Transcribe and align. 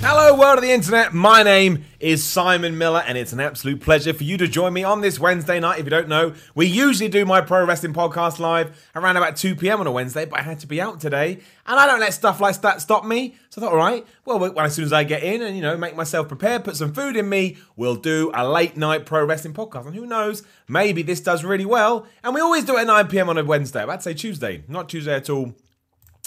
Hello, 0.00 0.38
world 0.38 0.58
of 0.58 0.62
the 0.62 0.70
internet. 0.70 1.14
My 1.14 1.42
name 1.42 1.84
is 1.98 2.22
Simon 2.22 2.78
Miller, 2.78 3.02
and 3.06 3.18
it's 3.18 3.32
an 3.32 3.40
absolute 3.40 3.80
pleasure 3.80 4.12
for 4.12 4.22
you 4.22 4.36
to 4.36 4.46
join 4.46 4.72
me 4.72 4.84
on 4.84 5.00
this 5.00 5.18
Wednesday 5.18 5.58
night. 5.58 5.80
If 5.80 5.86
you 5.86 5.90
don't 5.90 6.06
know, 6.06 6.34
we 6.54 6.66
usually 6.66 7.08
do 7.08 7.24
my 7.24 7.40
pro 7.40 7.64
wrestling 7.64 7.92
podcast 7.94 8.38
live 8.38 8.88
around 8.94 9.16
about 9.16 9.36
2 9.36 9.56
p.m. 9.56 9.80
on 9.80 9.86
a 9.86 9.90
Wednesday, 9.90 10.24
but 10.24 10.38
I 10.38 10.42
had 10.42 10.60
to 10.60 10.66
be 10.66 10.80
out 10.80 11.00
today, 11.00 11.40
and 11.66 11.80
I 11.80 11.86
don't 11.86 11.98
let 11.98 12.14
stuff 12.14 12.40
like 12.40 12.60
that 12.60 12.80
stop 12.80 13.04
me. 13.04 13.34
So 13.48 13.60
I 13.60 13.64
thought, 13.64 13.72
all 13.72 13.78
right, 13.78 14.06
well, 14.24 14.38
well, 14.38 14.60
as 14.60 14.74
soon 14.74 14.84
as 14.84 14.92
I 14.92 15.02
get 15.02 15.24
in 15.24 15.42
and 15.42 15.56
you 15.56 15.62
know 15.62 15.76
make 15.76 15.96
myself 15.96 16.28
prepared, 16.28 16.62
put 16.62 16.76
some 16.76 16.92
food 16.92 17.16
in 17.16 17.28
me, 17.28 17.56
we'll 17.74 17.96
do 17.96 18.30
a 18.34 18.46
late 18.48 18.76
night 18.76 19.06
pro 19.06 19.24
wrestling 19.24 19.54
podcast. 19.54 19.86
And 19.86 19.94
who 19.94 20.06
knows, 20.06 20.44
maybe 20.68 21.02
this 21.02 21.20
does 21.20 21.42
really 21.42 21.66
well. 21.66 22.06
And 22.22 22.34
we 22.34 22.40
always 22.40 22.64
do 22.64 22.76
it 22.76 22.82
at 22.82 22.86
9 22.86 23.08
p.m. 23.08 23.28
on 23.28 23.38
a 23.38 23.44
Wednesday. 23.44 23.82
I'd 23.82 24.02
say 24.02 24.14
Tuesday, 24.14 24.62
not 24.68 24.88
Tuesday 24.88 25.16
at 25.16 25.28
all. 25.30 25.54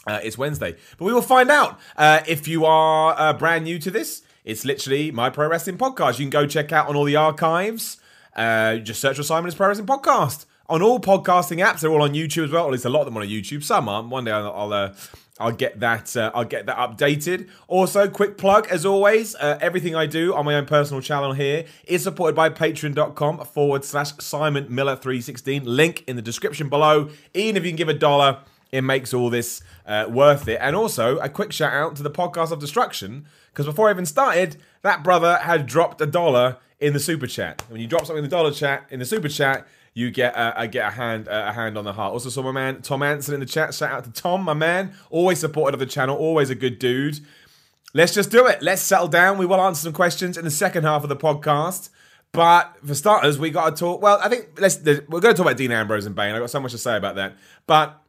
Uh, 0.07 0.19
it's 0.23 0.37
Wednesday. 0.37 0.75
But 0.97 1.05
we 1.05 1.13
will 1.13 1.21
find 1.21 1.51
out. 1.51 1.79
Uh, 1.95 2.21
if 2.27 2.47
you 2.47 2.65
are 2.65 3.15
uh, 3.17 3.33
brand 3.33 3.65
new 3.65 3.79
to 3.79 3.91
this, 3.91 4.21
it's 4.45 4.65
literally 4.65 5.11
my 5.11 5.29
pro 5.29 5.47
wrestling 5.47 5.77
podcast. 5.77 6.17
You 6.19 6.25
can 6.25 6.29
go 6.29 6.47
check 6.47 6.71
out 6.71 6.87
on 6.87 6.95
all 6.95 7.03
the 7.03 7.17
archives. 7.17 7.97
Uh, 8.35 8.77
just 8.77 9.01
search 9.01 9.17
for 9.17 9.23
Simon's 9.23 9.55
Pro 9.55 9.67
Wrestling 9.67 9.87
Podcast. 9.87 10.45
On 10.69 10.81
all 10.81 10.99
podcasting 10.99 11.65
apps, 11.65 11.81
they're 11.81 11.91
all 11.91 12.03
on 12.03 12.13
YouTube 12.13 12.45
as 12.45 12.51
well. 12.51 12.65
At 12.65 12.71
least 12.71 12.85
a 12.85 12.89
lot 12.89 13.01
of 13.01 13.05
them 13.05 13.17
on 13.17 13.23
YouTube. 13.23 13.63
Some 13.63 13.89
aren't. 13.89 14.09
One 14.09 14.23
day 14.23 14.31
I'll, 14.31 14.51
I'll 14.51 14.73
uh, 14.73 14.93
I'll 15.39 15.51
get 15.51 15.79
that. 15.79 16.15
Uh, 16.15 16.31
I'll 16.33 16.45
get 16.45 16.67
that 16.67 16.77
updated. 16.77 17.49
Also, 17.67 18.07
quick 18.07 18.37
plug 18.37 18.67
as 18.69 18.85
always. 18.85 19.35
Everything 19.39 19.95
I 19.95 20.05
do 20.05 20.35
on 20.35 20.45
my 20.45 20.55
own 20.55 20.65
personal 20.65 21.01
channel 21.01 21.33
here 21.33 21.65
is 21.85 22.03
supported 22.03 22.35
by 22.35 22.49
Patreon.com 22.49 23.45
forward 23.45 23.83
slash 23.83 24.11
Simon 24.19 24.73
Miller 24.73 24.95
three 24.95 25.21
sixteen. 25.21 25.65
Link 25.65 26.03
in 26.07 26.15
the 26.15 26.21
description 26.21 26.69
below. 26.69 27.09
Even 27.33 27.57
if 27.57 27.63
you 27.63 27.71
can 27.71 27.77
give 27.77 27.89
a 27.89 27.93
dollar, 27.93 28.39
it 28.71 28.81
makes 28.81 29.13
all 29.13 29.29
this 29.29 29.61
uh, 29.85 30.05
worth 30.09 30.47
it. 30.47 30.59
And 30.61 30.75
also, 30.75 31.17
a 31.17 31.29
quick 31.29 31.51
shout 31.51 31.73
out 31.73 31.95
to 31.97 32.03
the 32.03 32.11
podcast 32.11 32.51
of 32.51 32.59
destruction 32.59 33.25
because 33.51 33.65
before 33.65 33.87
I 33.87 33.91
even 33.91 34.05
started, 34.05 34.57
that 34.83 35.03
brother 35.03 35.37
had 35.37 35.65
dropped 35.65 36.01
a 36.01 36.05
dollar 36.05 36.57
in 36.79 36.93
the 36.93 36.99
super 36.99 37.27
chat. 37.27 37.63
When 37.69 37.81
you 37.81 37.87
drop 37.87 38.05
something 38.05 38.23
in 38.23 38.29
the 38.29 38.35
dollar 38.35 38.51
chat 38.51 38.85
in 38.89 38.99
the 38.99 39.05
super 39.05 39.27
chat, 39.27 39.67
you 39.93 40.11
get 40.11 40.35
a, 40.35 40.61
a 40.61 40.67
get 40.67 40.87
a 40.87 40.91
hand 40.91 41.27
a 41.27 41.51
hand 41.51 41.77
on 41.77 41.83
the 41.83 41.93
heart. 41.93 42.13
Also 42.13 42.29
saw 42.29 42.43
my 42.43 42.51
man 42.51 42.81
Tom 42.81 43.03
Anson 43.03 43.33
in 43.33 43.39
the 43.39 43.45
chat. 43.45 43.73
Shout 43.73 43.91
out 43.91 44.03
to 44.05 44.11
Tom, 44.11 44.43
my 44.43 44.53
man, 44.53 44.93
always 45.09 45.39
supported 45.39 45.73
of 45.73 45.79
the 45.79 45.85
channel, 45.85 46.15
always 46.15 46.49
a 46.49 46.55
good 46.55 46.79
dude. 46.79 47.19
Let's 47.93 48.13
just 48.13 48.29
do 48.29 48.45
it. 48.45 48.61
Let's 48.61 48.83
settle 48.83 49.07
down. 49.07 49.39
We 49.39 49.47
will 49.47 49.59
answer 49.59 49.81
some 49.81 49.93
questions 49.93 50.37
in 50.37 50.45
the 50.45 50.51
second 50.51 50.83
half 50.83 51.03
of 51.03 51.09
the 51.09 51.15
podcast. 51.15 51.89
But 52.31 52.77
for 52.85 52.93
starters, 52.93 53.39
we 53.39 53.49
got 53.49 53.75
to 53.75 53.75
talk. 53.75 54.01
Well, 54.01 54.19
I 54.23 54.29
think 54.29 54.59
let's. 54.59 54.77
We're 54.83 55.19
going 55.19 55.21
to 55.21 55.33
talk 55.33 55.39
about 55.39 55.57
Dean 55.57 55.71
Ambrose 55.71 56.05
and 56.05 56.15
Bane. 56.15 56.35
I've 56.35 56.41
got 56.41 56.51
so 56.51 56.59
much 56.59 56.71
to 56.73 56.77
say 56.77 56.95
about 56.95 57.15
that. 57.15 57.35
But 57.65 57.99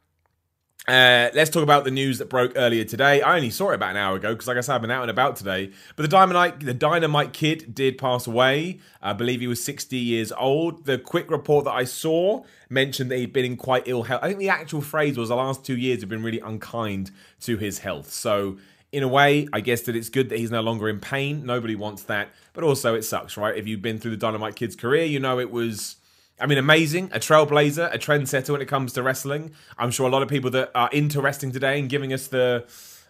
uh, 0.89 1.29
let's 1.35 1.51
talk 1.51 1.63
about 1.63 1.85
the 1.85 1.91
news 1.91 2.19
that 2.19 2.31
broke 2.31 2.53
earlier 2.57 2.85
today. 2.85 3.21
I 3.21 3.37
only 3.37 3.51
saw 3.51 3.71
it 3.71 3.75
about 3.75 3.91
an 3.91 3.97
hour 3.99 4.17
ago 4.17 4.33
because, 4.33 4.49
like 4.49 4.57
I 4.57 4.61
said, 4.61 4.75
I've 4.75 4.81
been 4.81 4.91
out 4.91 5.03
and 5.03 5.11
about 5.11 5.37
today. 5.37 5.73
But 5.95 6.03
the 6.03 6.09
Dynamite, 6.09 6.61
the 6.61 6.75
Dynamite 6.75 7.33
Kid 7.35 7.75
did 7.75 7.99
pass 7.99 8.27
away. 8.27 8.81
I 9.03 9.13
believe 9.13 9.41
he 9.41 9.47
was 9.47 9.63
60 9.63 9.97
years 9.97 10.33
old. 10.33 10.87
The 10.87 10.99
quick 10.99 11.31
report 11.31 11.67
that 11.67 11.73
I 11.73 11.85
saw 11.85 12.45
mentioned 12.71 13.11
that 13.11 13.19
he'd 13.19 13.33
been 13.33 13.45
in 13.45 13.57
quite 13.57 13.83
ill 13.87 14.05
health. 14.05 14.21
I 14.23 14.29
think 14.29 14.39
the 14.39 14.49
actual 14.49 14.81
phrase 14.81 15.19
was 15.19 15.29
the 15.29 15.37
last 15.37 15.65
two 15.65 15.77
years 15.77 16.01
have 16.01 16.09
been 16.09 16.23
really 16.23 16.41
unkind 16.41 17.11
to 17.41 17.59
his 17.59 17.81
health. 17.81 18.11
So, 18.11 18.57
in 18.91 19.03
a 19.03 19.09
way, 19.09 19.49
I 19.53 19.61
guess 19.61 19.83
that 19.83 19.95
it's 19.95 20.09
good 20.09 20.31
that 20.31 20.39
he's 20.39 20.51
no 20.51 20.63
longer 20.63 20.89
in 20.89 20.99
pain. 20.99 21.45
Nobody 21.45 21.77
wants 21.77 22.05
that. 22.05 22.31
But 22.55 22.65
also, 22.65 22.95
it 22.95 23.03
sucks, 23.03 23.37
right? 23.37 23.57
If 23.57 23.69
you've 23.69 23.83
been 23.83 23.99
through 23.99 24.13
the 24.13 24.17
Dynamite 24.17 24.57
Kid's 24.57 24.77
career, 24.77 25.05
you 25.05 25.21
know 25.21 25.39
it 25.39 25.51
was 25.51 25.97
I 26.41 26.47
mean, 26.47 26.59
amazing, 26.59 27.11
a 27.13 27.19
trailblazer, 27.19 27.93
a 27.95 27.99
trendsetter 27.99 28.51
when 28.51 28.63
it 28.63 28.69
comes 28.69 28.93
to 28.95 29.03
wrestling. 29.03 29.53
I'm 29.79 29.91
sure 29.91 30.07
a 30.09 30.11
lot 30.11 30.23
of 30.23 30.29
people 30.29 30.51
that 30.51 30.71
are 30.75 30.89
into 30.91 31.21
wrestling 31.21 31.53
today 31.53 31.79
and 31.79 31.89
giving 31.89 32.13
us 32.13 32.29
the 32.29 32.65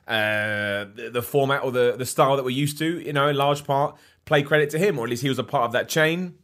uh, 0.08 0.86
the, 0.96 1.10
the 1.12 1.22
format 1.22 1.62
or 1.62 1.70
the 1.70 1.94
the 1.96 2.06
style 2.06 2.36
that 2.36 2.44
we're 2.44 2.50
used 2.50 2.78
to, 2.78 3.00
you 3.00 3.12
know, 3.12 3.28
in 3.28 3.36
large 3.36 3.64
part, 3.64 3.96
play 4.24 4.42
credit 4.42 4.70
to 4.70 4.78
him, 4.78 4.98
or 4.98 5.04
at 5.04 5.10
least 5.10 5.22
he 5.22 5.28
was 5.28 5.38
a 5.38 5.44
part 5.44 5.64
of 5.64 5.72
that 5.72 5.88
chain. 5.88 6.34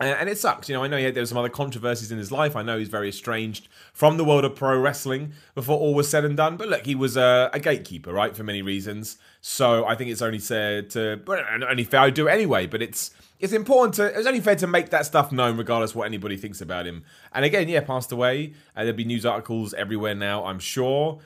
Uh, 0.00 0.04
and 0.04 0.28
it 0.28 0.38
sucks, 0.38 0.68
you 0.68 0.74
know. 0.74 0.82
I 0.82 0.88
know 0.88 0.96
he 0.96 1.04
had, 1.04 1.14
there 1.14 1.22
were 1.22 1.26
some 1.26 1.38
other 1.38 1.48
controversies 1.48 2.10
in 2.10 2.18
his 2.18 2.32
life. 2.32 2.56
I 2.56 2.62
know 2.62 2.78
he's 2.78 2.88
very 2.88 3.08
estranged 3.08 3.68
from 3.92 4.16
the 4.16 4.24
world 4.24 4.44
of 4.44 4.56
pro 4.56 4.76
wrestling 4.80 5.32
before 5.54 5.78
all 5.78 5.94
was 5.94 6.08
said 6.08 6.24
and 6.24 6.36
done. 6.36 6.56
But 6.56 6.68
look, 6.68 6.86
he 6.86 6.96
was 6.96 7.16
a, 7.16 7.50
a 7.52 7.60
gatekeeper, 7.60 8.12
right, 8.12 8.34
for 8.34 8.42
many 8.42 8.62
reasons. 8.62 9.18
So 9.40 9.84
I 9.84 9.94
think 9.94 10.10
it's 10.10 10.22
only 10.22 10.40
to, 10.40 11.20
well, 11.24 11.44
only 11.68 11.84
fair 11.84 12.00
I 12.00 12.10
do 12.10 12.26
it 12.26 12.32
anyway. 12.32 12.66
But 12.66 12.82
it's 12.82 13.12
it's 13.42 13.52
important 13.52 13.94
to. 13.96 14.04
It's 14.16 14.26
only 14.26 14.40
fair 14.40 14.54
to 14.56 14.68
make 14.68 14.90
that 14.90 15.04
stuff 15.04 15.32
known, 15.32 15.56
regardless 15.56 15.96
what 15.96 16.06
anybody 16.06 16.36
thinks 16.36 16.60
about 16.60 16.86
him. 16.86 17.02
And 17.32 17.44
again, 17.44 17.68
yeah, 17.68 17.80
passed 17.80 18.12
away. 18.12 18.54
Uh, 18.76 18.84
there'll 18.84 18.96
be 18.96 19.04
news 19.04 19.26
articles 19.26 19.74
everywhere 19.74 20.14
now. 20.14 20.44
I'm 20.44 20.60
sure. 20.60 21.18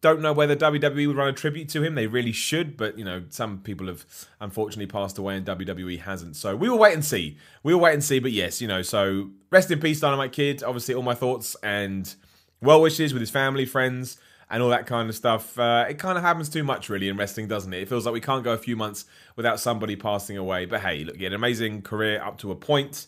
Don't 0.00 0.20
know 0.20 0.32
whether 0.32 0.56
WWE 0.56 1.06
would 1.06 1.16
run 1.16 1.28
a 1.28 1.32
tribute 1.32 1.68
to 1.68 1.84
him. 1.84 1.94
They 1.94 2.08
really 2.08 2.32
should, 2.32 2.76
but 2.76 2.98
you 2.98 3.04
know, 3.04 3.22
some 3.28 3.60
people 3.60 3.86
have 3.86 4.04
unfortunately 4.40 4.86
passed 4.86 5.18
away, 5.18 5.36
and 5.36 5.46
WWE 5.46 6.00
hasn't. 6.00 6.34
So 6.34 6.56
we 6.56 6.68
will 6.68 6.78
wait 6.78 6.94
and 6.94 7.04
see. 7.04 7.38
We 7.62 7.72
will 7.72 7.80
wait 7.80 7.94
and 7.94 8.02
see. 8.02 8.18
But 8.18 8.32
yes, 8.32 8.60
you 8.60 8.66
know, 8.66 8.82
so 8.82 9.30
rest 9.50 9.70
in 9.70 9.78
peace, 9.78 10.00
Dynamite 10.00 10.32
Kid. 10.32 10.64
Obviously, 10.64 10.94
all 10.94 11.02
my 11.04 11.14
thoughts 11.14 11.54
and 11.62 12.12
well 12.60 12.82
wishes 12.82 13.12
with 13.12 13.20
his 13.20 13.30
family, 13.30 13.66
friends 13.66 14.18
and 14.50 14.62
all 14.62 14.68
that 14.70 14.86
kind 14.86 15.08
of 15.08 15.16
stuff. 15.16 15.58
Uh, 15.58 15.86
it 15.88 15.98
kind 15.98 16.16
of 16.16 16.24
happens 16.24 16.48
too 16.48 16.62
much, 16.62 16.88
really, 16.88 17.08
in 17.08 17.16
wrestling, 17.16 17.48
doesn't 17.48 17.72
it? 17.72 17.82
It 17.82 17.88
feels 17.88 18.06
like 18.06 18.12
we 18.12 18.20
can't 18.20 18.44
go 18.44 18.52
a 18.52 18.58
few 18.58 18.76
months 18.76 19.04
without 19.34 19.60
somebody 19.60 19.96
passing 19.96 20.36
away. 20.36 20.66
But 20.66 20.80
hey, 20.80 21.04
look, 21.04 21.16
he 21.16 21.24
had 21.24 21.32
an 21.32 21.36
amazing 21.36 21.82
career 21.82 22.22
up 22.22 22.38
to 22.38 22.52
a 22.52 22.56
point. 22.56 23.06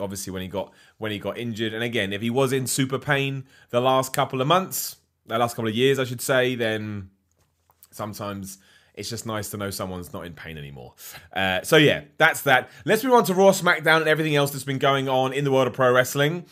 Obviously, 0.00 0.32
when 0.32 0.42
he 0.42 0.48
got 0.48 0.72
when 0.98 1.10
he 1.10 1.18
got 1.18 1.38
injured, 1.38 1.72
and 1.72 1.82
again, 1.82 2.12
if 2.12 2.20
he 2.20 2.30
was 2.30 2.52
in 2.52 2.66
super 2.66 2.98
pain 2.98 3.44
the 3.70 3.80
last 3.80 4.12
couple 4.12 4.40
of 4.40 4.46
months, 4.46 4.96
the 5.26 5.38
last 5.38 5.56
couple 5.56 5.68
of 5.68 5.74
years, 5.74 5.98
I 5.98 6.04
should 6.04 6.20
say, 6.20 6.54
then 6.54 7.10
sometimes 7.90 8.58
it's 8.94 9.10
just 9.10 9.26
nice 9.26 9.50
to 9.50 9.56
know 9.56 9.70
someone's 9.70 10.12
not 10.12 10.26
in 10.26 10.34
pain 10.34 10.56
anymore. 10.56 10.94
Uh, 11.32 11.62
so 11.62 11.76
yeah, 11.76 12.02
that's 12.18 12.42
that. 12.42 12.70
Let's 12.84 13.04
move 13.04 13.14
on 13.14 13.24
to 13.24 13.34
Raw, 13.34 13.50
SmackDown, 13.50 14.00
and 14.00 14.08
everything 14.08 14.36
else 14.36 14.50
that's 14.50 14.64
been 14.64 14.78
going 14.78 15.08
on 15.08 15.32
in 15.32 15.44
the 15.44 15.52
world 15.52 15.66
of 15.66 15.72
pro 15.72 15.92
wrestling. 15.92 16.44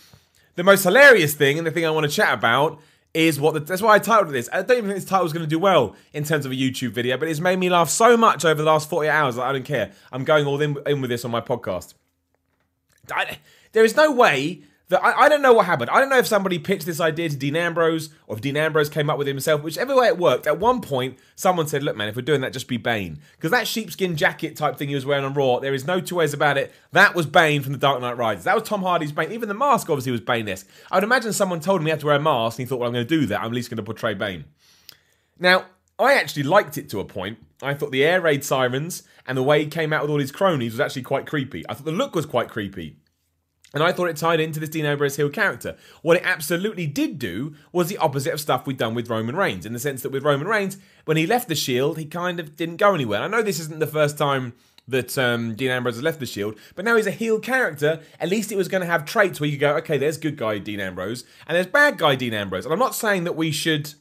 The 0.55 0.63
most 0.63 0.85
hilarious 0.85 1.35
thing, 1.35 1.59
and 1.59 1.67
the 1.67 1.71
thing 1.71 1.85
I 1.85 1.91
want 1.91 2.05
to 2.05 2.13
chat 2.15 2.33
about, 2.33 2.81
is 3.15 3.41
what 3.41 3.55
the, 3.55 3.61
that's 3.61 3.81
why 3.81 3.95
I 3.95 3.99
titled 4.01 4.35
this. 4.35 4.49
I 4.53 4.63
don't 4.63 4.79
even 4.79 4.91
think 4.91 5.01
this 5.01 5.09
title 5.09 5.25
was 5.25 5.33
going 5.33 5.45
to 5.45 5.49
do 5.49 5.59
well 5.59 5.95
in 6.13 6.25
terms 6.25 6.45
of 6.45 6.53
a 6.53 6.57
YouTube 6.57 6.91
video, 6.91 7.17
but 7.17 7.29
it's 7.29 7.41
made 7.41 7.59
me 7.59 7.71
laugh 7.71 7.89
so 7.89 8.17
much 8.17 8.45
over 8.45 8.61
the 8.61 8.67
last 8.69 8.91
48 8.91 9.09
hours 9.09 9.37
that 9.37 9.43
I 9.43 9.53
don't 9.53 9.65
care. 9.65 9.93
I'm 10.13 10.25
going 10.25 10.47
all 10.47 10.61
in, 10.61 10.77
in 10.85 11.01
with 11.01 11.11
this 11.11 11.25
on 11.25 11.31
my 11.31 11.41
podcast. 11.41 11.95
I, 13.13 13.39
there 13.73 13.85
is 13.85 13.97
no 13.97 14.11
way 14.11 14.63
I, 14.93 15.13
I, 15.25 15.29
don't 15.31 15.41
know 15.41 15.55
what 15.55 15.65
happened. 15.65 15.89
I 15.91 15.99
don't 15.99 16.11
know 16.11 16.19
if 16.19 16.27
somebody 16.27 16.59
pitched 16.59 16.85
this 16.85 17.01
idea 17.01 17.31
to 17.31 17.37
Dean 17.37 17.57
Ambrose 17.57 18.11
or 18.27 18.37
if 18.37 18.43
Dean 18.43 18.57
Ambrose 18.57 18.91
came 18.91 19.09
up 19.09 19.17
with 19.17 19.27
it 19.27 19.31
himself. 19.31 19.63
Whichever 19.63 19.97
way 19.97 20.09
it 20.09 20.19
worked, 20.19 20.47
at 20.47 20.61
one 20.61 20.83
point 20.83 21.19
someone 21.35 21.67
said, 21.67 21.83
"Look, 21.83 21.97
man, 21.97 22.09
if 22.09 22.17
we're 22.17 22.23
doing 22.23 22.43
that, 22.43 22.53
just 22.53 22.69
be 22.69 22.77
Bane." 22.77 23.19
Because 23.33 23.51
that 23.51 23.67
sheepskin 23.67 24.15
jacket 24.15 24.57
type 24.57 24.77
thing 24.77 24.91
he 24.91 24.95
was 24.95 25.07
wearing 25.07 25.25
on 25.25 25.33
Raw, 25.33 25.59
there 25.59 25.73
is 25.73 25.87
no 25.87 26.01
two 26.01 26.17
ways 26.17 26.35
about 26.35 26.59
it. 26.59 26.73
That 26.93 27.15
was 27.15 27.25
Bane 27.25 27.63
from 27.63 27.73
the 27.73 27.79
Dark 27.79 28.01
Knight 28.03 28.19
Rises. 28.19 28.45
That 28.45 28.55
was 28.55 28.69
Tom 28.69 28.83
Hardy's 28.83 29.13
Bane. 29.13 29.33
Even 29.33 29.49
the 29.49 29.55
mask 29.55 29.89
obviously 29.89 30.13
was 30.13 30.21
Bane-esque. 30.21 30.69
I 30.91 30.97
would 30.97 31.05
imagine 31.05 31.33
someone 31.33 31.61
told 31.61 31.81
him 31.81 31.87
he 31.87 31.91
had 31.91 32.01
to 32.01 32.07
wear 32.07 32.17
a 32.17 32.21
mask, 32.21 32.59
and 32.59 32.67
he 32.67 32.69
thought, 32.69 32.79
"Well, 32.81 32.89
I'm 32.89 32.95
going 32.95 33.07
to 33.07 33.21
do 33.21 33.27
that. 33.27 33.41
I'm 33.41 33.47
at 33.47 33.53
least 33.53 33.71
going 33.71 33.79
to 33.79 33.83
portray 33.83 34.13
Bane." 34.13 34.45
Now, 35.39 35.65
I 35.99 36.15
actually 36.15 36.43
liked 36.43 36.77
it 36.77 36.89
to 36.91 37.01
a 37.01 37.05
point. 37.05 37.39
I 37.63 37.75
thought 37.75 37.91
the 37.93 38.05
air 38.05 38.21
raid 38.21 38.45
sirens 38.45 39.05
and 39.27 39.39
the 39.39 39.43
way 39.43 39.65
he 39.65 39.71
came 39.71 39.93
out 39.93 40.03
with 40.03 40.11
all 40.11 40.19
his 40.19 40.33
cronies 40.33 40.73
was 40.73 40.81
actually 40.81 41.03
quite 41.03 41.27
creepy. 41.27 41.65
I 41.69 41.75
thought 41.75 41.87
the 41.87 41.93
look 41.93 42.15
was 42.15 42.27
quite 42.27 42.49
creepy. 42.49 42.97
And 43.75 43.83
I 43.83 43.93
thought 43.93 44.09
it 44.09 44.17
tied 44.17 44.41
into 44.41 44.61
this 44.61 44.71
Dean 44.71 44.87
Ambrose 44.87 45.17
Hill 45.17 45.29
character. 45.29 45.77
What 46.03 46.17
it 46.17 46.23
absolutely 46.25 46.87
did 46.87 47.19
do 47.19 47.55
was 47.73 47.89
the 47.89 47.99
opposite 47.99 48.33
of 48.33 48.41
stuff 48.41 48.67
we'd 48.67 48.79
done 48.79 48.95
with 48.95 49.11
Roman 49.11 49.37
Reigns, 49.37 49.67
in 49.67 49.73
the 49.73 49.79
sense 49.79 50.03
that 50.03 50.13
with 50.13 50.23
Roman 50.23 50.47
Reigns, 50.47 50.79
when 51.05 51.17
he 51.17 51.27
left 51.27 51.49
the 51.49 51.55
Shield, 51.55 51.99
he 51.99 52.07
kind 52.07 52.41
of 52.41 52.57
didn't 52.57 52.77
go 52.77 52.95
anywhere. 52.95 53.21
I 53.21 53.29
know 53.29 53.43
this 53.43 53.61
isn't 53.61 53.81
the 53.81 53.87
first 53.87 54.17
time 54.17 54.55
that 54.87 55.17
um, 55.17 55.55
Dean 55.55 55.71
Ambrose 55.71 55.97
has 55.97 56.05
left 56.05 56.21
the 56.21 56.27
Shield, 56.27 56.59
but 56.75 56.85
now 56.85 56.97
he's 56.97 57.07
a 57.07 57.11
heel 57.11 57.41
character. 57.41 58.01
At 58.21 58.29
least 58.29 58.53
it 58.53 58.57
was 58.57 58.69
going 58.69 58.83
to 58.83 58.87
have 58.87 59.05
traits 59.05 59.41
where 59.41 59.49
you 59.49 59.59
go, 59.59 59.77
okay, 59.77 59.99
there's 59.99 60.19
good 60.19 60.37
guy 60.37 60.59
Dean 60.59 60.81
Ambrose, 60.81 61.25
and 61.47 61.57
there's 61.57 61.67
bad 61.67 61.99
guy 61.99 62.15
Dean 62.15 62.35
Ambrose. 62.35 62.65
And 62.65 62.73
I'm 62.73 62.79
not 62.79 62.95
saying 62.95 63.25
that 63.25 63.37
we 63.37 63.51
should 63.51 63.95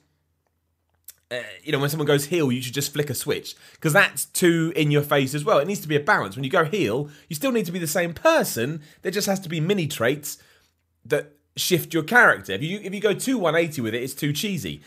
uh, 1.33 1.43
you 1.63 1.71
know, 1.71 1.79
when 1.79 1.89
someone 1.89 2.07
goes 2.07 2.25
heel, 2.25 2.51
you 2.51 2.61
should 2.61 2.73
just 2.73 2.93
flick 2.93 3.09
a 3.09 3.15
switch 3.15 3.55
because 3.73 3.93
that's 3.93 4.25
too 4.25 4.71
in 4.75 4.91
your 4.91 5.01
face 5.01 5.33
as 5.33 5.43
well. 5.43 5.59
It 5.59 5.67
needs 5.67 5.79
to 5.81 5.87
be 5.87 5.95
a 5.95 5.99
balance. 5.99 6.35
When 6.35 6.43
you 6.43 6.49
go 6.49 6.65
heel, 6.65 7.09
you 7.27 7.35
still 7.35 7.51
need 7.51 7.65
to 7.65 7.71
be 7.71 7.79
the 7.79 7.87
same 7.87 8.13
person. 8.13 8.81
There 9.01 9.11
just 9.11 9.27
has 9.27 9.39
to 9.41 9.49
be 9.49 9.59
mini 9.59 9.87
traits 9.87 10.37
that 11.05 11.33
shift 11.55 11.93
your 11.93 12.03
character. 12.03 12.53
If 12.53 12.61
you 12.61 12.79
if 12.83 12.93
you 12.93 13.01
go 13.01 13.13
too 13.13 13.37
180 13.37 13.81
with 13.81 13.95
it, 13.95 14.03
it's 14.03 14.13
too 14.13 14.33
cheesy. 14.33 14.81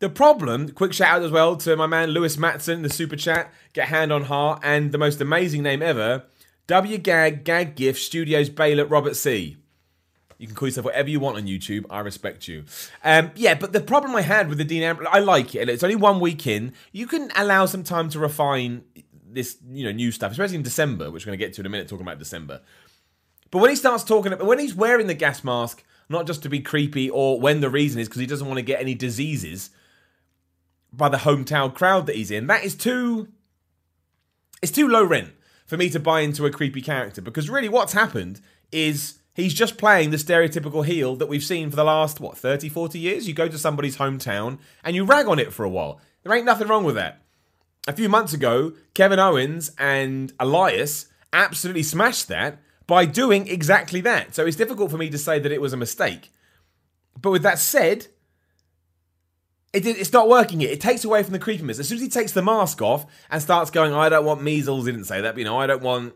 The 0.00 0.08
problem, 0.08 0.70
quick 0.70 0.92
shout 0.92 1.16
out 1.16 1.22
as 1.22 1.30
well 1.30 1.56
to 1.58 1.76
my 1.76 1.86
man 1.86 2.10
Lewis 2.10 2.36
Matson, 2.36 2.82
the 2.82 2.90
super 2.90 3.16
chat, 3.16 3.52
get 3.72 3.88
hand 3.88 4.12
on 4.12 4.24
heart, 4.24 4.60
and 4.62 4.92
the 4.92 4.98
most 4.98 5.20
amazing 5.20 5.62
name 5.62 5.82
ever, 5.82 6.24
W 6.66 6.98
Gag, 6.98 7.44
Gag 7.44 7.76
Gift, 7.76 8.00
Studios, 8.00 8.48
Baylor, 8.48 8.86
Robert 8.86 9.16
C. 9.16 9.56
You 10.44 10.48
can 10.48 10.56
call 10.56 10.68
yourself 10.68 10.84
whatever 10.84 11.08
you 11.08 11.20
want 11.20 11.38
on 11.38 11.44
YouTube. 11.44 11.86
I 11.88 12.00
respect 12.00 12.48
you. 12.48 12.64
Um, 13.02 13.30
yeah, 13.34 13.54
but 13.54 13.72
the 13.72 13.80
problem 13.80 14.14
I 14.14 14.20
had 14.20 14.50
with 14.50 14.58
the 14.58 14.64
Dean 14.64 14.82
Ambrose, 14.82 15.08
I 15.10 15.20
like 15.20 15.54
it. 15.54 15.70
It's 15.70 15.82
only 15.82 15.96
one 15.96 16.20
week 16.20 16.46
in. 16.46 16.74
You 16.92 17.06
can 17.06 17.30
allow 17.34 17.64
some 17.64 17.82
time 17.82 18.10
to 18.10 18.18
refine 18.18 18.84
this, 19.26 19.56
you 19.66 19.86
know, 19.86 19.90
new 19.90 20.12
stuff, 20.12 20.32
especially 20.32 20.56
in 20.56 20.62
December, 20.62 21.10
which 21.10 21.24
we're 21.24 21.30
going 21.30 21.38
to 21.38 21.42
get 21.46 21.54
to 21.54 21.62
in 21.62 21.66
a 21.66 21.70
minute, 21.70 21.88
talking 21.88 22.04
about 22.06 22.18
December. 22.18 22.60
But 23.50 23.60
when 23.60 23.70
he 23.70 23.76
starts 23.76 24.04
talking 24.04 24.32
when 24.32 24.58
he's 24.58 24.74
wearing 24.74 25.06
the 25.06 25.14
gas 25.14 25.42
mask, 25.42 25.82
not 26.10 26.26
just 26.26 26.42
to 26.42 26.50
be 26.50 26.60
creepy 26.60 27.08
or 27.08 27.40
when 27.40 27.62
the 27.62 27.70
reason 27.70 28.02
is 28.02 28.06
because 28.06 28.20
he 28.20 28.26
doesn't 28.26 28.46
want 28.46 28.58
to 28.58 28.62
get 28.62 28.82
any 28.82 28.94
diseases 28.94 29.70
by 30.92 31.08
the 31.08 31.16
hometown 31.16 31.74
crowd 31.74 32.04
that 32.04 32.16
he's 32.16 32.30
in, 32.30 32.48
that 32.48 32.64
is 32.64 32.74
too, 32.74 33.28
it's 34.60 34.72
too 34.72 34.88
low 34.88 35.04
rent 35.04 35.30
for 35.64 35.78
me 35.78 35.88
to 35.88 35.98
buy 35.98 36.20
into 36.20 36.44
a 36.44 36.50
creepy 36.50 36.82
character 36.82 37.22
because 37.22 37.48
really 37.48 37.70
what's 37.70 37.94
happened 37.94 38.42
is 38.70 39.20
he's 39.34 39.54
just 39.54 39.76
playing 39.76 40.10
the 40.10 40.16
stereotypical 40.16 40.84
heel 40.84 41.16
that 41.16 41.28
we've 41.28 41.44
seen 41.44 41.70
for 41.70 41.76
the 41.76 41.84
last, 41.84 42.20
what, 42.20 42.38
30, 42.38 42.68
40 42.68 42.98
years? 42.98 43.28
You 43.28 43.34
go 43.34 43.48
to 43.48 43.58
somebody's 43.58 43.98
hometown 43.98 44.58
and 44.82 44.96
you 44.96 45.04
rag 45.04 45.26
on 45.26 45.38
it 45.38 45.52
for 45.52 45.64
a 45.64 45.68
while. 45.68 46.00
There 46.22 46.34
ain't 46.34 46.46
nothing 46.46 46.68
wrong 46.68 46.84
with 46.84 46.94
that. 46.94 47.20
A 47.86 47.92
few 47.92 48.08
months 48.08 48.32
ago, 48.32 48.72
Kevin 48.94 49.18
Owens 49.18 49.72
and 49.78 50.32
Elias 50.40 51.08
absolutely 51.32 51.82
smashed 51.82 52.28
that 52.28 52.58
by 52.86 53.04
doing 53.04 53.48
exactly 53.48 54.00
that. 54.02 54.34
So 54.34 54.46
it's 54.46 54.56
difficult 54.56 54.90
for 54.90 54.98
me 54.98 55.10
to 55.10 55.18
say 55.18 55.38
that 55.38 55.52
it 55.52 55.60
was 55.60 55.72
a 55.72 55.76
mistake. 55.76 56.32
But 57.20 57.30
with 57.30 57.42
that 57.42 57.58
said, 57.58 58.06
it, 59.72 59.86
it's 59.86 60.12
not 60.12 60.28
working 60.28 60.60
it. 60.62 60.70
It 60.70 60.80
takes 60.80 61.04
away 61.04 61.22
from 61.22 61.32
the 61.32 61.38
creepiness. 61.38 61.78
As 61.78 61.88
soon 61.88 61.96
as 61.96 62.02
he 62.02 62.08
takes 62.08 62.32
the 62.32 62.42
mask 62.42 62.80
off 62.80 63.06
and 63.30 63.42
starts 63.42 63.70
going, 63.70 63.92
I 63.92 64.08
don't 64.08 64.24
want 64.24 64.42
measles, 64.42 64.86
he 64.86 64.92
didn't 64.92 65.06
say 65.06 65.20
that, 65.20 65.34
but 65.34 65.38
you 65.38 65.44
know, 65.44 65.58
I 65.58 65.66
don't 65.66 65.82
want 65.82 66.14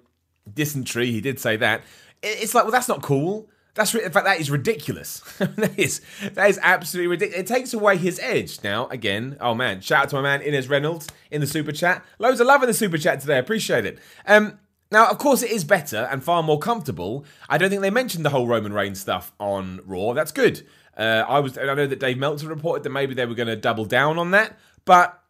dysentery, 0.52 1.10
he 1.10 1.20
did 1.20 1.38
say 1.38 1.56
that. 1.56 1.82
It's 2.22 2.54
like, 2.54 2.64
well, 2.64 2.72
that's 2.72 2.88
not 2.88 3.02
cool. 3.02 3.48
That's 3.74 3.94
in 3.94 4.10
fact 4.10 4.26
that 4.26 4.40
is 4.40 4.50
ridiculous. 4.50 5.20
that 5.38 5.78
is 5.78 6.00
that 6.32 6.50
is 6.50 6.58
absolutely 6.62 7.06
ridiculous. 7.06 7.40
It 7.42 7.46
takes 7.46 7.72
away 7.72 7.96
his 7.96 8.18
edge. 8.18 8.62
Now 8.64 8.88
again, 8.88 9.36
oh 9.40 9.54
man, 9.54 9.80
shout 9.80 10.04
out 10.04 10.08
to 10.10 10.16
my 10.16 10.22
man 10.22 10.42
Inez 10.42 10.68
Reynolds 10.68 11.06
in 11.30 11.40
the 11.40 11.46
super 11.46 11.70
chat. 11.70 12.04
Loads 12.18 12.40
of 12.40 12.48
love 12.48 12.62
in 12.62 12.66
the 12.66 12.74
super 12.74 12.98
chat 12.98 13.20
today. 13.20 13.38
Appreciate 13.38 13.86
it. 13.86 14.00
Um, 14.26 14.58
now, 14.90 15.08
of 15.10 15.18
course, 15.18 15.42
it 15.42 15.50
is 15.50 15.64
better 15.64 16.08
and 16.10 16.24
far 16.24 16.42
more 16.42 16.58
comfortable. 16.58 17.24
I 17.48 17.58
don't 17.58 17.68
think 17.68 17.82
they 17.82 17.90
mentioned 17.90 18.24
the 18.24 18.30
whole 18.30 18.46
Roman 18.46 18.72
Reigns 18.72 19.00
stuff 19.00 19.32
on 19.38 19.80
Raw. 19.84 20.14
That's 20.14 20.32
good. 20.32 20.66
Uh, 20.96 21.24
I 21.28 21.40
was, 21.40 21.58
I 21.58 21.74
know 21.74 21.86
that 21.86 22.00
Dave 22.00 22.18
Meltzer 22.18 22.48
reported 22.48 22.82
that 22.84 22.90
maybe 22.90 23.14
they 23.14 23.26
were 23.26 23.34
going 23.34 23.48
to 23.48 23.56
double 23.56 23.84
down 23.84 24.18
on 24.18 24.30
that, 24.30 24.58
but 24.84 25.22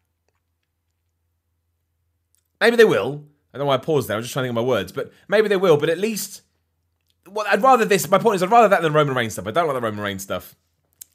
maybe 2.60 2.76
they 2.76 2.84
will. 2.84 3.24
I 3.52 3.58
don't 3.58 3.64
know 3.64 3.68
why 3.68 3.74
I 3.74 3.78
paused 3.78 4.08
there. 4.08 4.16
I'm 4.16 4.22
just 4.22 4.32
trying 4.32 4.44
to 4.44 4.48
think 4.48 4.58
of 4.58 4.64
my 4.64 4.68
words, 4.68 4.92
but 4.92 5.12
maybe 5.26 5.48
they 5.48 5.56
will. 5.56 5.76
But 5.76 5.90
at 5.90 5.98
least, 5.98 6.42
well, 7.32 7.46
I'd 7.48 7.62
rather 7.62 7.84
this. 7.84 8.08
My 8.08 8.18
point 8.18 8.36
is, 8.36 8.42
I'd 8.42 8.50
rather 8.50 8.68
that 8.68 8.82
than 8.82 8.92
Roman 8.92 9.14
Reigns 9.14 9.34
stuff. 9.34 9.46
I 9.46 9.50
don't 9.50 9.66
like 9.66 9.76
the 9.76 9.80
Roman 9.80 10.00
Reigns 10.00 10.22
stuff. 10.22 10.54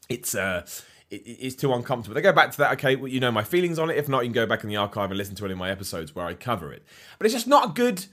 It's 0.10 0.36
uh, 0.36 0.65
it, 1.10 1.21
it's 1.25 1.56
too 1.56 1.74
uncomfortable. 1.74 2.15
They 2.15 2.21
go 2.21 2.33
back 2.33 2.51
to 2.51 2.57
that. 2.60 2.74
Okay, 2.74 2.95
well, 2.95 3.07
you 3.07 3.19
know 3.19 3.31
my 3.31 3.44
feelings 3.44 3.80
on 3.80 3.89
it. 3.89 3.98
If 3.98 4.10
not, 4.10 4.19
you 4.21 4.27
can 4.27 4.33
go 4.33 4.45
back 4.45 4.63
in 4.63 4.69
the 4.69 4.77
archive 4.77 5.12
and 5.12 5.18
listen 5.18 5.36
to 5.36 5.45
any 5.45 5.54
of 5.54 5.60
my 5.60 5.69
episodes 5.69 6.15
where 6.15 6.25
I 6.25 6.33
cover 6.33 6.71
it. 6.71 6.83
But 7.18 7.25
it's 7.25 7.33
just 7.33 7.48
not 7.48 7.69
a 7.69 7.74
good 7.74 8.06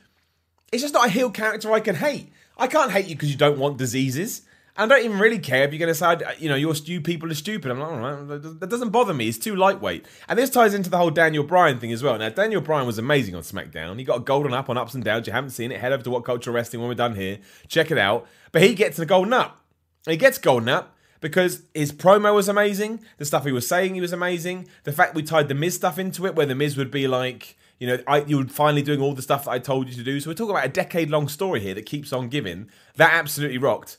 it's 0.72 0.82
just 0.82 0.94
not 0.94 1.06
a 1.06 1.10
heel 1.10 1.30
character 1.30 1.72
I 1.72 1.80
can 1.80 1.96
hate. 1.96 2.32
I 2.56 2.66
can't 2.66 2.92
hate 2.92 3.06
you 3.06 3.14
because 3.14 3.30
you 3.30 3.36
don't 3.36 3.58
want 3.58 3.78
diseases. 3.78 4.42
I 4.76 4.86
don't 4.86 5.04
even 5.04 5.18
really 5.18 5.38
care 5.38 5.64
if 5.64 5.72
you're 5.72 5.78
going 5.78 5.88
to 5.88 5.94
say, 5.94 6.16
you 6.38 6.48
know, 6.48 6.54
your 6.54 6.74
stu- 6.74 7.00
people 7.00 7.30
are 7.30 7.34
stupid. 7.34 7.70
I'm 7.70 7.80
like, 7.80 7.90
all 7.90 7.98
right, 7.98 8.60
that 8.60 8.70
doesn't 8.70 8.90
bother 8.90 9.12
me. 9.12 9.28
It's 9.28 9.36
too 9.38 9.56
lightweight. 9.56 10.06
And 10.28 10.38
this 10.38 10.48
ties 10.48 10.74
into 10.74 10.88
the 10.88 10.96
whole 10.96 11.10
Daniel 11.10 11.44
Bryan 11.44 11.78
thing 11.78 11.92
as 11.92 12.02
well. 12.02 12.16
Now, 12.16 12.28
Daniel 12.28 12.60
Bryan 12.60 12.86
was 12.86 12.98
amazing 12.98 13.34
on 13.34 13.42
SmackDown. 13.42 13.98
He 13.98 14.04
got 14.04 14.18
a 14.18 14.24
golden 14.24 14.54
up 14.54 14.70
on 14.70 14.78
ups 14.78 14.94
and 14.94 15.04
downs. 15.04 15.26
You 15.26 15.32
haven't 15.32 15.50
seen 15.50 15.72
it. 15.72 15.80
Head 15.80 15.92
over 15.92 16.02
to 16.04 16.10
What 16.10 16.24
Culture 16.24 16.52
Wrestling 16.52 16.80
when 16.80 16.88
we're 16.88 16.94
done 16.94 17.16
here. 17.16 17.38
Check 17.68 17.90
it 17.90 17.98
out. 17.98 18.26
But 18.52 18.62
he 18.62 18.74
gets 18.74 18.96
the 18.96 19.06
golden 19.06 19.32
up. 19.32 19.64
He 20.06 20.16
gets 20.16 20.38
golden 20.38 20.68
up 20.68 20.96
because 21.20 21.62
his 21.74 21.92
promo 21.92 22.34
was 22.34 22.48
amazing. 22.48 23.00
The 23.18 23.24
stuff 23.24 23.44
he 23.44 23.52
was 23.52 23.68
saying, 23.68 23.94
he 23.94 24.00
was 24.00 24.12
amazing. 24.12 24.68
The 24.84 24.92
fact 24.92 25.14
we 25.14 25.22
tied 25.22 25.48
the 25.48 25.54
Miz 25.54 25.76
stuff 25.76 25.98
into 25.98 26.26
it, 26.26 26.34
where 26.34 26.46
the 26.46 26.54
Miz 26.54 26.76
would 26.76 26.90
be 26.90 27.06
like, 27.06 27.56
you 27.78 27.86
know, 27.86 27.98
I, 28.06 28.22
you're 28.22 28.46
finally 28.46 28.82
doing 28.82 29.00
all 29.00 29.14
the 29.14 29.22
stuff 29.22 29.44
that 29.44 29.50
I 29.50 29.58
told 29.58 29.88
you 29.88 29.94
to 29.94 30.02
do. 30.02 30.20
So 30.20 30.30
we're 30.30 30.34
talking 30.34 30.50
about 30.50 30.66
a 30.66 30.70
decade 30.70 31.10
long 31.10 31.28
story 31.28 31.60
here 31.60 31.74
that 31.74 31.86
keeps 31.86 32.12
on 32.12 32.28
giving. 32.28 32.70
That 32.96 33.12
absolutely 33.12 33.58
rocked. 33.58 33.98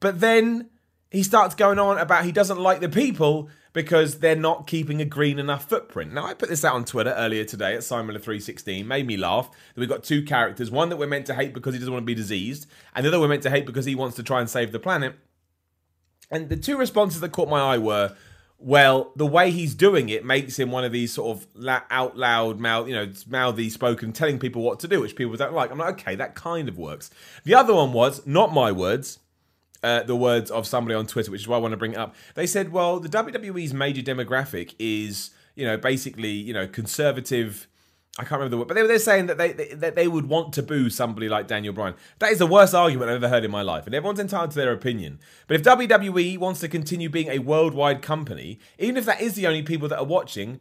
But 0.00 0.20
then 0.20 0.70
he 1.10 1.22
starts 1.22 1.54
going 1.54 1.78
on 1.78 1.98
about 1.98 2.24
he 2.24 2.32
doesn't 2.32 2.58
like 2.58 2.80
the 2.80 2.88
people 2.88 3.48
because 3.72 4.18
they're 4.18 4.36
not 4.36 4.66
keeping 4.66 5.00
a 5.00 5.04
green 5.04 5.38
enough 5.38 5.68
footprint. 5.68 6.12
Now, 6.12 6.26
I 6.26 6.34
put 6.34 6.48
this 6.48 6.64
out 6.64 6.74
on 6.74 6.84
Twitter 6.84 7.14
earlier 7.16 7.44
today 7.44 7.74
at 7.74 7.80
Simon316, 7.80 8.84
made 8.84 9.06
me 9.06 9.16
laugh 9.16 9.50
that 9.50 9.80
we've 9.80 9.88
got 9.88 10.04
two 10.04 10.22
characters 10.22 10.70
one 10.70 10.88
that 10.88 10.96
we're 10.96 11.06
meant 11.06 11.26
to 11.26 11.34
hate 11.34 11.54
because 11.54 11.74
he 11.74 11.78
doesn't 11.78 11.92
want 11.92 12.02
to 12.02 12.06
be 12.06 12.14
diseased, 12.14 12.66
and 12.94 13.04
the 13.04 13.10
other 13.10 13.20
we're 13.20 13.28
meant 13.28 13.42
to 13.42 13.50
hate 13.50 13.66
because 13.66 13.84
he 13.84 13.94
wants 13.94 14.16
to 14.16 14.22
try 14.22 14.40
and 14.40 14.50
save 14.50 14.72
the 14.72 14.78
planet. 14.78 15.14
And 16.30 16.48
the 16.48 16.56
two 16.56 16.76
responses 16.76 17.20
that 17.20 17.32
caught 17.32 17.48
my 17.48 17.60
eye 17.60 17.78
were 17.78 18.14
well, 18.60 19.12
the 19.14 19.26
way 19.26 19.52
he's 19.52 19.74
doing 19.74 20.08
it 20.08 20.24
makes 20.24 20.58
him 20.58 20.72
one 20.72 20.84
of 20.84 20.90
these 20.90 21.12
sort 21.12 21.38
of 21.38 21.46
out 21.90 22.16
loud, 22.16 22.58
mouth, 22.58 22.88
you 22.88 22.94
know, 22.94 23.08
mouthy 23.28 23.70
spoken, 23.70 24.12
telling 24.12 24.40
people 24.40 24.62
what 24.62 24.80
to 24.80 24.88
do, 24.88 25.00
which 25.00 25.14
people 25.14 25.36
don't 25.36 25.54
like. 25.54 25.70
I'm 25.70 25.78
like, 25.78 26.00
okay, 26.00 26.16
that 26.16 26.34
kind 26.34 26.68
of 26.68 26.76
works. 26.76 27.10
The 27.44 27.54
other 27.54 27.72
one 27.72 27.92
was 27.92 28.26
not 28.26 28.52
my 28.52 28.72
words, 28.72 29.20
uh, 29.82 30.02
the 30.02 30.16
words 30.16 30.50
of 30.50 30.66
somebody 30.66 30.94
on 30.94 31.06
Twitter, 31.06 31.30
which 31.30 31.42
is 31.42 31.48
why 31.48 31.56
I 31.56 31.60
want 31.60 31.72
to 31.72 31.76
bring 31.76 31.92
it 31.92 31.98
up. 31.98 32.14
They 32.34 32.46
said, 32.46 32.72
well, 32.72 33.00
the 33.00 33.08
WWE's 33.08 33.72
major 33.72 34.02
demographic 34.02 34.74
is, 34.78 35.30
you 35.54 35.64
know, 35.64 35.76
basically, 35.76 36.32
you 36.32 36.52
know, 36.52 36.66
conservative 36.66 37.68
I 38.18 38.22
can't 38.22 38.32
remember 38.40 38.50
the 38.50 38.58
word, 38.58 38.68
but 38.68 38.74
they 38.74 38.82
were 38.82 38.98
saying 38.98 39.26
that 39.26 39.38
they, 39.38 39.52
they, 39.52 39.68
that 39.74 39.94
they 39.94 40.08
would 40.08 40.28
want 40.28 40.52
to 40.54 40.62
boo 40.62 40.90
somebody 40.90 41.28
like 41.28 41.46
Daniel 41.46 41.72
Bryan. 41.72 41.94
That 42.18 42.32
is 42.32 42.38
the 42.38 42.48
worst 42.48 42.74
argument 42.74 43.10
I've 43.10 43.16
ever 43.22 43.28
heard 43.28 43.44
in 43.44 43.50
my 43.52 43.62
life, 43.62 43.86
and 43.86 43.94
everyone's 43.94 44.18
entitled 44.18 44.50
to 44.50 44.56
their 44.56 44.72
opinion. 44.72 45.20
But 45.46 45.54
if 45.54 45.62
WWE 45.62 46.36
wants 46.36 46.58
to 46.60 46.68
continue 46.68 47.08
being 47.08 47.28
a 47.28 47.38
worldwide 47.38 48.02
company, 48.02 48.58
even 48.76 48.96
if 48.96 49.04
that 49.04 49.20
is 49.20 49.34
the 49.34 49.46
only 49.46 49.62
people 49.62 49.86
that 49.88 50.00
are 50.00 50.04
watching, 50.04 50.58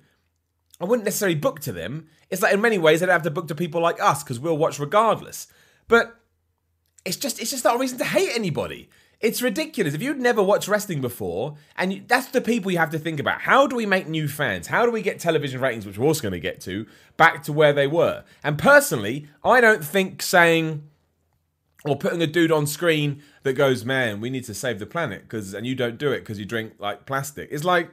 I 0.80 0.86
wouldn't 0.86 1.06
necessarily 1.06 1.34
book 1.34 1.60
to 1.62 1.72
them. 1.72 2.08
It's 2.30 2.44
like 2.44 2.54
in 2.54 2.62
many 2.62 2.78
ways 2.78 3.00
they'd 3.00 3.10
have 3.10 3.24
to 3.24 3.32
book 3.32 3.48
to 3.48 3.56
people 3.56 3.82
like 3.82 4.00
us 4.00 4.24
because 4.24 4.40
we'll 4.40 4.58
watch 4.58 4.78
regardless. 4.78 5.48
But 5.88 6.16
it's 7.06 7.18
just 7.18 7.42
it's 7.42 7.50
just 7.50 7.64
not 7.64 7.78
a 7.78 7.80
reason 7.80 7.98
to 7.98 8.06
hate 8.06 8.36
anybody. 8.36 8.88
It's 9.20 9.42
ridiculous. 9.42 9.96
If 9.96 10.02
you'd 10.02 10.20
never 10.20 10.44
watched 10.44 10.68
wrestling 10.68 11.02
before, 11.02 11.56
and 11.76 11.92
you, 11.92 12.04
that's 12.08 12.28
the 12.28 12.42
people 12.42 12.72
you 12.72 12.78
have 12.78 12.92
to 12.92 13.00
think 13.00 13.20
about. 13.20 13.42
How 13.42 13.66
do 13.66 13.76
we 13.76 13.86
make 13.86 14.08
new 14.08 14.28
fans? 14.28 14.68
How 14.68 14.86
do 14.86 14.92
we 14.92 15.02
get 15.02 15.20
television 15.20 15.60
ratings, 15.60 15.88
which 15.88 15.98
we're 15.98 16.06
also 16.06 16.22
going 16.22 16.34
to 16.34 16.40
get 16.40 16.62
to, 16.62 16.86
back 17.18 17.42
to 17.44 17.54
where 17.54 17.74
they 17.74 17.88
were? 17.88 18.24
And 18.44 18.60
personally, 18.60 19.28
I 19.44 19.60
don't 19.60 19.84
think 19.84 20.22
saying 20.22 20.84
or 21.84 21.96
putting 21.96 22.22
a 22.22 22.28
dude 22.28 22.52
on 22.52 22.68
screen 22.68 23.24
that 23.44 23.54
goes, 23.54 23.84
"Man, 23.86 24.22
we 24.22 24.30
need 24.30 24.44
to 24.46 24.54
save 24.54 24.78
the 24.78 24.86
planet," 24.86 25.24
because 25.24 25.54
and 25.54 25.66
you 25.66 25.74
don't 25.74 25.98
do 25.98 26.12
it 26.12 26.20
because 26.20 26.38
you 26.38 26.46
drink 26.46 26.74
like 26.80 27.06
plastic. 27.06 27.50
It's 27.52 27.64
like 27.64 27.90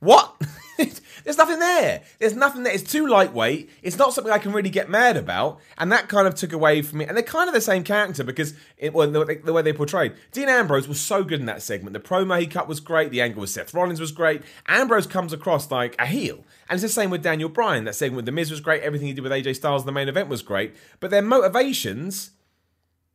what? 0.00 0.34
There's 1.24 1.36
nothing 1.36 1.58
there. 1.58 2.02
There's 2.18 2.34
nothing 2.34 2.62
there. 2.62 2.72
It's 2.72 2.90
too 2.90 3.06
lightweight. 3.06 3.68
It's 3.82 3.98
not 3.98 4.14
something 4.14 4.32
I 4.32 4.38
can 4.38 4.52
really 4.52 4.70
get 4.70 4.88
mad 4.88 5.16
about. 5.16 5.60
And 5.76 5.92
that 5.92 6.08
kind 6.08 6.26
of 6.26 6.34
took 6.34 6.52
away 6.52 6.80
from 6.82 6.98
me. 6.98 7.04
And 7.04 7.16
they're 7.16 7.22
kind 7.22 7.48
of 7.48 7.54
the 7.54 7.60
same 7.60 7.84
character 7.84 8.24
because 8.24 8.54
it, 8.78 8.94
well, 8.94 9.10
the, 9.10 9.40
the, 9.44 9.52
way 9.52 9.62
they 9.62 9.72
portrayed. 9.72 10.14
Dean 10.32 10.48
Ambrose 10.48 10.88
was 10.88 11.00
so 11.00 11.22
good 11.22 11.40
in 11.40 11.46
that 11.46 11.62
segment. 11.62 11.92
The 11.92 12.00
promo 12.00 12.40
he 12.40 12.46
cut 12.46 12.66
was 12.66 12.80
great. 12.80 13.10
The 13.10 13.20
angle 13.20 13.42
with 13.42 13.50
Seth 13.50 13.74
Rollins 13.74 14.00
was 14.00 14.12
great. 14.12 14.42
Ambrose 14.66 15.06
comes 15.06 15.32
across 15.32 15.70
like 15.70 15.94
a 16.00 16.06
heel. 16.06 16.44
And 16.68 16.76
it's 16.76 16.82
the 16.82 16.88
same 16.88 17.10
with 17.10 17.22
Daniel 17.22 17.48
Bryan. 17.48 17.84
That 17.84 17.94
segment 17.94 18.16
with 18.16 18.26
The 18.26 18.32
Miz 18.32 18.50
was 18.50 18.60
great. 18.60 18.82
Everything 18.82 19.08
he 19.08 19.14
did 19.14 19.22
with 19.22 19.32
AJ 19.32 19.56
Styles 19.56 19.82
in 19.82 19.86
the 19.86 19.92
main 19.92 20.08
event 20.08 20.28
was 20.28 20.42
great. 20.42 20.74
But 21.00 21.10
their 21.10 21.22
motivations 21.22 22.30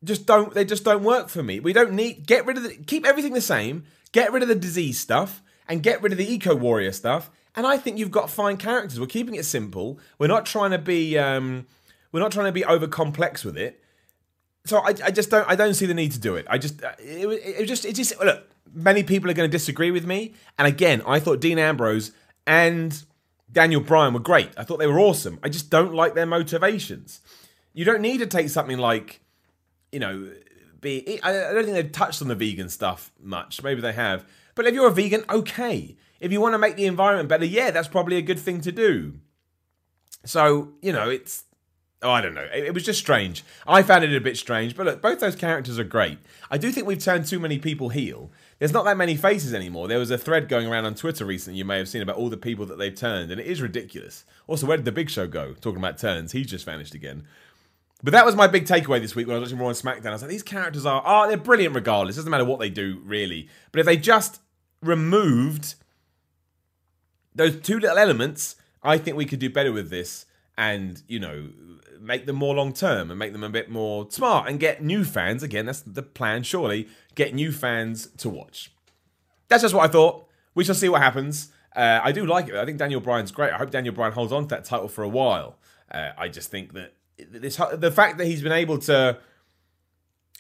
just 0.04 0.28
don't 0.28 0.54
they 0.54 0.66
just 0.66 0.84
don't 0.84 1.04
work 1.04 1.30
for 1.30 1.42
me. 1.42 1.60
We 1.60 1.74
don't 1.74 1.94
need 1.94 2.28
get 2.28 2.46
rid 2.46 2.58
of 2.58 2.64
the 2.64 2.76
keep 2.76 3.06
everything 3.06 3.34
the 3.34 3.42
same, 3.42 3.86
get 4.12 4.32
rid 4.32 4.44
of 4.44 4.50
the 4.50 4.56
disease 4.56 5.00
stuff, 5.00 5.42
and 5.68 5.84
get 5.84 6.02
rid 6.02 6.12
of 6.12 6.18
the 6.18 6.32
eco 6.32 6.56
warrior 6.56 6.92
stuff. 6.92 7.30
And 7.56 7.66
I 7.66 7.78
think 7.78 7.98
you've 7.98 8.12
got 8.12 8.30
fine 8.30 8.58
characters. 8.58 9.00
We're 9.00 9.08
keeping 9.08 9.36
it 9.36 9.46
simple. 9.46 10.00
We're 10.20 10.28
not 10.28 10.46
trying 10.46 10.72
to 10.72 10.78
be 10.78 11.18
um, 11.18 11.68
we're 12.12 12.20
not 12.20 12.32
trying 12.32 12.48
to 12.48 12.52
be 12.52 12.66
over 12.66 12.88
complex 12.88 13.46
with 13.46 13.58
it. 13.58 13.82
So 14.66 14.80
I, 14.80 14.94
I 15.04 15.12
just 15.12 15.30
don't 15.30 15.48
I 15.50 15.56
don't 15.56 15.74
see 15.74 15.86
the 15.86 15.94
need 15.94 16.12
to 16.14 16.20
do 16.20 16.36
it. 16.36 16.46
I 16.50 16.58
just 16.58 16.84
uh, 16.84 16.92
it, 17.00 17.28
it, 17.28 17.62
it 17.62 17.66
just 17.66 17.86
it 17.86 17.94
just 17.94 18.20
look. 18.20 18.50
Many 18.74 19.04
people 19.04 19.30
are 19.30 19.34
going 19.34 19.50
to 19.50 19.58
disagree 19.58 19.92
with 19.92 20.06
me. 20.06 20.34
And 20.58 20.68
again, 20.68 21.02
I 21.08 21.20
thought 21.20 21.40
Dean 21.40 21.60
Ambrose 21.60 22.12
and 22.46 23.04
Daniel 23.52 23.80
Bryan 23.80 24.14
were 24.14 24.20
great. 24.20 24.50
I 24.58 24.64
thought 24.64 24.80
they 24.80 24.88
were 24.88 25.00
awesome. 25.00 25.40
I 25.44 25.50
just 25.50 25.70
don't 25.70 25.94
like 25.94 26.14
their 26.14 26.26
motivations. 26.26 27.22
You 27.74 27.86
don't 27.86 28.02
need 28.02 28.18
to 28.18 28.28
take 28.28 28.50
something 28.50 28.78
like, 28.78 29.22
you 29.92 30.00
know, 30.00 30.30
be. 30.86 31.20
I 31.22 31.32
don't 31.32 31.66
think 31.66 31.76
they've 31.76 31.92
touched 31.92 32.22
on 32.22 32.30
the 32.30 32.36
vegan 32.36 32.70
stuff 32.70 33.12
much. 33.20 33.62
Maybe 33.62 33.82
they 33.82 33.94
have. 33.94 34.26
But 34.56 34.66
if 34.66 34.74
you're 34.74 34.88
a 34.88 34.92
vegan, 34.92 35.26
okay. 35.30 35.98
If 36.20 36.32
you 36.32 36.40
want 36.40 36.54
to 36.54 36.58
make 36.58 36.78
the 36.78 36.86
environment 36.86 37.28
better, 37.28 37.46
yeah, 37.46 37.72
that's 37.72 37.90
probably 37.90 38.16
a 38.16 38.22
good 38.22 38.40
thing 38.40 38.62
to 38.62 38.72
do. 38.72 39.16
So, 40.24 40.70
you 40.82 40.94
know, 40.94 41.10
it's. 41.10 41.44
Oh, 42.02 42.12
I 42.12 42.22
don't 42.22 42.36
know. 42.36 42.48
It, 42.54 42.66
it 42.66 42.74
was 42.74 42.84
just 42.84 43.00
strange. 43.00 43.44
I 43.66 43.82
found 43.82 44.04
it 44.04 44.16
a 44.16 44.22
bit 44.22 44.38
strange. 44.38 44.76
But 44.76 44.86
look, 44.86 45.02
both 45.02 45.20
those 45.20 45.36
characters 45.36 45.80
are 45.80 45.84
great. 45.84 46.20
I 46.52 46.58
do 46.58 46.72
think 46.72 46.86
we've 46.86 47.04
turned 47.04 47.26
too 47.26 47.40
many 47.40 47.58
people 47.58 47.90
heel. 47.90 48.32
There's 48.60 48.74
not 48.74 48.86
that 48.86 48.98
many 48.98 49.16
faces 49.16 49.54
anymore. 49.54 49.88
There 49.88 50.00
was 50.00 50.12
a 50.12 50.18
thread 50.18 50.48
going 50.48 50.68
around 50.68 50.86
on 50.86 50.96
Twitter 50.96 51.26
recently 51.26 51.58
you 51.58 51.66
may 51.66 51.78
have 51.78 51.90
seen 51.90 52.02
about 52.02 52.16
all 52.16 52.30
the 52.30 52.38
people 52.38 52.66
that 52.68 52.78
they've 52.78 52.96
turned, 52.96 53.32
and 53.32 53.42
it 53.42 53.48
is 53.48 53.62
ridiculous. 53.62 54.24
Also, 54.48 54.66
where 54.66 54.78
did 54.78 54.86
the 54.86 54.92
Big 54.92 55.10
Show 55.10 55.28
go? 55.28 55.54
Talking 55.54 55.80
about 55.80 55.98
turns, 55.98 56.32
he's 56.32 56.48
just 56.48 56.66
vanished 56.66 56.94
again. 56.94 57.26
But 58.04 58.12
that 58.12 58.26
was 58.26 58.36
my 58.36 58.48
big 58.48 58.66
takeaway 58.66 59.02
this 59.02 59.16
week 59.16 59.26
when 59.26 59.36
I 59.36 59.40
was 59.40 59.52
watching 59.52 59.64
Raw 59.64 59.70
and 59.70 59.78
SmackDown. 59.78 60.10
I 60.10 60.12
was 60.12 60.22
like, 60.22 60.32
these 60.32 60.44
characters 60.44 60.86
are, 60.86 61.02
oh, 61.06 61.28
they're 61.28 61.38
brilliant 61.38 61.74
regardless. 61.74 62.16
It 62.16 62.20
doesn't 62.20 62.32
matter 62.32 62.46
what 62.46 62.60
they 62.60 62.70
do, 62.70 63.02
really. 63.04 63.50
But 63.72 63.80
if 63.80 63.86
they 63.86 63.98
just 63.98 64.42
removed 64.82 65.76
those 67.34 67.60
two 67.62 67.80
little 67.80 67.98
elements, 67.98 68.58
I 68.84 68.98
think 68.98 69.18
we 69.18 69.26
could 69.26 69.40
do 69.40 69.50
better 69.50 69.72
with 69.72 69.90
this 69.90 70.26
and, 70.58 71.02
you 71.08 71.20
know, 71.20 71.50
make 72.00 72.26
them 72.26 72.36
more 72.36 72.54
long 72.54 72.74
term 72.74 73.10
and 73.10 73.18
make 73.18 73.32
them 73.32 73.44
a 73.44 73.50
bit 73.50 73.70
more 73.70 74.08
smart 74.12 74.48
and 74.48 74.60
get 74.60 74.84
new 74.84 75.04
fans. 75.04 75.42
Again, 75.42 75.66
that's 75.66 75.82
the 75.82 76.04
plan, 76.04 76.44
surely. 76.44 76.88
Get 77.16 77.34
new 77.34 77.52
fans 77.52 78.08
to 78.18 78.30
watch. 78.30 78.72
That's 79.48 79.64
just 79.64 79.74
what 79.74 79.90
I 79.90 79.92
thought. 79.92 80.28
We 80.54 80.64
shall 80.64 80.76
see 80.76 80.90
what 80.90 81.02
happens. 81.02 81.50
Uh, 81.76 82.00
I 82.04 82.12
do 82.12 82.26
like 82.26 82.48
it. 82.48 82.56
I 82.56 82.66
think 82.66 82.78
Daniel 82.78 83.02
Bryan's 83.02 83.32
great. 83.32 83.52
I 83.52 83.58
hope 83.58 83.72
Daniel 83.72 83.94
Bryan 83.94 84.14
holds 84.14 84.32
on 84.32 84.44
to 84.44 84.48
that 84.50 84.66
title 84.66 84.88
for 84.88 85.04
a 85.04 85.10
while. 85.10 85.58
Uh, 85.92 86.12
I 86.18 86.30
just 86.30 86.52
think 86.52 86.74
that 86.74 86.94
this 87.18 87.60
the 87.74 87.92
fact 87.92 88.18
that 88.18 88.26
he's 88.26 88.42
been 88.42 88.52
able 88.52 88.78
to. 88.80 89.20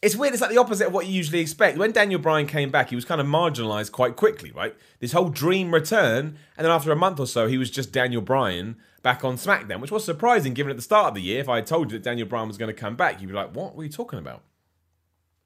It's 0.01 0.15
weird. 0.15 0.33
It's 0.33 0.41
like 0.41 0.51
the 0.51 0.57
opposite 0.57 0.87
of 0.87 0.93
what 0.93 1.07
you 1.07 1.13
usually 1.13 1.39
expect. 1.39 1.77
When 1.77 1.91
Daniel 1.91 2.19
Bryan 2.19 2.47
came 2.47 2.69
back, 2.69 2.89
he 2.89 2.95
was 2.95 3.05
kind 3.05 3.19
of 3.19 3.25
marginalized 3.25 3.91
quite 3.91 4.15
quickly, 4.15 4.51
right? 4.51 4.75
This 4.99 5.13
whole 5.13 5.29
dream 5.29 5.73
return, 5.73 6.37
and 6.57 6.65
then 6.65 6.71
after 6.71 6.91
a 6.91 6.95
month 6.95 7.19
or 7.19 7.25
so, 7.25 7.47
he 7.47 7.57
was 7.57 7.71
just 7.71 7.91
Daniel 7.91 8.21
Bryan 8.21 8.75
back 9.01 9.23
on 9.23 9.35
SmackDown, 9.35 9.79
which 9.79 9.91
was 9.91 10.03
surprising 10.03 10.53
given 10.53 10.69
at 10.69 10.75
the 10.75 10.83
start 10.83 11.09
of 11.09 11.15
the 11.15 11.21
year. 11.21 11.39
If 11.39 11.49
I 11.49 11.55
had 11.55 11.65
told 11.65 11.91
you 11.91 11.97
that 11.97 12.03
Daniel 12.03 12.27
Bryan 12.27 12.47
was 12.47 12.57
going 12.57 12.73
to 12.73 12.79
come 12.79 12.95
back, 12.95 13.21
you'd 13.21 13.27
be 13.27 13.33
like, 13.33 13.55
"What 13.55 13.75
were 13.75 13.83
you 13.83 13.89
talking 13.89 14.19
about?" 14.19 14.43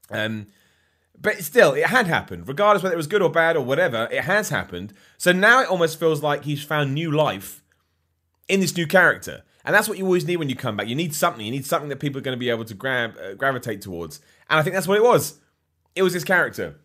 Um, 0.10 0.48
but 1.22 1.44
still, 1.44 1.74
it 1.74 1.86
had 1.86 2.08
happened. 2.08 2.48
Regardless 2.48 2.84
whether 2.84 2.96
it 2.96 2.98
was 2.98 3.08
good 3.08 3.22
or 3.22 3.30
bad 3.30 3.56
or 3.56 3.64
whatever, 3.64 4.08
it 4.12 4.24
has 4.24 4.50
happened. 4.50 4.94
So 5.18 5.32
now 5.32 5.62
it 5.62 5.70
almost 5.70 6.00
feels 6.00 6.24
like 6.24 6.44
he's 6.44 6.64
found 6.64 6.94
new 6.94 7.12
life 7.12 7.64
in 8.48 8.60
this 8.60 8.76
new 8.76 8.88
character. 8.88 9.44
And 9.66 9.76
that's 9.76 9.90
what 9.90 9.98
you 9.98 10.06
always 10.06 10.26
need 10.26 10.38
when 10.38 10.50
you 10.50 10.56
come 10.56 10.78
back. 10.78 10.88
You 10.88 10.96
need 10.96 11.14
something. 11.14 11.46
You 11.46 11.52
need 11.52 11.66
something 11.66 11.90
that 11.90 12.00
people 12.00 12.20
are 12.20 12.24
going 12.24 12.36
to 12.36 12.40
be 12.40 12.50
able 12.50 12.66
to 12.66 12.74
grab, 12.74 13.16
uh, 13.22 13.34
gravitate 13.34 13.82
towards. 13.82 14.22
And 14.50 14.60
I 14.60 14.64
think 14.64 14.74
that's 14.74 14.88
what 14.88 14.98
it 14.98 15.04
was. 15.04 15.40
It 15.96 16.04
was 16.04 16.14
his 16.14 16.24
character. 16.24 16.80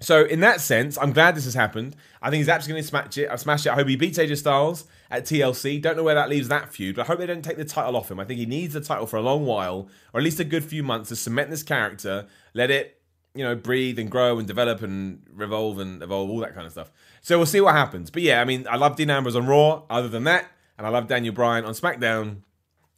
So 0.00 0.24
in 0.24 0.40
that 0.40 0.60
sense, 0.60 0.98
I'm 0.98 1.12
glad 1.12 1.34
this 1.34 1.44
has 1.44 1.54
happened. 1.54 1.96
I 2.20 2.30
think 2.30 2.40
he's 2.40 2.48
absolutely 2.48 2.82
going 2.82 2.82
to 2.82 2.88
smash 2.88 3.18
it. 3.18 3.30
I've 3.30 3.40
smashed 3.40 3.66
it. 3.66 3.70
I 3.70 3.74
hope 3.74 3.88
he 3.88 3.96
beats 3.96 4.18
AJ 4.18 4.38
Styles 4.38 4.84
at 5.10 5.24
TLC. 5.24 5.80
Don't 5.80 5.96
know 5.96 6.02
where 6.02 6.14
that 6.14 6.28
leaves 6.28 6.48
that 6.48 6.72
feud, 6.72 6.96
but 6.96 7.02
I 7.02 7.06
hope 7.06 7.18
they 7.18 7.26
don't 7.26 7.42
take 7.42 7.56
the 7.56 7.64
title 7.64 7.96
off 7.96 8.10
him. 8.10 8.20
I 8.20 8.24
think 8.24 8.38
he 8.38 8.46
needs 8.46 8.74
the 8.74 8.80
title 8.80 9.06
for 9.06 9.16
a 9.16 9.22
long 9.22 9.46
while, 9.46 9.88
or 10.12 10.20
at 10.20 10.24
least 10.24 10.40
a 10.40 10.44
good 10.44 10.64
few 10.64 10.82
months 10.82 11.08
to 11.08 11.16
cement 11.16 11.50
this 11.50 11.62
character. 11.62 12.26
Let 12.54 12.70
it, 12.70 13.00
you 13.34 13.44
know, 13.44 13.54
breathe 13.54 13.98
and 13.98 14.10
grow 14.10 14.38
and 14.38 14.46
develop 14.46 14.82
and 14.82 15.22
revolve 15.32 15.78
and 15.78 16.02
evolve, 16.02 16.28
all 16.28 16.40
that 16.40 16.54
kind 16.54 16.66
of 16.66 16.72
stuff. 16.72 16.90
So 17.22 17.38
we'll 17.38 17.46
see 17.46 17.60
what 17.60 17.74
happens. 17.74 18.10
But 18.10 18.22
yeah, 18.22 18.40
I 18.40 18.44
mean, 18.44 18.66
I 18.68 18.76
love 18.76 18.96
Dean 18.96 19.10
Ambrose 19.10 19.36
on 19.36 19.46
Raw. 19.46 19.82
Other 19.88 20.08
than 20.08 20.24
that, 20.24 20.46
and 20.78 20.86
I 20.86 20.90
love 20.90 21.08
Daniel 21.08 21.34
Bryan 21.34 21.64
on 21.64 21.72
SmackDown. 21.72 22.42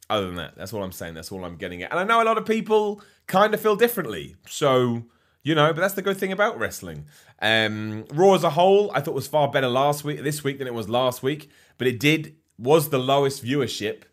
Other 0.09 0.27
than 0.27 0.35
that, 0.35 0.55
that's 0.55 0.71
all 0.71 0.83
I'm 0.83 0.93
saying. 0.93 1.15
That's 1.15 1.31
all 1.31 1.43
I'm 1.43 1.57
getting 1.57 1.83
at. 1.83 1.91
And 1.91 1.99
I 1.99 2.03
know 2.03 2.21
a 2.21 2.23
lot 2.23 2.37
of 2.37 2.45
people 2.45 3.01
kind 3.27 3.53
of 3.53 3.59
feel 3.59 3.75
differently. 3.75 4.35
So, 4.47 5.03
you 5.43 5.53
know, 5.53 5.73
but 5.73 5.81
that's 5.81 5.95
the 5.95 6.01
good 6.01 6.17
thing 6.17 6.31
about 6.31 6.57
wrestling. 6.57 7.05
Um, 7.41 8.05
Raw 8.13 8.33
as 8.33 8.43
a 8.43 8.51
whole, 8.51 8.89
I 8.93 9.01
thought 9.01 9.13
was 9.13 9.27
far 9.27 9.51
better 9.51 9.67
last 9.67 10.05
week, 10.05 10.23
this 10.23 10.45
week 10.45 10.59
than 10.59 10.67
it 10.67 10.73
was 10.73 10.87
last 10.87 11.21
week. 11.21 11.49
But 11.77 11.87
it 11.87 11.99
did 11.99 12.35
was 12.57 12.89
the 12.89 12.97
lowest 12.97 13.43
viewership 13.43 14.03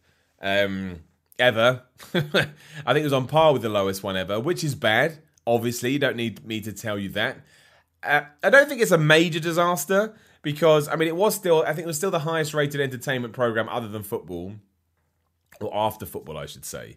um, 0.43 1.01
ever. 1.39 1.83
I 2.15 2.23
think 2.23 2.99
it 2.99 3.05
was 3.05 3.13
on 3.13 3.29
par 3.29 3.53
with 3.53 3.63
the 3.63 3.69
lowest 3.69 4.03
one 4.03 4.17
ever, 4.17 4.41
which 4.41 4.65
is 4.65 4.75
bad. 4.75 5.19
Obviously, 5.47 5.93
you 5.93 5.99
don't 5.99 6.17
need 6.17 6.45
me 6.45 6.61
to 6.61 6.73
tell 6.73 6.99
you 6.99 7.11
that. 7.11 7.39
Uh, 8.03 8.23
I 8.43 8.51
don't 8.51 8.69
think 8.69 8.83
it's 8.83 8.91
a 8.91 8.99
major 8.99 9.41
disaster 9.41 10.15
because 10.45 10.87
I 10.89 10.97
mean 10.97 11.09
it 11.09 11.17
was 11.17 11.35
still 11.35 11.65
I 11.67 11.73
think 11.73 11.81
it 11.81 11.87
was 11.87 11.97
still 11.97 12.11
the 12.11 12.21
highest 12.21 12.55
rated 12.55 12.81
entertainment 12.81 13.33
program 13.33 13.69
other 13.69 13.89
than 13.89 14.03
football 14.03 14.55
or 15.61 15.75
after 15.75 16.07
football 16.07 16.39
I 16.39 16.47
should 16.47 16.65
say. 16.65 16.97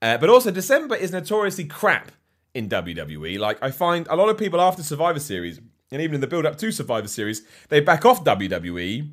Uh, 0.00 0.16
but 0.16 0.30
also 0.30 0.50
December 0.50 0.94
is 0.94 1.12
notoriously 1.12 1.64
crap 1.64 2.12
in 2.54 2.68
WWE. 2.68 3.38
Like 3.38 3.62
I 3.62 3.70
find 3.70 4.06
a 4.08 4.16
lot 4.16 4.28
of 4.28 4.38
people 4.38 4.60
after 4.60 4.82
Survivor 4.82 5.20
Series 5.20 5.60
and 5.90 6.00
even 6.00 6.14
in 6.14 6.20
the 6.20 6.26
build 6.26 6.46
up 6.46 6.56
to 6.58 6.70
Survivor 6.72 7.08
Series 7.08 7.42
they 7.68 7.80
back 7.80 8.06
off 8.06 8.24
WWE. 8.24 9.10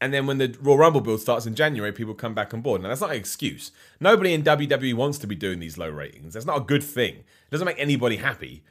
And 0.00 0.14
then 0.14 0.26
when 0.26 0.38
the 0.38 0.56
Royal 0.60 0.78
Rumble 0.78 1.00
build 1.00 1.20
starts 1.20 1.44
in 1.44 1.56
January, 1.56 1.90
people 1.92 2.14
come 2.14 2.32
back 2.32 2.54
on 2.54 2.60
board. 2.60 2.82
Now 2.82 2.88
that's 2.88 3.00
not 3.00 3.10
an 3.10 3.16
excuse. 3.16 3.72
Nobody 4.00 4.32
in 4.32 4.44
WWE 4.44 4.94
wants 4.94 5.18
to 5.18 5.26
be 5.26 5.34
doing 5.34 5.58
these 5.58 5.76
low 5.76 5.90
ratings. 5.90 6.34
That's 6.34 6.46
not 6.46 6.56
a 6.56 6.64
good 6.64 6.84
thing. 6.84 7.16
It 7.16 7.50
doesn't 7.50 7.66
make 7.66 7.80
anybody 7.80 8.16
happy. 8.16 8.62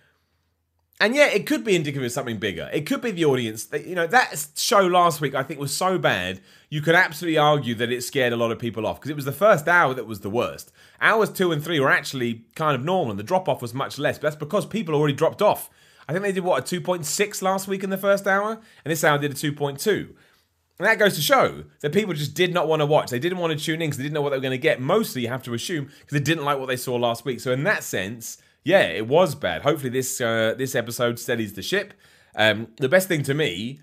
And 0.99 1.15
yeah, 1.15 1.27
it 1.27 1.45
could 1.45 1.63
be 1.63 1.75
indicative 1.75 2.03
of 2.03 2.11
something 2.11 2.37
bigger. 2.37 2.69
It 2.73 2.87
could 2.87 3.01
be 3.01 3.11
the 3.11 3.25
audience. 3.25 3.65
That, 3.65 3.85
you 3.85 3.93
know, 3.93 4.07
that 4.07 4.47
show 4.55 4.81
last 4.81 5.21
week 5.21 5.35
I 5.35 5.43
think 5.43 5.59
was 5.59 5.75
so 5.75 5.99
bad, 5.99 6.41
you 6.69 6.81
could 6.81 6.95
absolutely 6.95 7.37
argue 7.37 7.75
that 7.75 7.91
it 7.91 8.03
scared 8.03 8.33
a 8.33 8.37
lot 8.37 8.51
of 8.51 8.57
people 8.57 8.87
off 8.87 8.99
because 8.99 9.11
it 9.11 9.15
was 9.15 9.25
the 9.25 9.31
first 9.31 9.67
hour 9.67 9.93
that 9.93 10.07
was 10.07 10.21
the 10.21 10.29
worst. 10.29 10.71
Hours 10.99 11.29
two 11.29 11.51
and 11.51 11.63
three 11.63 11.79
were 11.79 11.91
actually 11.91 12.45
kind 12.55 12.75
of 12.75 12.83
normal, 12.83 13.11
and 13.11 13.19
the 13.19 13.23
drop 13.23 13.47
off 13.47 13.61
was 13.61 13.75
much 13.75 13.99
less. 13.99 14.17
But 14.17 14.23
that's 14.23 14.35
because 14.35 14.65
people 14.65 14.95
already 14.95 15.13
dropped 15.13 15.41
off. 15.41 15.69
I 16.09 16.13
think 16.13 16.23
they 16.23 16.31
did 16.31 16.43
what 16.43 16.71
a 16.71 16.79
2.6 16.79 17.41
last 17.41 17.67
week 17.67 17.83
in 17.83 17.89
the 17.89 17.97
first 17.97 18.25
hour, 18.25 18.51
and 18.51 18.91
this 18.91 19.03
hour 19.03 19.17
did 19.17 19.31
a 19.31 19.35
2.2. 19.35 20.15
And 20.79 20.85
that 20.87 20.99
goes 20.99 21.15
to 21.15 21.21
show 21.21 21.63
that 21.81 21.91
people 21.91 22.13
just 22.13 22.33
did 22.33 22.53
not 22.53 22.67
want 22.67 22.81
to 22.81 22.85
watch. 22.85 23.09
They 23.09 23.19
didn't 23.19 23.39
want 23.39 23.57
to 23.57 23.63
tune 23.63 23.81
in 23.81 23.89
because 23.89 23.97
they 23.97 24.03
didn't 24.03 24.13
know 24.13 24.21
what 24.21 24.29
they 24.29 24.37
were 24.37 24.41
going 24.41 24.51
to 24.51 24.57
get. 24.57 24.79
Mostly, 24.79 25.23
you 25.23 25.27
have 25.27 25.43
to 25.43 25.53
assume, 25.53 25.85
because 25.85 26.17
they 26.17 26.23
didn't 26.23 26.45
like 26.45 26.59
what 26.59 26.67
they 26.67 26.75
saw 26.77 26.95
last 26.95 27.25
week. 27.25 27.39
So, 27.39 27.51
in 27.51 27.63
that 27.63 27.83
sense, 27.83 28.37
yeah, 28.67 28.81
it 28.81 29.07
was 29.07 29.33
bad. 29.33 29.61
Hopefully, 29.61 29.89
this 29.89 30.19
uh, 30.19 30.53
this 30.57 30.75
episode 30.75 31.19
steadies 31.19 31.53
the 31.53 31.61
ship. 31.61 31.93
Um, 32.35 32.67
the 32.75 32.89
best 32.89 33.07
thing 33.07 33.23
to 33.23 33.33
me 33.33 33.79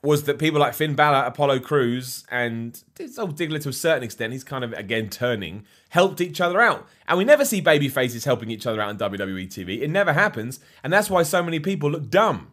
was 0.00 0.22
that 0.24 0.38
people 0.38 0.60
like 0.60 0.74
Finn 0.74 0.94
Balor, 0.94 1.26
Apollo 1.26 1.58
Crews, 1.60 2.24
and 2.30 2.80
old 3.18 3.36
Ziggler 3.36 3.60
to 3.62 3.70
a 3.70 3.72
certain 3.72 4.04
extent, 4.04 4.32
he's 4.32 4.44
kind 4.44 4.62
of 4.62 4.72
again 4.74 5.08
turning, 5.08 5.64
helped 5.88 6.20
each 6.20 6.40
other 6.40 6.60
out. 6.60 6.86
And 7.08 7.18
we 7.18 7.24
never 7.24 7.44
see 7.44 7.60
baby 7.60 7.88
faces 7.88 8.24
helping 8.24 8.48
each 8.48 8.64
other 8.64 8.80
out 8.80 8.90
on 8.90 8.98
WWE 8.98 9.48
TV. 9.48 9.82
It 9.82 9.90
never 9.90 10.12
happens, 10.12 10.60
and 10.84 10.92
that's 10.92 11.10
why 11.10 11.24
so 11.24 11.42
many 11.42 11.58
people 11.58 11.90
look 11.90 12.08
dumb. 12.08 12.52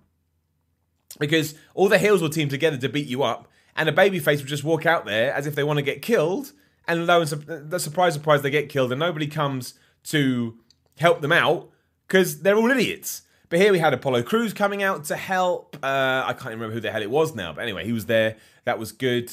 Because 1.19 1.53
all 1.75 1.87
the 1.87 1.99
heels 1.99 2.23
will 2.23 2.29
team 2.29 2.49
together 2.49 2.77
to 2.77 2.89
beat 2.89 3.07
you 3.07 3.21
up, 3.21 3.47
and 3.75 3.87
a 3.87 3.91
baby 3.91 4.17
face 4.17 4.39
will 4.39 4.49
just 4.49 4.63
walk 4.63 4.87
out 4.87 5.05
there 5.05 5.31
as 5.31 5.45
if 5.45 5.53
they 5.53 5.63
want 5.63 5.77
to 5.77 5.83
get 5.83 6.01
killed, 6.01 6.51
and 6.87 7.05
lo 7.05 7.19
and 7.19 7.29
su- 7.29 7.35
the 7.35 7.79
surprise, 7.79 8.15
surprise, 8.15 8.41
they 8.41 8.49
get 8.49 8.69
killed, 8.69 8.91
and 8.91 8.99
nobody 8.99 9.27
comes 9.27 9.75
to 10.05 10.57
help 10.97 11.21
them 11.21 11.31
out 11.31 11.69
because 12.07 12.41
they're 12.41 12.55
all 12.55 12.71
idiots. 12.71 13.23
But 13.49 13.59
here 13.59 13.71
we 13.71 13.79
had 13.79 13.93
Apollo 13.93 14.23
Crews 14.23 14.53
coming 14.53 14.81
out 14.81 15.05
to 15.05 15.15
help. 15.15 15.77
Uh, 15.83 16.23
I 16.25 16.33
can't 16.33 16.55
remember 16.55 16.73
who 16.73 16.79
the 16.79 16.91
hell 16.91 17.01
it 17.01 17.11
was 17.11 17.35
now, 17.35 17.53
but 17.53 17.61
anyway, 17.61 17.85
he 17.85 17.91
was 17.91 18.07
there. 18.07 18.37
That 18.65 18.79
was 18.79 18.91
good. 18.91 19.31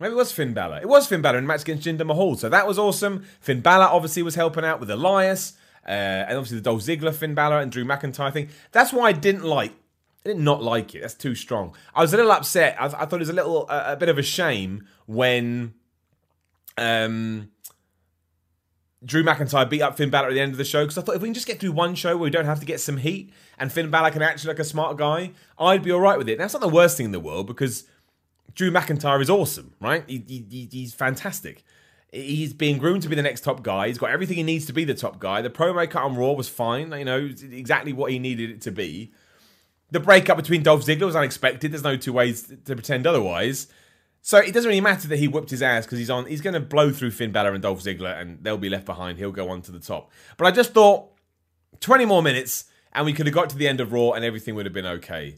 Maybe 0.00 0.12
it 0.12 0.16
was 0.16 0.32
Finn 0.32 0.52
Balor. 0.52 0.80
It 0.80 0.88
was 0.88 1.06
Finn 1.06 1.22
Balor 1.22 1.38
in 1.38 1.46
match 1.46 1.62
against 1.62 1.86
Jinder 1.86 2.04
Mahal, 2.04 2.36
so 2.36 2.48
that 2.48 2.66
was 2.66 2.78
awesome. 2.78 3.24
Finn 3.40 3.60
Balor 3.60 3.84
obviously 3.84 4.22
was 4.22 4.34
helping 4.34 4.64
out 4.64 4.80
with 4.80 4.90
Elias, 4.90 5.54
uh, 5.86 5.90
and 5.90 6.36
obviously 6.36 6.58
the 6.58 6.62
Dolph 6.62 6.82
Ziggler, 6.82 7.14
Finn 7.14 7.34
Balor, 7.34 7.60
and 7.60 7.70
Drew 7.70 7.84
McIntyre 7.84 8.32
thing. 8.32 8.48
That's 8.72 8.92
why 8.92 9.08
I 9.08 9.12
didn't 9.12 9.44
like. 9.44 9.72
I 10.24 10.30
did 10.30 10.38
not 10.38 10.62
like 10.62 10.94
it. 10.94 11.02
That's 11.02 11.14
too 11.14 11.34
strong. 11.36 11.74
I 11.94 12.02
was 12.02 12.12
a 12.12 12.16
little 12.16 12.32
upset. 12.32 12.76
I, 12.80 12.86
I 12.86 12.88
thought 12.88 13.14
it 13.14 13.20
was 13.20 13.28
a 13.28 13.32
little, 13.32 13.66
uh, 13.68 13.84
a 13.86 13.96
bit 13.96 14.08
of 14.08 14.18
a 14.18 14.22
shame 14.22 14.86
when 15.06 15.74
um, 16.76 17.50
Drew 19.06 19.22
McIntyre 19.22 19.70
beat 19.70 19.82
up 19.82 19.96
Finn 19.96 20.10
Balor 20.10 20.28
at 20.28 20.34
the 20.34 20.40
end 20.40 20.52
of 20.52 20.58
the 20.58 20.64
show 20.64 20.84
because 20.84 20.98
I 20.98 21.02
thought 21.02 21.14
if 21.14 21.22
we 21.22 21.28
can 21.28 21.34
just 21.34 21.46
get 21.46 21.60
through 21.60 21.72
one 21.72 21.94
show 21.94 22.16
where 22.16 22.24
we 22.24 22.30
don't 22.30 22.44
have 22.44 22.60
to 22.60 22.66
get 22.66 22.80
some 22.80 22.96
heat 22.96 23.32
and 23.56 23.72
Finn 23.72 23.88
Balor 23.88 24.10
can 24.10 24.22
actually 24.22 24.48
look 24.48 24.58
a 24.58 24.64
smart 24.64 24.96
guy, 24.96 25.30
I'd 25.58 25.82
be 25.82 25.92
all 25.92 26.00
right 26.00 26.18
with 26.18 26.28
it. 26.28 26.38
That's 26.38 26.52
not 26.52 26.60
the 26.60 26.68
worst 26.68 26.96
thing 26.96 27.06
in 27.06 27.12
the 27.12 27.20
world 27.20 27.46
because 27.46 27.84
Drew 28.54 28.70
McIntyre 28.70 29.22
is 29.22 29.30
awesome, 29.30 29.74
right? 29.80 30.02
He, 30.08 30.24
he, 30.26 30.68
he's 30.70 30.92
fantastic. 30.92 31.62
He's 32.10 32.52
being 32.52 32.78
groomed 32.78 33.02
to 33.02 33.08
be 33.08 33.14
the 33.14 33.22
next 33.22 33.42
top 33.42 33.62
guy. 33.62 33.86
He's 33.88 33.98
got 33.98 34.10
everything 34.10 34.38
he 34.38 34.42
needs 34.42 34.66
to 34.66 34.72
be 34.72 34.84
the 34.84 34.94
top 34.94 35.20
guy. 35.20 35.40
The 35.40 35.50
promo 35.50 35.88
cut 35.88 36.02
on 36.02 36.16
Raw 36.16 36.32
was 36.32 36.48
fine, 36.48 36.90
you 36.92 37.04
know, 37.04 37.18
exactly 37.18 37.92
what 37.92 38.10
he 38.10 38.18
needed 38.18 38.50
it 38.50 38.60
to 38.62 38.72
be. 38.72 39.12
The 39.92 40.00
breakup 40.00 40.36
between 40.36 40.64
Dolph 40.64 40.84
Ziggler 40.84 41.06
was 41.06 41.14
unexpected. 41.14 41.70
There's 41.70 41.84
no 41.84 41.96
two 41.96 42.12
ways 42.12 42.52
to 42.64 42.74
pretend 42.74 43.06
otherwise. 43.06 43.68
So 44.26 44.38
it 44.38 44.52
doesn't 44.52 44.68
really 44.68 44.80
matter 44.80 45.06
that 45.06 45.20
he 45.20 45.28
whipped 45.28 45.50
his 45.50 45.62
ass 45.62 45.86
because 45.86 46.00
he's 46.00 46.10
on. 46.10 46.26
He's 46.26 46.40
going 46.40 46.54
to 46.54 46.58
blow 46.58 46.90
through 46.90 47.12
Finn 47.12 47.30
Balor 47.30 47.52
and 47.52 47.62
Dolph 47.62 47.80
Ziggler, 47.84 48.20
and 48.20 48.42
they'll 48.42 48.58
be 48.58 48.68
left 48.68 48.84
behind. 48.84 49.18
He'll 49.18 49.30
go 49.30 49.50
on 49.50 49.62
to 49.62 49.70
the 49.70 49.78
top. 49.78 50.10
But 50.36 50.48
I 50.48 50.50
just 50.50 50.72
thought, 50.72 51.12
twenty 51.78 52.06
more 52.06 52.24
minutes, 52.24 52.64
and 52.92 53.06
we 53.06 53.12
could 53.12 53.26
have 53.26 53.34
got 53.36 53.50
to 53.50 53.56
the 53.56 53.68
end 53.68 53.80
of 53.80 53.92
Raw, 53.92 54.10
and 54.10 54.24
everything 54.24 54.56
would 54.56 54.66
have 54.66 54.72
been 54.72 54.84
okay. 54.84 55.36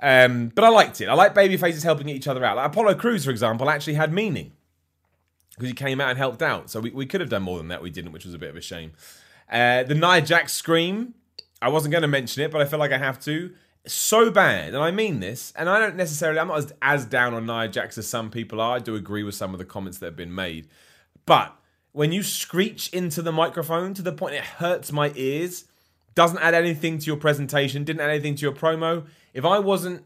Um, 0.00 0.52
but 0.54 0.64
I 0.64 0.68
liked 0.68 1.00
it. 1.00 1.06
I 1.08 1.14
like 1.14 1.32
baby 1.32 1.56
faces 1.56 1.82
helping 1.82 2.10
each 2.10 2.28
other 2.28 2.44
out. 2.44 2.58
Like 2.58 2.66
Apollo 2.66 2.96
Crews, 2.96 3.24
for 3.24 3.30
example, 3.30 3.70
actually 3.70 3.94
had 3.94 4.12
meaning 4.12 4.52
because 5.52 5.68
he 5.70 5.74
came 5.74 5.98
out 5.98 6.10
and 6.10 6.18
helped 6.18 6.42
out. 6.42 6.68
So 6.68 6.80
we, 6.80 6.90
we 6.90 7.06
could 7.06 7.22
have 7.22 7.30
done 7.30 7.42
more 7.42 7.56
than 7.56 7.68
that. 7.68 7.80
We 7.80 7.88
didn't, 7.88 8.12
which 8.12 8.26
was 8.26 8.34
a 8.34 8.38
bit 8.38 8.50
of 8.50 8.56
a 8.56 8.60
shame. 8.60 8.92
Uh, 9.50 9.84
the 9.84 9.94
Nia 9.94 10.20
Jax 10.20 10.52
scream. 10.52 11.14
I 11.62 11.70
wasn't 11.70 11.92
going 11.92 12.02
to 12.02 12.08
mention 12.08 12.42
it, 12.42 12.50
but 12.50 12.60
I 12.60 12.66
feel 12.66 12.78
like 12.78 12.92
I 12.92 12.98
have 12.98 13.18
to 13.20 13.54
so 13.86 14.30
bad, 14.30 14.68
and 14.74 14.82
I 14.82 14.90
mean 14.90 15.20
this, 15.20 15.52
and 15.56 15.68
I 15.68 15.78
don't 15.78 15.96
necessarily, 15.96 16.38
I'm 16.38 16.48
not 16.48 16.58
as, 16.58 16.72
as 16.82 17.04
down 17.06 17.34
on 17.34 17.46
Nia 17.46 17.68
Jax 17.68 17.96
as 17.98 18.06
some 18.06 18.30
people 18.30 18.60
are. 18.60 18.76
I 18.76 18.78
do 18.78 18.94
agree 18.94 19.22
with 19.22 19.34
some 19.34 19.52
of 19.54 19.58
the 19.58 19.64
comments 19.64 19.98
that 19.98 20.06
have 20.06 20.16
been 20.16 20.34
made. 20.34 20.68
But 21.26 21.56
when 21.92 22.12
you 22.12 22.22
screech 22.22 22.88
into 22.92 23.22
the 23.22 23.32
microphone 23.32 23.94
to 23.94 24.02
the 24.02 24.12
point 24.12 24.34
it 24.34 24.44
hurts 24.44 24.92
my 24.92 25.12
ears, 25.16 25.64
doesn't 26.14 26.38
add 26.38 26.54
anything 26.54 26.98
to 26.98 27.06
your 27.06 27.16
presentation, 27.16 27.84
didn't 27.84 28.00
add 28.00 28.10
anything 28.10 28.34
to 28.36 28.42
your 28.42 28.52
promo. 28.52 29.06
If 29.32 29.44
I 29.44 29.58
wasn't, 29.58 30.04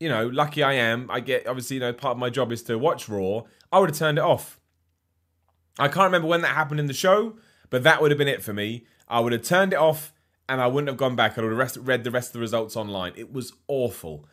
you 0.00 0.08
know, 0.08 0.26
lucky 0.26 0.62
I 0.62 0.74
am, 0.74 1.10
I 1.10 1.20
get, 1.20 1.46
obviously, 1.46 1.76
you 1.76 1.80
know, 1.80 1.92
part 1.92 2.12
of 2.12 2.18
my 2.18 2.30
job 2.30 2.52
is 2.52 2.62
to 2.64 2.78
watch 2.78 3.08
Raw, 3.08 3.42
I 3.72 3.78
would 3.78 3.90
have 3.90 3.98
turned 3.98 4.18
it 4.18 4.24
off. 4.24 4.58
I 5.78 5.88
can't 5.88 6.06
remember 6.06 6.28
when 6.28 6.42
that 6.42 6.54
happened 6.54 6.80
in 6.80 6.86
the 6.86 6.94
show, 6.94 7.36
but 7.70 7.82
that 7.82 8.00
would 8.00 8.10
have 8.10 8.18
been 8.18 8.28
it 8.28 8.42
for 8.42 8.52
me. 8.52 8.86
I 9.08 9.20
would 9.20 9.32
have 9.32 9.42
turned 9.42 9.72
it 9.72 9.78
off 9.78 10.12
and 10.48 10.60
I 10.60 10.66
wouldn't 10.66 10.88
have 10.88 10.96
gone 10.96 11.16
back. 11.16 11.38
I 11.38 11.42
would 11.42 11.58
have 11.58 11.86
read 11.86 12.04
the 12.04 12.10
rest 12.10 12.28
of 12.28 12.32
the 12.34 12.40
results 12.40 12.76
online. 12.76 13.12
It 13.16 13.32
was 13.32 13.52
awful. 13.68 14.26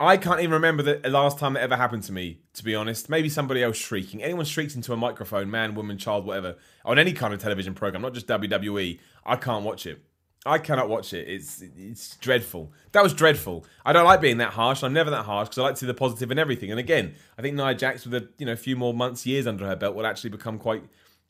I 0.00 0.16
can't 0.16 0.40
even 0.40 0.52
remember 0.52 0.82
the 0.84 1.10
last 1.10 1.40
time 1.40 1.54
that 1.54 1.62
ever 1.62 1.76
happened 1.76 2.04
to 2.04 2.12
me, 2.12 2.38
to 2.54 2.62
be 2.62 2.74
honest. 2.74 3.08
Maybe 3.08 3.28
somebody 3.28 3.64
else 3.64 3.76
shrieking. 3.76 4.22
Anyone 4.22 4.44
shrieks 4.44 4.76
into 4.76 4.92
a 4.92 4.96
microphone, 4.96 5.50
man, 5.50 5.74
woman, 5.74 5.98
child, 5.98 6.24
whatever, 6.24 6.56
on 6.84 7.00
any 7.00 7.12
kind 7.12 7.34
of 7.34 7.40
television 7.40 7.74
program, 7.74 8.02
not 8.02 8.14
just 8.14 8.28
WWE, 8.28 9.00
I 9.26 9.36
can't 9.36 9.64
watch 9.64 9.86
it. 9.86 10.00
I 10.46 10.58
cannot 10.58 10.88
watch 10.88 11.12
it. 11.12 11.28
It's 11.28 11.62
it's 11.76 12.16
dreadful. 12.16 12.72
That 12.92 13.02
was 13.02 13.12
dreadful. 13.12 13.66
I 13.84 13.92
don't 13.92 14.04
like 14.04 14.20
being 14.20 14.38
that 14.38 14.52
harsh. 14.52 14.84
I'm 14.84 14.92
never 14.92 15.10
that 15.10 15.24
harsh 15.24 15.48
because 15.48 15.58
I 15.58 15.62
like 15.62 15.74
to 15.74 15.80
see 15.80 15.86
the 15.86 15.94
positive 15.94 16.30
in 16.30 16.38
everything. 16.38 16.70
And 16.70 16.78
again, 16.78 17.16
I 17.36 17.42
think 17.42 17.56
Nia 17.56 17.74
Jax 17.74 18.04
with 18.04 18.14
a 18.14 18.28
you 18.38 18.46
know 18.46 18.54
few 18.54 18.76
more 18.76 18.94
months, 18.94 19.26
years 19.26 19.48
under 19.48 19.66
her 19.66 19.74
belt, 19.74 19.96
will 19.96 20.06
actually 20.06 20.30
become 20.30 20.58
quite 20.58 20.84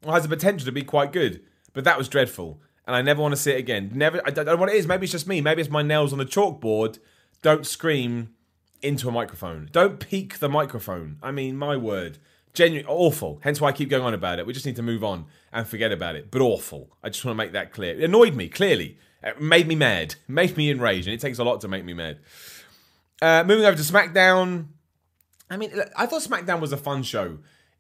well, 0.05 0.15
has 0.15 0.25
the 0.25 0.29
potential 0.29 0.67
to 0.67 0.73
be 0.73 0.83
quite 0.83 1.13
good. 1.13 1.43
But 1.73 1.85
that 1.85 1.97
was 1.97 2.09
dreadful, 2.09 2.61
and 2.89 2.97
I 2.97 3.03
never 3.03 3.21
want 3.21 3.33
to 3.33 3.37
see 3.37 3.53
it 3.53 3.59
again. 3.59 3.91
Never. 3.95 4.23
I 4.25 4.31
don't 4.31 4.47
know 4.47 4.57
what 4.57 4.71
it 4.71 4.75
is. 4.75 4.87
Maybe 4.87 5.05
it's 5.05 5.13
just 5.13 5.29
me. 5.29 5.43
Maybe 5.43 5.61
it's 5.61 5.71
my 5.71 5.83
nails 5.83 6.11
on 6.11 6.19
the 6.19 6.25
chalkboard. 6.25 6.99
Don't 7.43 7.67
scream 7.67 8.35
into 8.81 9.09
a 9.11 9.13
microphone. 9.13 9.69
Don't 9.71 10.01
peek 10.01 10.39
the 10.39 10.49
microphone. 10.49 11.19
I 11.23 11.31
mean, 11.31 11.59
my 11.59 11.77
word. 11.77 12.17
Genuine, 12.55 12.87
awful. 12.89 13.41
Hence 13.45 13.61
why 13.61 13.69
I 13.69 13.73
keep 13.73 13.91
going 13.91 14.05
on 14.05 14.15
about 14.15 14.39
it. 14.39 14.47
We 14.47 14.55
just 14.55 14.65
need 14.65 14.77
to 14.77 14.83
move 14.83 15.05
on 15.05 15.27
and 15.53 15.69
forget 15.69 15.93
about 15.93 16.17
it. 16.17 16.31
But 16.31 16.41
awful. 16.41 16.97
I 17.03 17.11
just 17.11 17.23
want 17.27 17.35
to 17.35 17.45
make 17.45 17.53
that 17.53 17.73
clear. 17.73 17.95
It 17.95 18.05
annoyed 18.05 18.35
me, 18.35 18.49
clearly. 18.49 18.97
It 19.23 19.39
made 19.39 19.69
me 19.69 19.75
mad. 19.75 20.15
Made 20.27 20.57
me 20.57 20.71
enraged. 20.71 21.09
And 21.09 21.15
it 21.15 21.21
takes 21.21 21.39
a 21.39 21.45
lot 21.45 21.61
to 21.61 21.69
make 21.69 21.85
me 21.85 21.93
mad. 21.93 22.21
Uh, 23.21 23.45
moving 23.47 23.67
over 23.67 23.77
to 23.77 23.83
SmackDown. 23.83 24.69
I 25.51 25.59
mean, 25.59 25.79
I 25.95 26.07
thought 26.07 26.23
SmackDown 26.23 26.61
was 26.61 26.73
a 26.73 26.79
fun 26.79 27.03
show. 27.03 27.39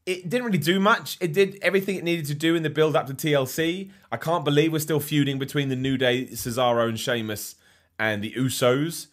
It 0.08 0.30
didn't 0.30 0.46
really 0.46 0.56
do 0.56 0.80
much. 0.80 1.18
It 1.20 1.34
did 1.34 1.58
everything 1.60 1.96
it 1.96 2.02
needed 2.02 2.24
to 2.26 2.34
do 2.34 2.54
in 2.54 2.62
the 2.62 2.70
build 2.70 2.96
up 2.96 3.08
to 3.08 3.12
TLC. 3.12 3.90
I 4.10 4.16
can't 4.16 4.42
believe 4.42 4.72
we're 4.72 4.78
still 4.78 5.00
feuding 5.00 5.38
between 5.38 5.68
the 5.68 5.76
New 5.76 5.98
Day, 5.98 6.24
Cesaro, 6.28 6.88
and 6.88 6.98
Sheamus 6.98 7.56
and 7.98 8.24
the 8.24 8.32
Usos. 8.32 9.08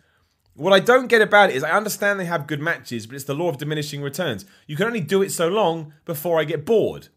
What 0.53 0.71
I 0.71 0.79
don't 0.79 1.07
get 1.07 1.21
about 1.21 1.49
it 1.49 1.57
is 1.57 1.65
I 1.65 1.71
understand 1.71 2.17
they 2.17 2.25
have 2.25 2.47
good 2.47 2.61
matches, 2.61 3.07
but 3.07 3.15
it's 3.15 3.25
the 3.25 3.33
law 3.33 3.49
of 3.49 3.57
diminishing 3.57 4.01
returns. 4.01 4.45
You 4.67 4.77
can 4.77 4.87
only 4.87 5.01
do 5.01 5.21
it 5.21 5.33
so 5.33 5.49
long 5.49 5.91
before 6.05 6.39
I 6.39 6.45
get 6.45 6.63
bored. 6.63 7.09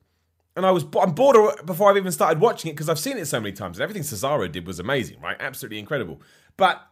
And 0.56 0.66
I 0.66 0.72
was 0.72 0.84
I'm 1.00 1.12
bored 1.12 1.64
before 1.64 1.88
I've 1.88 1.96
even 1.96 2.10
started 2.10 2.40
watching 2.40 2.70
it 2.70 2.74
because 2.74 2.88
I've 2.88 2.98
seen 2.98 3.16
it 3.16 3.26
so 3.26 3.38
many 3.38 3.52
times. 3.52 3.78
And 3.78 3.84
everything 3.84 4.02
Cesaro 4.02 4.50
did 4.50 4.66
was 4.66 4.80
amazing, 4.80 5.20
right? 5.20 5.36
Absolutely 5.38 5.78
incredible. 5.78 6.20
But 6.56 6.84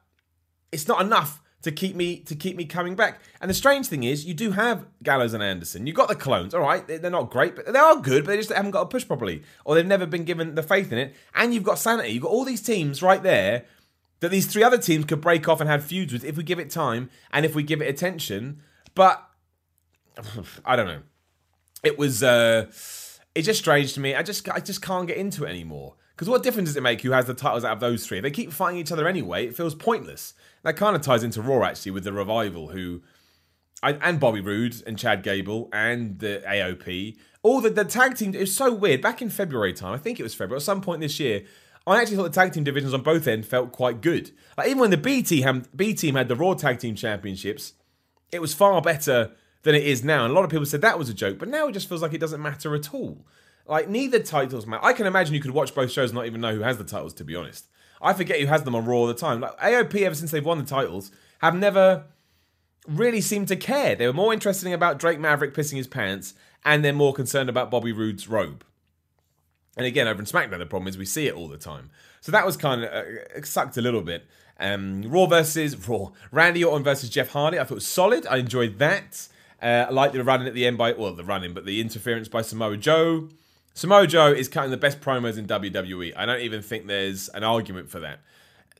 it's 0.70 0.86
not 0.86 1.00
enough 1.00 1.42
to 1.66 1.72
keep 1.72 1.96
me 1.96 2.20
to 2.20 2.36
keep 2.36 2.56
me 2.56 2.64
coming 2.64 2.94
back. 2.94 3.20
And 3.40 3.50
the 3.50 3.54
strange 3.54 3.88
thing 3.88 4.04
is, 4.04 4.24
you 4.24 4.34
do 4.34 4.52
have 4.52 4.86
Gallows 5.02 5.34
and 5.34 5.42
Anderson. 5.42 5.84
You've 5.84 5.96
got 5.96 6.06
the 6.06 6.14
clones, 6.14 6.54
all 6.54 6.60
right. 6.60 6.86
They're 6.86 7.10
not 7.10 7.28
great, 7.28 7.56
but 7.56 7.66
they 7.66 7.78
are 7.78 7.96
good. 7.96 8.24
But 8.24 8.30
they 8.30 8.36
just 8.36 8.52
haven't 8.52 8.70
got 8.70 8.82
a 8.82 8.86
push 8.86 9.04
properly, 9.04 9.42
or 9.64 9.74
they've 9.74 9.84
never 9.84 10.06
been 10.06 10.24
given 10.24 10.54
the 10.54 10.62
faith 10.62 10.92
in 10.92 10.98
it. 10.98 11.16
And 11.34 11.52
you've 11.52 11.64
got 11.64 11.80
Sanity. 11.80 12.10
You've 12.10 12.22
got 12.22 12.30
all 12.30 12.44
these 12.44 12.62
teams 12.62 13.02
right 13.02 13.20
there 13.20 13.64
that 14.20 14.30
these 14.30 14.46
three 14.46 14.62
other 14.62 14.78
teams 14.78 15.06
could 15.06 15.20
break 15.20 15.48
off 15.48 15.60
and 15.60 15.68
have 15.68 15.84
feuds 15.84 16.12
with 16.12 16.24
if 16.24 16.36
we 16.36 16.44
give 16.44 16.60
it 16.60 16.70
time 16.70 17.10
and 17.32 17.44
if 17.44 17.56
we 17.56 17.64
give 17.64 17.82
it 17.82 17.88
attention. 17.88 18.62
But 18.94 19.28
I 20.64 20.76
don't 20.76 20.86
know. 20.86 21.02
It 21.82 21.98
was 21.98 22.22
uh 22.22 22.66
it's 23.34 23.46
just 23.46 23.58
strange 23.58 23.92
to 23.94 24.00
me. 24.00 24.14
I 24.14 24.22
just 24.22 24.48
I 24.48 24.60
just 24.60 24.82
can't 24.82 25.08
get 25.08 25.16
into 25.16 25.44
it 25.44 25.50
anymore. 25.50 25.96
Because 26.14 26.30
what 26.30 26.42
difference 26.42 26.70
does 26.70 26.76
it 26.76 26.82
make 26.82 27.02
who 27.02 27.10
has 27.10 27.26
the 27.26 27.34
titles 27.34 27.62
out 27.62 27.72
of 27.72 27.80
those 27.80 28.06
three? 28.06 28.18
If 28.18 28.22
they 28.22 28.30
keep 28.30 28.50
fighting 28.50 28.80
each 28.80 28.90
other 28.90 29.06
anyway, 29.06 29.46
it 29.46 29.56
feels 29.56 29.74
pointless. 29.74 30.32
That 30.66 30.74
kind 30.74 30.96
of 30.96 31.02
ties 31.02 31.22
into 31.22 31.40
Raw 31.40 31.62
actually 31.62 31.92
with 31.92 32.02
the 32.02 32.12
revival, 32.12 32.70
who 32.70 33.02
and 33.84 34.18
Bobby 34.18 34.40
Roode 34.40 34.82
and 34.84 34.98
Chad 34.98 35.22
Gable 35.22 35.68
and 35.72 36.18
the 36.18 36.42
AOP. 36.44 37.16
All 37.44 37.60
the, 37.60 37.70
the 37.70 37.84
tag 37.84 38.16
team, 38.16 38.34
it 38.34 38.40
was 38.40 38.56
so 38.56 38.74
weird. 38.74 39.00
Back 39.00 39.22
in 39.22 39.30
February 39.30 39.72
time, 39.72 39.92
I 39.92 39.98
think 39.98 40.18
it 40.18 40.24
was 40.24 40.34
February, 40.34 40.58
at 40.58 40.64
some 40.64 40.80
point 40.80 41.00
this 41.00 41.20
year, 41.20 41.44
I 41.86 42.00
actually 42.00 42.16
thought 42.16 42.32
the 42.32 42.40
tag 42.40 42.52
team 42.52 42.64
divisions 42.64 42.92
on 42.92 43.02
both 43.02 43.28
ends 43.28 43.46
felt 43.46 43.70
quite 43.70 44.00
good. 44.00 44.32
Like 44.58 44.66
even 44.66 44.80
when 44.80 44.90
the 44.90 44.96
B 44.96 45.22
team, 45.22 45.66
B 45.76 45.94
team 45.94 46.16
had 46.16 46.26
the 46.26 46.34
Raw 46.34 46.54
Tag 46.54 46.80
Team 46.80 46.96
Championships, 46.96 47.74
it 48.32 48.40
was 48.40 48.52
far 48.52 48.82
better 48.82 49.30
than 49.62 49.76
it 49.76 49.84
is 49.84 50.02
now. 50.02 50.24
And 50.24 50.32
a 50.32 50.34
lot 50.34 50.44
of 50.44 50.50
people 50.50 50.66
said 50.66 50.80
that 50.80 50.98
was 50.98 51.08
a 51.08 51.14
joke, 51.14 51.38
but 51.38 51.46
now 51.46 51.68
it 51.68 51.74
just 51.74 51.88
feels 51.88 52.02
like 52.02 52.12
it 52.12 52.18
doesn't 52.18 52.42
matter 52.42 52.74
at 52.74 52.92
all. 52.92 53.24
Like 53.66 53.88
neither 53.88 54.18
titles 54.18 54.66
matter. 54.66 54.84
I 54.84 54.94
can 54.94 55.06
imagine 55.06 55.32
you 55.32 55.40
could 55.40 55.52
watch 55.52 55.76
both 55.76 55.92
shows 55.92 56.10
and 56.10 56.16
not 56.16 56.26
even 56.26 56.40
know 56.40 56.56
who 56.56 56.62
has 56.62 56.76
the 56.76 56.82
titles. 56.82 57.14
To 57.14 57.24
be 57.24 57.36
honest, 57.36 57.68
I 58.00 58.12
forget 58.12 58.40
who 58.40 58.46
has 58.46 58.62
them 58.62 58.74
on 58.74 58.84
Raw 58.84 58.96
all 58.96 59.06
the 59.06 59.14
time. 59.14 59.40
Like 59.40 59.58
AOP, 59.58 60.02
ever 60.02 60.14
since 60.14 60.30
they've 60.30 60.44
won 60.44 60.58
the 60.58 60.64
titles, 60.64 61.10
have 61.40 61.54
never 61.54 62.04
really 62.86 63.20
seemed 63.20 63.48
to 63.48 63.56
care. 63.56 63.94
They 63.94 64.06
were 64.06 64.12
more 64.12 64.32
interested 64.32 64.72
about 64.72 64.98
Drake 64.98 65.18
Maverick 65.18 65.54
pissing 65.54 65.76
his 65.76 65.86
pants, 65.86 66.34
and 66.64 66.84
they're 66.84 66.92
more 66.92 67.12
concerned 67.12 67.48
about 67.48 67.70
Bobby 67.70 67.92
Roode's 67.92 68.28
robe. 68.28 68.64
And 69.76 69.84
again, 69.84 70.08
over 70.08 70.20
in 70.20 70.26
SmackDown, 70.26 70.58
the 70.58 70.66
problem 70.66 70.88
is 70.88 70.96
we 70.96 71.04
see 71.04 71.26
it 71.26 71.34
all 71.34 71.48
the 71.48 71.58
time. 71.58 71.90
So 72.20 72.32
that 72.32 72.46
was 72.46 72.56
kind 72.56 72.84
of 72.84 72.90
uh, 72.90 73.44
sucked 73.44 73.76
a 73.76 73.82
little 73.82 74.00
bit. 74.00 74.26
Um, 74.58 75.02
Raw 75.02 75.26
versus 75.26 75.76
Raw, 75.88 76.12
Randy 76.32 76.64
Orton 76.64 76.82
versus 76.82 77.10
Jeff 77.10 77.30
Hardy. 77.30 77.58
I 77.58 77.64
thought 77.64 77.72
it 77.72 77.74
was 77.74 77.86
solid. 77.86 78.26
I 78.26 78.38
enjoyed 78.38 78.78
that. 78.78 79.28
Uh, 79.60 79.86
I 79.88 79.90
liked 79.90 80.14
the 80.14 80.24
running 80.24 80.46
at 80.46 80.54
the 80.54 80.66
end 80.66 80.78
by 80.78 80.92
well, 80.92 81.14
the 81.14 81.24
running, 81.24 81.52
but 81.52 81.66
the 81.66 81.80
interference 81.80 82.28
by 82.28 82.42
Samoa 82.42 82.76
Joe. 82.76 83.28
Samoa 83.76 84.06
Joe 84.06 84.32
is 84.32 84.48
cutting 84.48 84.70
the 84.70 84.78
best 84.78 85.02
promos 85.02 85.36
in 85.36 85.46
WWE. 85.46 86.14
I 86.16 86.24
don't 86.24 86.40
even 86.40 86.62
think 86.62 86.86
there's 86.86 87.28
an 87.28 87.44
argument 87.44 87.90
for 87.90 88.00
that. 88.00 88.20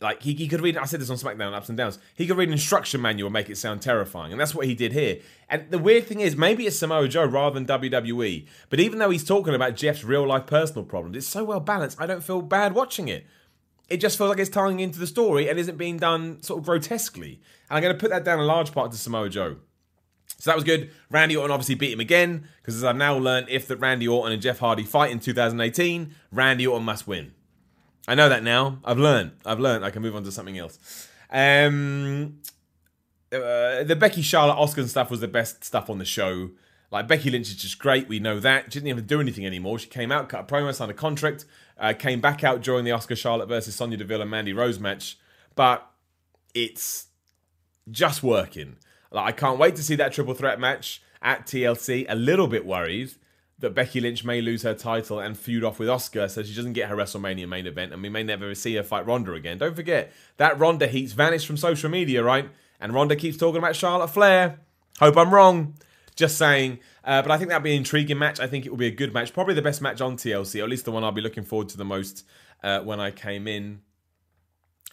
Like 0.01 0.23
he, 0.23 0.33
he 0.33 0.49
could 0.49 0.63
read 0.63 0.79
i 0.79 0.87
said 0.87 1.03
this 1.03 1.11
on 1.11 1.19
smackdown 1.19 1.53
ups 1.53 1.69
and 1.69 1.77
downs. 1.77 1.99
He 2.15 2.27
could 2.27 2.39
read 2.39 2.49
an 2.49 2.55
instruction 2.55 3.03
manual 3.03 3.27
and 3.27 3.35
make 3.35 3.51
it 3.51 3.59
sound 3.59 3.83
terrifying 3.83 4.33
and 4.33 4.41
that's 4.41 4.55
what 4.55 4.65
he 4.65 4.75
did 4.75 4.95
here. 4.95 5.19
And 5.51 5.71
the 5.71 5.79
weird 5.79 6.07
thing 6.07 6.21
is 6.21 6.35
maybe 6.35 6.67
it's 6.67 6.79
samoa 6.79 7.09
joe 7.09 7.27
rather 7.27 7.61
than 7.61 7.67
wwe 7.67 8.47
but 8.71 8.81
even 8.81 8.99
though 8.99 9.11
he's 9.11 9.25
talking 9.25 9.55
about 9.55 9.77
jeff's 9.77 10.03
real 10.03 10.27
life 10.27 10.47
personal 10.47 10.85
problems 10.85 11.17
it's 11.17 11.27
so 11.27 11.45
well 11.45 11.61
balanced 11.61 12.01
i 12.01 12.07
don't 12.07 12.25
feel 12.25 12.41
bad 12.41 12.75
watching 12.75 13.09
it. 13.09 13.27
It 13.91 13.99
just 13.99 14.17
feels 14.17 14.31
like 14.31 14.39
it's 14.39 14.51
tying 14.51 14.81
into 14.81 14.99
the 14.99 15.07
story 15.07 15.49
and 15.49 15.59
isn't 15.59 15.77
being 15.77 15.99
done 15.99 16.43
sort 16.43 16.61
of 16.61 16.65
grotesquely. 16.65 17.41
And 17.69 17.77
i'm 17.77 17.83
going 17.83 17.95
to 17.95 18.01
put 18.01 18.11
that 18.11 18.25
down 18.25 18.41
in 18.41 18.47
large 18.47 18.73
part 18.73 18.93
to 18.93 18.99
samoa 18.99 19.29
joe 19.29 19.57
so 20.39 20.51
that 20.51 20.55
was 20.55 20.65
good. 20.65 20.91
Randy 21.11 21.37
Orton 21.37 21.51
obviously 21.51 21.75
beat 21.75 21.93
him 21.93 22.01
again 22.01 22.49
because, 22.61 22.77
as 22.77 22.85
I've 22.85 22.97
now 22.97 23.17
learned, 23.17 23.49
if 23.49 23.67
that 23.69 23.79
Randy 23.79 24.07
Orton 24.07 24.33
and 24.33 24.43
Jeff 24.43 24.59
Hardy 24.59 24.85
fight 24.85 25.11
in 25.11 25.21
2018, 25.21 26.15
Randy 26.31 26.67
Orton 26.67 26.85
must 26.85 27.07
win. 27.07 27.33
I 28.07 28.15
know 28.15 28.29
that 28.29 28.43
now. 28.43 28.79
I've 28.85 28.99
learned. 28.99 29.33
I've 29.45 29.59
learned. 29.59 29.85
I 29.85 29.91
can 29.91 30.03
move 30.03 30.15
on 30.15 30.25
to 30.25 30.33
something 30.33 30.59
else. 30.59 31.09
Um, 31.31 32.41
uh, 33.33 33.83
the 33.83 33.97
Becky 33.99 34.23
Charlotte 34.23 34.55
Asuka 34.57 34.87
stuff 34.87 35.11
was 35.11 35.21
the 35.21 35.29
best 35.29 35.65
stuff 35.65 35.91
on 35.91 35.99
the 35.99 36.05
show. 36.05 36.51
Like 36.93 37.09
Becky 37.09 37.31
Lynch 37.31 37.49
is 37.49 37.57
just 37.57 37.79
great. 37.79 38.09
We 38.09 38.21
know 38.21 38.39
that. 38.39 38.65
She 38.65 38.79
didn't 38.79 38.89
even 38.89 39.07
do 39.07 39.21
anything 39.21 39.45
anymore. 39.45 39.79
She 39.79 39.89
came 39.89 40.13
out, 40.13 40.29
cut 40.29 40.41
a 40.41 40.45
promo, 40.45 40.73
signed 40.73 40.91
a 40.91 40.95
contract, 40.95 41.45
uh, 41.79 41.95
came 41.95 42.21
back 42.21 42.45
out 42.45 42.63
during 42.63 42.85
the 42.85 42.93
Asuka 42.93 43.17
Charlotte 43.17 43.49
versus 43.49 43.75
Sonya 43.75 43.97
Deville 43.97 44.23
and 44.23 44.31
Mandy 44.31 44.53
Rose 44.53 44.79
match. 44.79 45.19
But 45.57 45.89
it's 46.55 47.07
just 47.91 48.23
working. 48.23 48.77
Like 49.11 49.27
I 49.27 49.33
can't 49.33 49.59
wait 49.59 49.77
to 49.77 49.83
see 49.83 49.97
that 49.97 50.13
triple 50.13 50.35
threat 50.35 50.61
match 50.61 51.03
at 51.23 51.47
TLC. 51.47 52.07
A 52.09 52.15
little 52.15 52.47
bit 52.47 52.67
worried 52.67 53.13
that 53.59 53.75
Becky 53.75 54.01
Lynch 54.01 54.25
may 54.25 54.41
lose 54.41 54.63
her 54.63 54.75
title 54.75 55.19
and 55.19 55.37
feud 55.37 55.65
off 55.65 55.79
with 55.79 55.89
Asuka 55.89 56.31
so 56.31 56.43
she 56.43 56.55
doesn't 56.55 56.75
get 56.75 56.89
her 56.89 56.97
WrestleMania 56.97 57.49
main 57.49 57.67
event 57.67 57.93
and 57.93 58.03
we 58.03 58.09
may 58.09 58.23
never 58.23 58.55
see 58.55 58.75
her 58.75 58.83
fight 58.83 59.07
Ronda 59.07 59.33
again. 59.33 59.59
Don't 59.59 59.75
forget, 59.75 60.13
that 60.37 60.59
Ronda 60.59 60.87
heat's 60.87 61.13
vanished 61.13 61.47
from 61.47 61.57
social 61.57 61.89
media, 61.89 62.23
right? 62.23 62.51
And 62.81 62.93
Ronda 62.93 63.17
keeps 63.17 63.39
talking 63.39 63.59
about 63.59 63.75
Charlotte 63.75 64.09
Flair. 64.09 64.61
Hope 64.99 65.17
I'm 65.17 65.33
wrong. 65.33 65.75
Just 66.15 66.37
saying. 66.37 66.81
Uh, 67.05 67.23
but 67.23 67.31
I 67.31 67.39
think 67.39 67.49
that'll 67.49 67.63
be 67.63 67.73
an 67.73 67.79
intriguing 67.79 68.19
match. 68.19 68.41
I 68.41 68.47
think 68.47 68.67
it 68.67 68.71
will 68.71 68.79
be 68.79 68.87
a 68.87 68.91
good 68.91 69.15
match. 69.15 69.33
Probably 69.33 69.55
the 69.55 69.63
best 69.63 69.81
match 69.81 70.01
on 70.01 70.17
TLC, 70.17 70.61
or 70.61 70.65
at 70.65 70.71
least 70.71 70.85
the 70.85 70.93
one 70.93 71.05
I'll 71.05 71.13
be 71.13 71.21
looking 71.21 71.45
forward 71.45 71.69
to 71.71 71.77
the 71.77 71.85
most 71.85 72.25
uh, 72.63 72.81
when 72.81 73.01
I 73.01 73.11
came 73.11 73.47
in. 73.47 73.81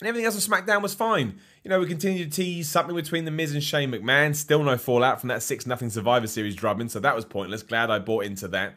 And 0.04 0.10
everything 0.10 0.26
else 0.26 0.36
on 0.36 0.60
SmackDown 0.60 0.82
was 0.82 0.94
fine. 0.94 1.39
You 1.63 1.70
know, 1.70 1.80
we 1.80 1.86
continued 1.86 2.30
to 2.30 2.36
tease 2.36 2.68
something 2.68 2.94
between 2.94 3.24
The 3.24 3.32
Miz 3.32 3.54
and 3.54 3.63
Shane 3.63 3.89
McMahon. 3.89 4.36
Still 4.36 4.62
no 4.62 4.78
fallout 4.78 5.22
from 5.22 5.30
that 5.30 5.42
6 5.42 5.63
0 5.63 5.78
Survivor 5.88 6.28
Series 6.28 6.58
drubbing, 6.58 6.89
so 6.89 7.00
that 7.00 7.16
was 7.16 7.24
pointless. 7.24 7.63
Glad 7.63 7.89
I 7.89 8.00
bought 8.00 8.26
into 8.26 8.50
that. 8.50 8.74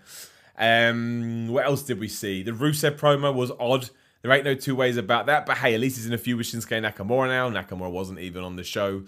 Um, 0.57 1.49
what 1.49 1.67
else 1.67 1.83
did 1.83 1.99
we 1.99 2.07
see? 2.07 2.45
The 2.45 2.53
Rusev 2.53 2.97
promo 2.97 3.35
was 3.35 3.51
odd. 3.59 3.91
There 4.23 4.31
ain't 4.31 4.45
no 4.45 4.55
two 4.55 4.77
ways 4.77 4.97
about 4.97 5.27
that. 5.27 5.47
But 5.47 5.59
hey, 5.59 5.75
at 5.75 5.81
least 5.81 5.97
he's 5.97 6.07
in 6.07 6.13
a 6.13 6.19
few 6.19 6.37
with 6.37 6.47
Shinsuke 6.47 6.81
Nakamura 6.81 7.27
now. 7.27 7.51
Nakamura 7.51 7.91
wasn't 7.91 8.21
even 8.21 8.45
on 8.45 8.55
the 8.55 8.63
show. 8.63 9.03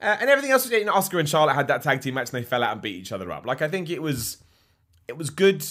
Uh, 0.00 0.16
and 0.18 0.30
everything 0.30 0.52
else, 0.52 0.70
you 0.70 0.86
know, 0.86 0.94
Asuka 0.94 1.18
and 1.18 1.28
Charlotte 1.28 1.52
had 1.52 1.68
that 1.68 1.82
tag 1.82 2.00
team 2.00 2.14
match 2.14 2.32
and 2.32 2.42
they 2.42 2.48
fell 2.48 2.62
out 2.62 2.72
and 2.72 2.80
beat 2.80 2.96
each 2.96 3.12
other 3.12 3.30
up. 3.30 3.44
Like, 3.44 3.60
I 3.60 3.68
think 3.68 3.90
it 3.90 4.00
was, 4.00 4.38
it 5.06 5.18
was 5.18 5.28
good. 5.28 5.66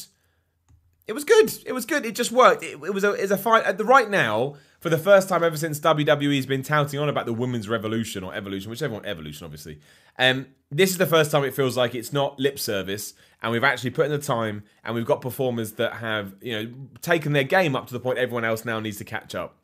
It 1.07 1.13
was 1.13 1.23
good. 1.23 1.51
It 1.65 1.71
was 1.71 1.85
good. 1.85 2.05
It 2.05 2.15
just 2.15 2.31
worked. 2.31 2.63
It, 2.63 2.73
it 2.83 2.93
was 2.93 3.03
a, 3.03 3.13
it's 3.13 3.31
a 3.31 3.37
fight. 3.37 3.63
At 3.63 3.77
the 3.77 3.85
right 3.85 4.09
now, 4.09 4.55
for 4.79 4.89
the 4.89 4.97
first 4.97 5.29
time 5.29 5.43
ever 5.43 5.57
since 5.57 5.79
WWE's 5.79 6.45
been 6.45 6.63
touting 6.63 6.99
on 6.99 7.09
about 7.09 7.25
the 7.25 7.33
women's 7.33 7.69
revolution 7.69 8.23
or 8.23 8.35
evolution, 8.35 8.69
whichever 8.69 8.93
one, 8.93 9.05
evolution, 9.05 9.45
obviously. 9.45 9.79
Um, 10.19 10.47
this 10.69 10.89
is 10.91 10.97
the 10.97 11.05
first 11.05 11.31
time 11.31 11.45
it 11.45 11.55
feels 11.55 11.77
like 11.77 11.95
it's 11.95 12.11
not 12.11 12.37
lip 12.39 12.59
service, 12.59 13.13
and 13.41 13.51
we've 13.51 13.63
actually 13.63 13.91
put 13.91 14.05
in 14.05 14.11
the 14.11 14.19
time, 14.19 14.63
and 14.83 14.95
we've 14.95 15.05
got 15.05 15.21
performers 15.21 15.73
that 15.73 15.93
have, 15.93 16.35
you 16.41 16.51
know, 16.51 16.73
taken 17.01 17.31
their 17.31 17.43
game 17.43 17.75
up 17.75 17.87
to 17.87 17.93
the 17.93 17.99
point 17.99 18.17
everyone 18.17 18.43
else 18.43 18.65
now 18.65 18.79
needs 18.79 18.97
to 18.97 19.05
catch 19.05 19.33
up, 19.33 19.57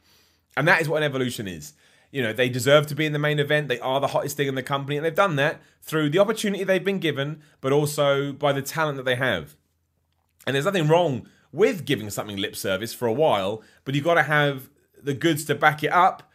and 0.56 0.67
that 0.67 0.82
is 0.82 0.88
what 0.88 0.97
an 0.97 1.03
evolution 1.03 1.47
is. 1.47 1.73
You 2.12 2.21
know, 2.21 2.32
they 2.32 2.47
deserve 2.47 2.88
to 2.88 2.95
be 2.95 3.06
in 3.06 3.12
the 3.12 3.19
main 3.19 3.39
event. 3.39 3.67
They 3.67 3.79
are 3.79 3.99
the 3.99 4.08
hottest 4.08 4.38
thing 4.38 4.47
in 4.47 4.56
the 4.56 4.63
company, 4.63 4.95
and 4.95 5.06
they've 5.06 5.13
done 5.13 5.36
that 5.38 5.62
through 5.82 6.12
the 6.12 6.19
opportunity 6.19 6.63
they've 6.63 6.84
been 6.84 6.99
given, 6.99 7.41
but 7.60 7.73
also 7.73 8.32
by 8.32 8.53
the 8.53 8.62
talent 8.62 8.97
that 8.97 9.03
they 9.03 9.15
have. 9.15 9.56
And 10.45 10.53
there's 10.53 10.65
nothing 10.65 10.88
wrong 10.88 11.27
with 11.54 11.86
giving 11.86 12.10
something 12.10 12.36
lip 12.36 12.56
service 12.56 12.94
for 12.94 13.08
a 13.08 13.13
while, 13.13 13.62
but 13.86 13.96
you've 13.96 14.04
got 14.04 14.16
to 14.16 14.24
have 14.24 14.70
the 15.02 15.13
goods 15.13 15.46
to 15.46 15.56
back 15.56 15.84
it 15.84 15.94
up. 15.94 16.30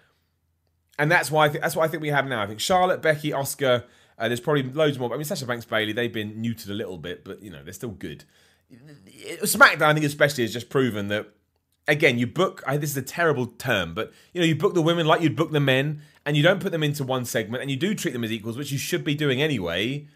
And 0.98 1.10
that's 1.10 1.30
why 1.30 1.46
I 1.46 1.48
think 1.48 1.62
that's 1.62 1.76
what 1.76 1.84
I 1.84 1.88
think 1.88 2.02
we 2.02 2.08
have 2.08 2.26
now. 2.26 2.42
I 2.42 2.46
think 2.46 2.60
Charlotte, 2.60 3.02
Becky, 3.02 3.30
Asuka. 3.30 3.84
Uh, 4.16 4.26
there's 4.26 4.40
probably 4.40 4.64
loads 4.64 4.98
more. 4.98 5.12
I 5.12 5.16
mean, 5.16 5.24
Sasha 5.24 5.46
Banks, 5.46 5.64
Bayley. 5.64 5.92
they've 5.92 6.12
been 6.12 6.42
neutered 6.42 6.70
a 6.70 6.74
little 6.74 6.98
bit, 6.98 7.24
but 7.24 7.42
you 7.42 7.50
know 7.50 7.62
they're 7.62 7.72
still 7.72 7.90
good. 7.90 8.24
SmackDown, 9.42 9.82
I 9.82 9.94
think, 9.94 10.04
especially, 10.04 10.44
has 10.44 10.52
just 10.52 10.70
proven 10.70 11.08
that. 11.08 11.28
Again, 11.86 12.18
you 12.18 12.26
book. 12.26 12.62
I, 12.66 12.76
this 12.76 12.90
is 12.90 12.96
a 12.96 13.02
terrible 13.02 13.46
term, 13.46 13.94
but 13.94 14.12
you 14.32 14.40
know 14.40 14.46
you 14.46 14.56
book 14.56 14.74
the 14.74 14.82
women 14.82 15.06
like 15.06 15.22
you'd 15.22 15.36
book 15.36 15.52
the 15.52 15.60
men, 15.60 16.02
and 16.26 16.36
you 16.36 16.42
don't 16.42 16.60
put 16.60 16.72
them 16.72 16.82
into 16.82 17.04
one 17.04 17.24
segment, 17.24 17.62
and 17.62 17.70
you 17.70 17.76
do 17.76 17.94
treat 17.94 18.12
them 18.12 18.24
as 18.24 18.32
equals, 18.32 18.58
which 18.58 18.72
you 18.72 18.78
should 18.78 19.04
be 19.04 19.14
doing 19.14 19.40
anyway. 19.40 20.06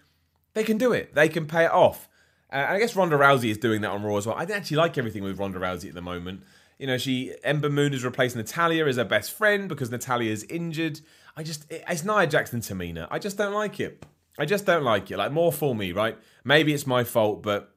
They 0.55 0.65
can 0.65 0.77
do 0.77 0.93
it. 0.93 1.15
They 1.15 1.29
can 1.29 1.47
pay 1.47 1.65
it 1.65 1.71
off. 1.71 2.09
Uh, 2.53 2.57
and 2.57 2.77
I 2.77 2.79
guess 2.79 2.95
Ronda 2.95 3.17
Rousey 3.17 3.51
is 3.51 3.57
doing 3.57 3.81
that 3.81 3.91
on 3.91 4.03
Raw 4.03 4.17
as 4.17 4.27
well. 4.27 4.37
I 4.37 4.43
actually 4.43 4.77
like 4.77 4.99
everything 4.99 5.23
with 5.23 5.39
Ronda 5.39 5.59
Rousey 5.59 5.89
at 5.89 5.95
the 5.95 6.03
moment. 6.03 6.43
You 6.79 6.87
know, 6.87 6.99
she 6.99 7.35
Ember 7.43 7.71
Moon 7.71 7.95
is 7.95 8.05
replacing 8.05 8.39
Natalya 8.41 8.87
as 8.87 8.97
her 8.97 9.05
best 9.05 9.33
friend 9.33 9.69
because 9.69 9.91
Natalya 9.91 10.31
is 10.31 10.45
injured. 10.45 11.01
I 11.37 11.43
just 11.43 11.71
it, 11.71 11.83
it's 11.89 12.05
Nia 12.05 12.27
Jackson 12.27 12.61
Tamina. 12.61 13.09
I 13.11 13.19
just 13.19 13.39
don't 13.39 13.55
like 13.55 13.81
it. 13.81 14.05
I 14.39 14.45
just 14.45 14.67
don't 14.67 14.85
like 14.85 15.11
it. 15.11 15.17
Like 15.17 15.33
more 15.33 15.53
for 15.53 15.75
me, 15.75 15.93
right? 15.93 16.19
Maybe 16.45 16.75
it's 16.75 16.87
my 16.87 17.05
fault, 17.05 17.43
but 17.43 17.75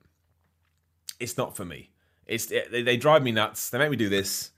it's 1.20 1.38
not 1.38 1.56
for 1.56 1.64
me. 1.64 1.92
It's 2.26 2.52
it, 2.52 2.72
they, 2.72 2.82
they, 2.82 2.98
drive 2.98 3.24
me 3.24 3.32
nuts. 3.32 3.70
They 3.70 3.78
make 3.78 3.92
me 3.92 3.98
do 3.98 4.10
this, 4.10 4.52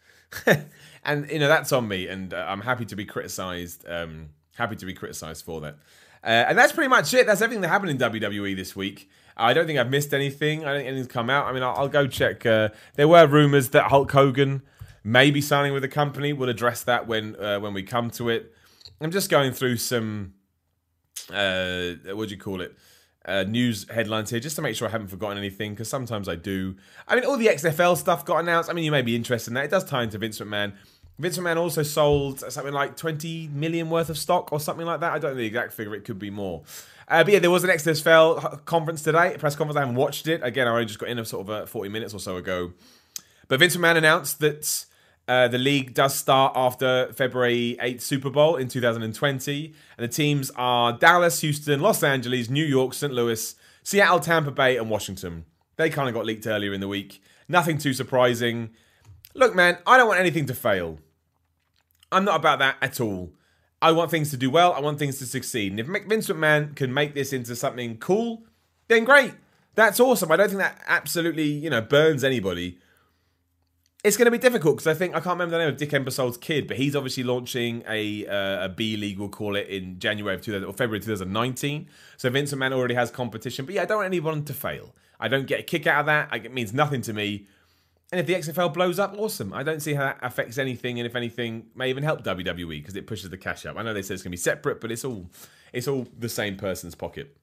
and 1.03 1.29
you 1.29 1.39
know 1.39 1.47
that's 1.47 1.71
on 1.71 1.87
me. 1.87 2.07
And 2.07 2.33
uh, 2.33 2.45
I'm 2.47 2.61
happy 2.61 2.85
to 2.85 2.95
be 2.95 3.05
criticised. 3.05 3.85
Um, 3.87 4.29
happy 4.55 4.77
to 4.77 4.85
be 4.85 4.93
criticised 4.93 5.45
for 5.45 5.61
that. 5.61 5.77
Uh, 6.23 6.45
and 6.49 6.57
that's 6.57 6.71
pretty 6.71 6.89
much 6.89 7.13
it. 7.13 7.27
That's 7.27 7.41
everything 7.41 7.61
that 7.61 7.67
happened 7.67 7.91
in 7.91 7.97
WWE 7.97 8.55
this 8.55 8.75
week. 8.75 9.09
I 9.37 9.53
don't 9.53 9.67
think 9.67 9.79
I've 9.79 9.89
missed 9.89 10.13
anything. 10.13 10.65
I 10.65 10.69
don't 10.69 10.77
think 10.77 10.87
anything's 10.87 11.07
come 11.07 11.29
out. 11.29 11.45
I 11.45 11.53
mean, 11.53 11.63
I'll, 11.63 11.75
I'll 11.77 11.87
go 11.87 12.07
check. 12.07 12.45
Uh, 12.45 12.69
there 12.95 13.07
were 13.07 13.27
rumors 13.27 13.69
that 13.69 13.85
Hulk 13.85 14.11
Hogan 14.11 14.63
may 15.03 15.31
be 15.31 15.41
signing 15.41 15.73
with 15.73 15.83
the 15.83 15.87
company. 15.87 16.33
We'll 16.33 16.49
address 16.49 16.83
that 16.83 17.07
when 17.07 17.35
uh, 17.35 17.59
when 17.59 17.73
we 17.73 17.83
come 17.83 18.09
to 18.11 18.29
it. 18.29 18.53
I'm 18.99 19.11
just 19.11 19.29
going 19.29 19.53
through 19.53 19.77
some 19.77 20.33
uh, 21.31 21.93
what 22.13 22.29
do 22.29 22.35
you 22.35 22.39
call 22.39 22.61
it? 22.61 22.75
Uh, 23.25 23.43
news 23.43 23.85
headlines 23.89 24.29
here 24.29 24.39
just 24.39 24.55
to 24.55 24.61
make 24.61 24.73
sure 24.73 24.87
I 24.87 24.91
haven't 24.91 25.09
forgotten 25.09 25.37
anything 25.37 25.73
because 25.73 25.89
sometimes 25.89 26.29
I 26.29 26.35
do. 26.35 26.75
I 27.07 27.15
mean, 27.15 27.25
all 27.25 27.35
the 27.35 27.47
XFL 27.47 27.97
stuff 27.97 28.23
got 28.23 28.37
announced. 28.37 28.69
I 28.69 28.73
mean, 28.73 28.85
you 28.85 28.91
may 28.91 29.01
be 29.01 29.17
interested 29.17 29.51
in 29.51 29.55
that. 29.55 29.65
It 29.65 29.71
does 29.71 29.83
tie 29.83 30.03
into 30.03 30.17
Vince 30.17 30.39
McMahon. 30.39 30.73
Vince 31.19 31.37
McMahon 31.37 31.57
also 31.57 31.83
sold 31.83 32.39
something 32.39 32.73
like 32.73 32.95
20 32.95 33.49
million 33.49 33.89
worth 33.89 34.09
of 34.09 34.17
stock 34.17 34.53
or 34.53 34.61
something 34.61 34.85
like 34.85 35.01
that. 35.01 35.11
I 35.11 35.19
don't 35.19 35.31
know 35.31 35.37
the 35.37 35.45
exact 35.45 35.73
figure. 35.73 35.93
It 35.95 36.05
could 36.05 36.19
be 36.19 36.29
more. 36.29 36.63
Uh, 37.07 37.23
but 37.23 37.33
yeah, 37.33 37.39
there 37.39 37.51
was 37.51 37.63
an 37.63 37.69
XFL 37.69 38.65
conference 38.65 39.01
today, 39.01 39.35
press 39.39 39.55
conference. 39.55 39.77
I 39.77 39.81
haven't 39.81 39.95
watched 39.95 40.27
it. 40.27 40.41
Again, 40.43 40.67
I 40.67 40.71
only 40.71 40.85
just 40.85 40.99
got 40.99 41.09
in 41.09 41.23
sort 41.23 41.47
of 41.47 41.49
uh, 41.49 41.65
40 41.65 41.89
minutes 41.89 42.13
or 42.13 42.19
so 42.19 42.35
ago. 42.35 42.73
But 43.47 43.59
Vince 43.59 43.77
McMahon 43.77 43.95
announced 43.95 44.39
that 44.39 44.85
uh, 45.27 45.47
the 45.47 45.57
league 45.57 45.93
does 45.93 46.15
start 46.15 46.53
after 46.55 47.11
February 47.13 47.77
8th 47.81 48.01
Super 48.01 48.29
Bowl 48.29 48.57
in 48.57 48.67
2020. 48.67 49.73
And 49.97 50.03
the 50.03 50.13
teams 50.13 50.51
are 50.55 50.93
Dallas, 50.93 51.41
Houston, 51.41 51.79
Los 51.79 52.03
Angeles, 52.03 52.49
New 52.49 52.65
York, 52.65 52.93
St. 52.93 53.13
Louis, 53.13 53.55
Seattle, 53.83 54.19
Tampa 54.19 54.51
Bay, 54.51 54.75
and 54.75 54.89
Washington. 54.89 55.45
They 55.77 55.89
kind 55.89 56.09
of 56.09 56.15
got 56.15 56.25
leaked 56.25 56.45
earlier 56.45 56.73
in 56.73 56.81
the 56.81 56.87
week. 56.87 57.21
Nothing 57.47 57.77
too 57.77 57.93
surprising. 57.93 58.71
Look, 59.33 59.55
man, 59.55 59.77
I 59.85 59.97
don't 59.97 60.07
want 60.07 60.19
anything 60.19 60.45
to 60.47 60.53
fail. 60.53 60.99
I'm 62.11 62.25
not 62.25 62.35
about 62.35 62.59
that 62.59 62.77
at 62.81 62.99
all. 62.99 63.31
I 63.81 63.91
want 63.91 64.09
things 64.11 64.31
to 64.31 64.37
do 64.37 64.49
well. 64.49 64.73
I 64.73 64.79
want 64.79 64.99
things 64.99 65.19
to 65.19 65.25
succeed. 65.25 65.71
And 65.71 65.79
if 65.79 65.87
Vince 65.87 66.27
McMahon 66.27 66.75
can 66.75 66.93
make 66.93 67.13
this 67.13 67.31
into 67.31 67.55
something 67.55 67.97
cool, 67.97 68.43
then 68.87 69.03
great. 69.03 69.33
That's 69.75 69.99
awesome. 69.99 70.31
I 70.31 70.37
don't 70.37 70.47
think 70.47 70.59
that 70.59 70.81
absolutely, 70.87 71.45
you 71.45 71.69
know, 71.69 71.81
burns 71.81 72.23
anybody. 72.23 72.79
It's 74.03 74.17
going 74.17 74.25
to 74.25 74.31
be 74.31 74.37
difficult 74.37 74.77
because 74.77 74.87
I 74.87 74.93
think 74.93 75.13
I 75.13 75.19
can't 75.19 75.35
remember 75.35 75.51
the 75.51 75.59
name 75.59 75.69
of 75.69 75.77
Dick 75.77 75.91
Ebersol's 75.91 76.37
kid, 76.37 76.67
but 76.67 76.77
he's 76.77 76.95
obviously 76.95 77.23
launching 77.23 77.83
a 77.87 78.25
uh, 78.25 78.65
a 78.65 78.69
B 78.69 78.95
league, 78.97 79.19
we'll 79.19 79.29
call 79.29 79.55
it, 79.55 79.67
in 79.67 79.99
January 79.99 80.35
of 80.35 80.41
2000, 80.41 80.67
or 80.67 80.73
February 80.73 80.99
2019. 80.99 81.87
So 82.15 82.29
Vince 82.29 82.53
McMahon 82.53 82.73
already 82.73 82.95
has 82.95 83.11
competition, 83.11 83.65
but 83.65 83.75
yeah, 83.75 83.83
I 83.83 83.85
don't 83.85 83.97
want 83.97 84.07
anyone 84.07 84.45
to 84.45 84.53
fail. 84.53 84.95
I 85.19 85.27
don't 85.27 85.45
get 85.45 85.59
a 85.59 85.63
kick 85.63 85.85
out 85.87 86.01
of 86.01 86.05
that. 86.07 86.33
It 86.33 86.53
means 86.53 86.73
nothing 86.73 87.01
to 87.01 87.13
me. 87.13 87.47
And 88.11 88.21
if 88.21 88.25
the 88.25 88.35
XFL 88.35 88.73
blows 88.73 88.99
up, 88.99 89.15
awesome. 89.17 89.53
I 89.53 89.63
don't 89.63 89.81
see 89.81 89.93
how 89.93 90.03
that 90.03 90.19
affects 90.21 90.57
anything, 90.57 90.97
and 90.97 91.05
if 91.05 91.15
anything, 91.15 91.65
may 91.75 91.89
even 91.89 92.03
help 92.03 92.23
WWE 92.23 92.69
because 92.69 92.95
it 92.95 93.05
pushes 93.05 93.29
the 93.29 93.37
cash 93.37 93.65
up. 93.65 93.77
I 93.77 93.83
know 93.83 93.93
they 93.93 94.01
said 94.01 94.13
it's 94.13 94.23
going 94.23 94.31
to 94.31 94.37
be 94.37 94.37
separate, 94.37 94.79
but 94.79 94.91
it's 94.91 95.03
all 95.03 95.29
it's 95.73 95.87
all 95.87 96.07
the 96.17 96.29
same 96.29 96.55
person's 96.55 96.95
pocket. 96.95 97.35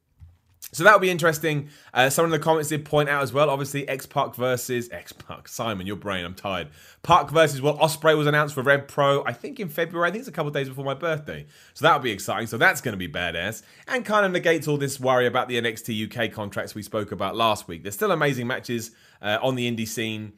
So 0.72 0.82
that'll 0.82 0.98
be 0.98 1.10
interesting. 1.10 1.68
Uh, 1.92 2.08
some 2.10 2.24
of 2.24 2.30
the 2.30 2.38
comments 2.38 2.70
did 2.70 2.84
point 2.84 3.08
out 3.08 3.22
as 3.22 3.32
well. 3.32 3.50
Obviously, 3.50 3.86
X 3.88 4.06
Pac 4.06 4.34
versus 4.34 4.88
X 4.90 5.12
Pac. 5.12 5.48
Simon, 5.48 5.86
your 5.86 5.96
brain, 5.96 6.24
I'm 6.24 6.34
tired. 6.34 6.68
Pac 7.02 7.30
versus 7.30 7.60
well, 7.60 7.76
Ospreay 7.78 8.16
was 8.16 8.26
announced 8.26 8.54
for 8.54 8.62
Rev 8.62 8.88
Pro. 8.88 9.22
I 9.24 9.32
think 9.32 9.60
in 9.60 9.68
February. 9.68 10.08
I 10.08 10.12
think 10.12 10.20
it's 10.20 10.28
a 10.28 10.32
couple 10.32 10.50
days 10.50 10.68
before 10.68 10.84
my 10.84 10.94
birthday. 10.94 11.46
So 11.74 11.84
that'll 11.84 12.00
be 12.00 12.10
exciting. 12.10 12.46
So 12.46 12.56
that's 12.56 12.80
going 12.80 12.94
to 12.94 12.98
be 12.98 13.08
badass, 13.08 13.62
and 13.86 14.04
kind 14.04 14.24
of 14.24 14.32
negates 14.32 14.66
all 14.66 14.78
this 14.78 14.98
worry 14.98 15.26
about 15.26 15.48
the 15.48 15.60
NXT 15.60 16.10
UK 16.10 16.32
contracts 16.32 16.74
we 16.74 16.82
spoke 16.82 17.12
about 17.12 17.36
last 17.36 17.68
week. 17.68 17.82
There's 17.82 17.94
still 17.94 18.12
amazing 18.12 18.46
matches 18.46 18.92
uh, 19.20 19.38
on 19.42 19.56
the 19.56 19.70
indie 19.70 19.86
scene. 19.86 20.32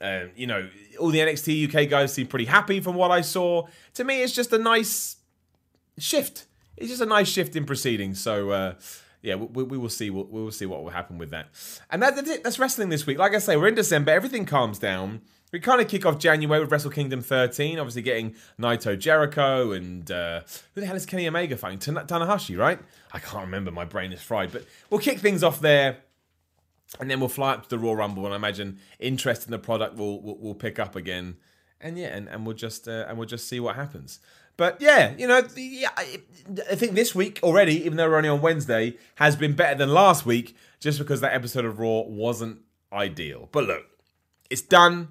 Um, 0.00 0.30
you 0.36 0.46
know, 0.46 0.68
all 0.98 1.08
the 1.08 1.20
NXT 1.20 1.68
UK 1.74 1.88
guys 1.88 2.12
seem 2.12 2.26
pretty 2.26 2.44
happy 2.44 2.80
from 2.80 2.94
what 2.96 3.10
I 3.10 3.22
saw. 3.22 3.66
To 3.94 4.04
me, 4.04 4.22
it's 4.22 4.34
just 4.34 4.52
a 4.52 4.58
nice 4.58 5.16
shift. 5.98 6.46
It's 6.76 6.88
just 6.88 7.00
a 7.00 7.06
nice 7.06 7.28
shift 7.28 7.56
in 7.56 7.64
proceedings. 7.64 8.20
So, 8.20 8.50
uh, 8.50 8.74
yeah, 9.22 9.34
we, 9.36 9.62
we, 9.62 9.78
will 9.78 9.88
see. 9.88 10.10
We'll, 10.10 10.24
we 10.24 10.42
will 10.42 10.52
see 10.52 10.66
what 10.66 10.82
will 10.82 10.90
happen 10.90 11.16
with 11.18 11.30
that. 11.30 11.48
And 11.90 12.02
that, 12.02 12.16
that's 12.16 12.28
it. 12.28 12.44
That's 12.44 12.58
wrestling 12.58 12.90
this 12.90 13.06
week. 13.06 13.18
Like 13.18 13.34
I 13.34 13.38
say, 13.38 13.56
we're 13.56 13.68
in 13.68 13.74
December. 13.74 14.10
Everything 14.12 14.44
calms 14.44 14.78
down. 14.78 15.22
We 15.52 15.60
kind 15.60 15.80
of 15.80 15.88
kick 15.88 16.04
off 16.04 16.18
January 16.18 16.60
with 16.60 16.70
Wrestle 16.70 16.90
Kingdom 16.90 17.22
13, 17.22 17.78
obviously 17.78 18.02
getting 18.02 18.34
Naito 18.60 18.98
Jericho 18.98 19.72
and 19.72 20.10
uh, 20.10 20.40
who 20.74 20.80
the 20.80 20.86
hell 20.86 20.96
is 20.96 21.06
Kenny 21.06 21.26
Omega 21.26 21.56
fighting? 21.56 21.78
Tanahashi, 21.78 22.58
right? 22.58 22.78
I 23.12 23.20
can't 23.20 23.44
remember. 23.44 23.70
My 23.70 23.84
brain 23.84 24.12
is 24.12 24.20
fried. 24.20 24.52
But 24.52 24.66
we'll 24.90 25.00
kick 25.00 25.20
things 25.20 25.42
off 25.42 25.60
there 25.60 25.98
and 27.00 27.10
then 27.10 27.20
we'll 27.20 27.28
fly 27.28 27.54
up 27.54 27.64
to 27.64 27.68
the 27.68 27.78
Royal 27.78 27.96
Rumble, 27.96 28.24
and 28.24 28.32
I 28.32 28.36
imagine 28.36 28.78
interest 28.98 29.44
in 29.44 29.50
the 29.50 29.58
product 29.58 29.96
will 29.96 30.20
will, 30.20 30.38
will 30.38 30.54
pick 30.54 30.78
up 30.78 30.96
again, 30.96 31.36
and 31.80 31.98
yeah, 31.98 32.16
and, 32.16 32.28
and 32.28 32.46
we'll 32.46 32.56
just 32.56 32.88
uh, 32.88 33.06
and 33.08 33.18
we'll 33.18 33.28
just 33.28 33.48
see 33.48 33.60
what 33.60 33.76
happens. 33.76 34.20
But 34.56 34.80
yeah, 34.80 35.14
you 35.18 35.26
know, 35.26 35.42
yeah, 35.54 35.90
I 35.96 36.74
think 36.74 36.92
this 36.94 37.14
week 37.14 37.40
already, 37.42 37.84
even 37.84 37.96
though 37.96 38.08
we're 38.08 38.16
only 38.16 38.30
on 38.30 38.40
Wednesday, 38.40 38.96
has 39.16 39.36
been 39.36 39.54
better 39.54 39.76
than 39.76 39.90
last 39.90 40.24
week, 40.24 40.56
just 40.80 40.98
because 40.98 41.20
that 41.20 41.34
episode 41.34 41.66
of 41.66 41.78
Raw 41.78 42.02
wasn't 42.02 42.60
ideal. 42.92 43.48
But 43.52 43.64
look, 43.64 43.84
it's 44.48 44.62
done. 44.62 45.08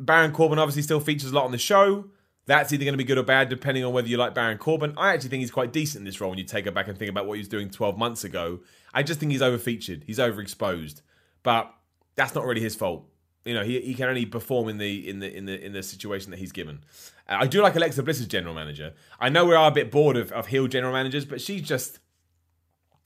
Baron 0.00 0.32
Corbin 0.32 0.58
obviously 0.58 0.82
still 0.82 1.00
features 1.00 1.30
a 1.30 1.34
lot 1.34 1.44
on 1.44 1.52
the 1.52 1.58
show. 1.58 2.06
That's 2.46 2.72
either 2.72 2.84
going 2.84 2.94
to 2.94 2.98
be 2.98 3.04
good 3.04 3.18
or 3.18 3.24
bad, 3.24 3.48
depending 3.48 3.84
on 3.84 3.92
whether 3.92 4.08
you 4.08 4.16
like 4.16 4.34
Baron 4.34 4.58
Corbin. 4.58 4.94
I 4.96 5.12
actually 5.12 5.30
think 5.30 5.40
he's 5.40 5.50
quite 5.50 5.72
decent 5.72 6.02
in 6.02 6.04
this 6.04 6.20
role 6.20 6.30
when 6.30 6.38
you 6.38 6.44
take 6.44 6.66
it 6.66 6.74
back 6.74 6.86
and 6.88 6.96
think 6.96 7.10
about 7.10 7.26
what 7.26 7.34
he 7.34 7.40
was 7.40 7.48
doing 7.48 7.70
12 7.70 7.98
months 7.98 8.24
ago. 8.24 8.60
I 8.96 9.02
just 9.02 9.20
think 9.20 9.30
he's 9.30 9.42
overfeatured. 9.42 10.04
He's 10.04 10.18
overexposed. 10.18 11.02
But 11.42 11.72
that's 12.16 12.34
not 12.34 12.44
really 12.44 12.62
his 12.62 12.74
fault. 12.74 13.06
You 13.44 13.54
know, 13.54 13.62
he, 13.62 13.80
he 13.80 13.94
can 13.94 14.08
only 14.08 14.26
perform 14.26 14.68
in 14.68 14.78
the 14.78 15.08
in 15.08 15.20
the 15.20 15.32
in 15.32 15.44
the 15.44 15.64
in 15.64 15.72
the 15.72 15.82
situation 15.82 16.32
that 16.32 16.38
he's 16.38 16.50
given. 16.50 16.82
Uh, 17.28 17.36
I 17.40 17.46
do 17.46 17.62
like 17.62 17.76
Alexa 17.76 18.02
Bliss 18.02 18.20
as 18.20 18.26
general 18.26 18.54
manager. 18.54 18.94
I 19.20 19.28
know 19.28 19.44
we 19.44 19.54
are 19.54 19.68
a 19.68 19.70
bit 19.70 19.92
bored 19.92 20.16
of, 20.16 20.32
of 20.32 20.48
heel 20.48 20.66
general 20.66 20.92
managers, 20.92 21.24
but 21.24 21.40
she's 21.40 21.62
just 21.62 22.00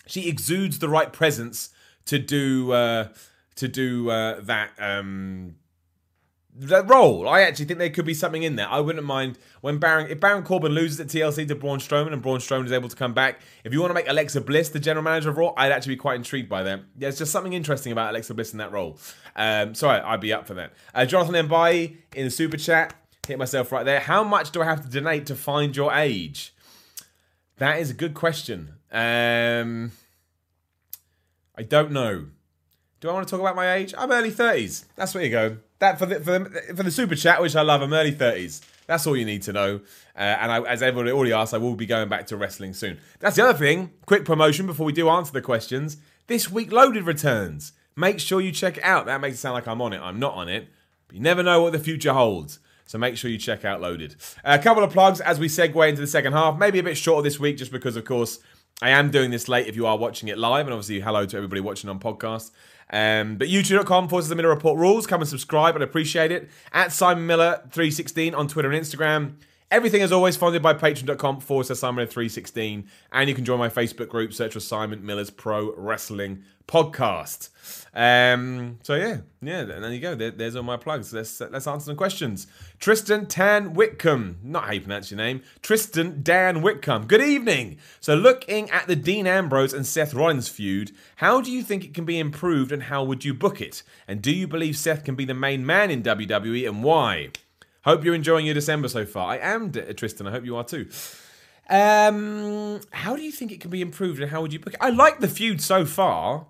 she 0.06 0.28
exudes 0.28 0.78
the 0.78 0.88
right 0.88 1.12
presence 1.12 1.70
to 2.06 2.18
do 2.18 2.72
uh, 2.72 3.08
to 3.56 3.68
do 3.68 4.08
uh, 4.10 4.40
that 4.40 4.70
um, 4.78 5.56
that 6.54 6.88
role. 6.88 7.28
I 7.28 7.42
actually 7.42 7.66
think 7.66 7.78
there 7.78 7.90
could 7.90 8.04
be 8.04 8.14
something 8.14 8.42
in 8.42 8.56
there. 8.56 8.68
I 8.68 8.80
wouldn't 8.80 9.04
mind 9.04 9.38
when 9.60 9.78
Baron 9.78 10.10
if 10.10 10.20
Baron 10.20 10.42
Corbin 10.42 10.72
loses 10.72 11.00
at 11.00 11.06
TLC 11.06 11.46
to 11.48 11.54
Braun 11.54 11.78
Strowman 11.78 12.12
and 12.12 12.22
Braun 12.22 12.38
Strowman 12.38 12.66
is 12.66 12.72
able 12.72 12.88
to 12.88 12.96
come 12.96 13.14
back. 13.14 13.40
If 13.64 13.72
you 13.72 13.80
want 13.80 13.90
to 13.90 13.94
make 13.94 14.08
Alexa 14.08 14.40
Bliss 14.40 14.68
the 14.70 14.80
general 14.80 15.04
manager 15.04 15.30
of 15.30 15.36
Raw, 15.36 15.52
I'd 15.56 15.72
actually 15.72 15.94
be 15.94 16.00
quite 16.00 16.16
intrigued 16.16 16.48
by 16.48 16.62
that. 16.64 16.80
There's 16.96 17.18
just 17.18 17.32
something 17.32 17.52
interesting 17.52 17.92
about 17.92 18.10
Alexa 18.10 18.34
Bliss 18.34 18.52
in 18.52 18.58
that 18.58 18.72
role. 18.72 18.98
Um, 19.36 19.72
I, 19.82 20.10
would 20.10 20.20
be 20.20 20.32
up 20.32 20.46
for 20.46 20.54
that. 20.54 20.72
Uh, 20.94 21.06
Jonathan 21.06 21.48
Mbai 21.48 21.96
in 22.14 22.24
the 22.24 22.30
super 22.30 22.56
chat 22.56 22.94
hit 23.26 23.38
myself 23.38 23.70
right 23.70 23.84
there. 23.84 24.00
How 24.00 24.24
much 24.24 24.50
do 24.50 24.60
I 24.60 24.64
have 24.64 24.82
to 24.82 24.90
donate 24.90 25.26
to 25.26 25.36
find 25.36 25.76
your 25.76 25.92
age? 25.94 26.54
That 27.58 27.78
is 27.78 27.90
a 27.90 27.94
good 27.94 28.14
question. 28.14 28.74
Um, 28.90 29.92
I 31.56 31.62
don't 31.62 31.92
know. 31.92 32.26
Do 33.00 33.08
I 33.08 33.12
want 33.12 33.26
to 33.26 33.30
talk 33.30 33.40
about 33.40 33.56
my 33.56 33.72
age? 33.74 33.94
I'm 33.96 34.10
early 34.10 34.30
30s. 34.30 34.84
That's 34.96 35.14
where 35.14 35.24
you 35.24 35.30
go. 35.30 35.58
That 35.80 35.98
for 35.98 36.06
the, 36.06 36.20
for 36.20 36.38
the, 36.38 36.74
for 36.76 36.82
the 36.82 36.90
super 36.90 37.14
chat, 37.14 37.40
which 37.40 37.56
I 37.56 37.62
love, 37.62 37.82
I'm 37.82 37.92
early 37.92 38.12
30s. 38.12 38.60
That's 38.86 39.06
all 39.06 39.16
you 39.16 39.24
need 39.24 39.42
to 39.42 39.52
know. 39.52 39.80
Uh, 40.16 40.18
and 40.18 40.52
I, 40.52 40.60
as 40.62 40.82
everybody 40.82 41.10
already 41.10 41.32
asked, 41.32 41.54
I 41.54 41.58
will 41.58 41.74
be 41.74 41.86
going 41.86 42.08
back 42.08 42.26
to 42.28 42.36
wrestling 42.36 42.74
soon. 42.74 42.98
That's 43.18 43.36
the 43.36 43.44
other 43.44 43.58
thing. 43.58 43.90
Quick 44.04 44.24
promotion 44.24 44.66
before 44.66 44.86
we 44.86 44.92
do 44.92 45.08
answer 45.08 45.32
the 45.32 45.40
questions. 45.40 45.96
This 46.26 46.50
week, 46.50 46.70
Loaded 46.70 47.04
returns. 47.04 47.72
Make 47.96 48.20
sure 48.20 48.40
you 48.40 48.52
check 48.52 48.76
it 48.76 48.84
out. 48.84 49.06
That 49.06 49.20
makes 49.20 49.36
it 49.36 49.38
sound 49.38 49.54
like 49.54 49.66
I'm 49.66 49.80
on 49.80 49.92
it. 49.92 50.00
I'm 50.00 50.18
not 50.18 50.34
on 50.34 50.48
it. 50.48 50.68
But 51.08 51.16
you 51.16 51.22
never 51.22 51.42
know 51.42 51.62
what 51.62 51.72
the 51.72 51.78
future 51.78 52.12
holds. 52.12 52.58
So 52.84 52.98
make 52.98 53.16
sure 53.16 53.30
you 53.30 53.38
check 53.38 53.64
out 53.64 53.80
Loaded. 53.80 54.16
A 54.44 54.58
couple 54.58 54.84
of 54.84 54.92
plugs 54.92 55.20
as 55.20 55.38
we 55.38 55.48
segue 55.48 55.88
into 55.88 56.00
the 56.00 56.06
second 56.06 56.34
half. 56.34 56.58
Maybe 56.58 56.78
a 56.78 56.82
bit 56.82 56.96
shorter 56.96 57.22
this 57.22 57.40
week 57.40 57.56
just 57.56 57.72
because, 57.72 57.96
of 57.96 58.04
course, 58.04 58.40
I 58.82 58.90
am 58.90 59.10
doing 59.10 59.30
this 59.30 59.48
late 59.48 59.66
if 59.66 59.76
you 59.76 59.86
are 59.86 59.96
watching 59.96 60.28
it 60.28 60.38
live, 60.38 60.66
and 60.66 60.74
obviously 60.74 61.00
hello 61.00 61.26
to 61.26 61.36
everybody 61.36 61.60
watching 61.60 61.88
on 61.88 62.00
podcast. 62.00 62.50
Um, 62.92 63.36
but 63.36 63.48
youtube.com 63.48 64.08
forces 64.08 64.28
the 64.28 64.34
Miller 64.34 64.48
Report 64.48 64.78
rules. 64.78 65.06
Come 65.06 65.20
and 65.20 65.28
subscribe, 65.28 65.76
I'd 65.76 65.82
appreciate 65.82 66.32
it. 66.32 66.48
At 66.72 66.92
Simon 66.92 67.26
Miller 67.26 67.62
316 67.70 68.34
on 68.34 68.48
Twitter 68.48 68.70
and 68.70 68.84
Instagram. 68.84 69.34
Everything 69.70 70.00
is 70.00 70.10
always 70.10 70.36
funded 70.36 70.62
by 70.62 70.74
patreon.com 70.74 71.38
forward 71.38 71.66
slash 71.66 71.78
Simon316. 71.78 72.86
And 73.12 73.28
you 73.28 73.36
can 73.36 73.44
join 73.44 73.60
my 73.60 73.68
Facebook 73.68 74.08
group, 74.08 74.34
search 74.34 74.54
for 74.54 74.60
Simon 74.60 75.06
Miller's 75.06 75.30
Pro 75.30 75.72
Wrestling 75.76 76.42
Podcast. 76.66 77.50
Um, 77.94 78.78
so 78.82 78.94
yeah, 78.94 79.18
yeah, 79.40 79.64
there 79.64 79.92
you 79.92 80.00
go. 80.00 80.16
There, 80.16 80.32
there's 80.32 80.56
all 80.56 80.64
my 80.64 80.76
plugs. 80.76 81.12
Let's 81.12 81.40
let's 81.40 81.68
answer 81.68 81.86
some 81.86 81.96
questions. 81.96 82.48
Tristan 82.80 83.26
Tan 83.26 83.74
Whitcomb, 83.74 84.38
not 84.42 84.64
how 84.64 84.72
you 84.72 84.80
pronounce 84.80 85.10
your 85.10 85.18
name. 85.18 85.42
Tristan 85.62 86.20
Dan 86.22 86.62
Whitcomb. 86.62 87.06
Good 87.06 87.22
evening. 87.22 87.78
So 88.00 88.16
looking 88.16 88.70
at 88.70 88.88
the 88.88 88.96
Dean 88.96 89.28
Ambrose 89.28 89.72
and 89.72 89.86
Seth 89.86 90.14
Rollins 90.14 90.48
feud, 90.48 90.90
how 91.16 91.40
do 91.40 91.52
you 91.52 91.62
think 91.62 91.84
it 91.84 91.94
can 91.94 92.04
be 92.04 92.18
improved, 92.18 92.72
and 92.72 92.84
how 92.84 93.04
would 93.04 93.24
you 93.24 93.34
book 93.34 93.60
it? 93.60 93.84
And 94.08 94.20
do 94.20 94.32
you 94.32 94.48
believe 94.48 94.76
Seth 94.76 95.04
can 95.04 95.14
be 95.14 95.24
the 95.24 95.34
main 95.34 95.64
man 95.64 95.90
in 95.92 96.02
WWE, 96.02 96.68
and 96.68 96.82
why? 96.82 97.30
Hope 97.84 98.04
you're 98.04 98.14
enjoying 98.14 98.46
your 98.46 98.54
December 98.54 98.88
so 98.88 99.06
far. 99.06 99.30
I 99.30 99.38
am, 99.38 99.72
Tristan. 99.72 100.26
I 100.26 100.30
hope 100.30 100.44
you 100.44 100.56
are 100.56 100.64
too. 100.64 100.88
Um, 101.68 102.80
how 102.90 103.16
do 103.16 103.22
you 103.22 103.32
think 103.32 103.52
it 103.52 103.60
can 103.60 103.70
be 103.70 103.80
improved, 103.80 104.20
and 104.20 104.30
how 104.30 104.42
would 104.42 104.52
you 104.52 104.58
book 104.58 104.74
it? 104.74 104.80
I 104.80 104.90
like 104.90 105.20
the 105.20 105.28
feud 105.28 105.60
so 105.60 105.86
far. 105.86 106.46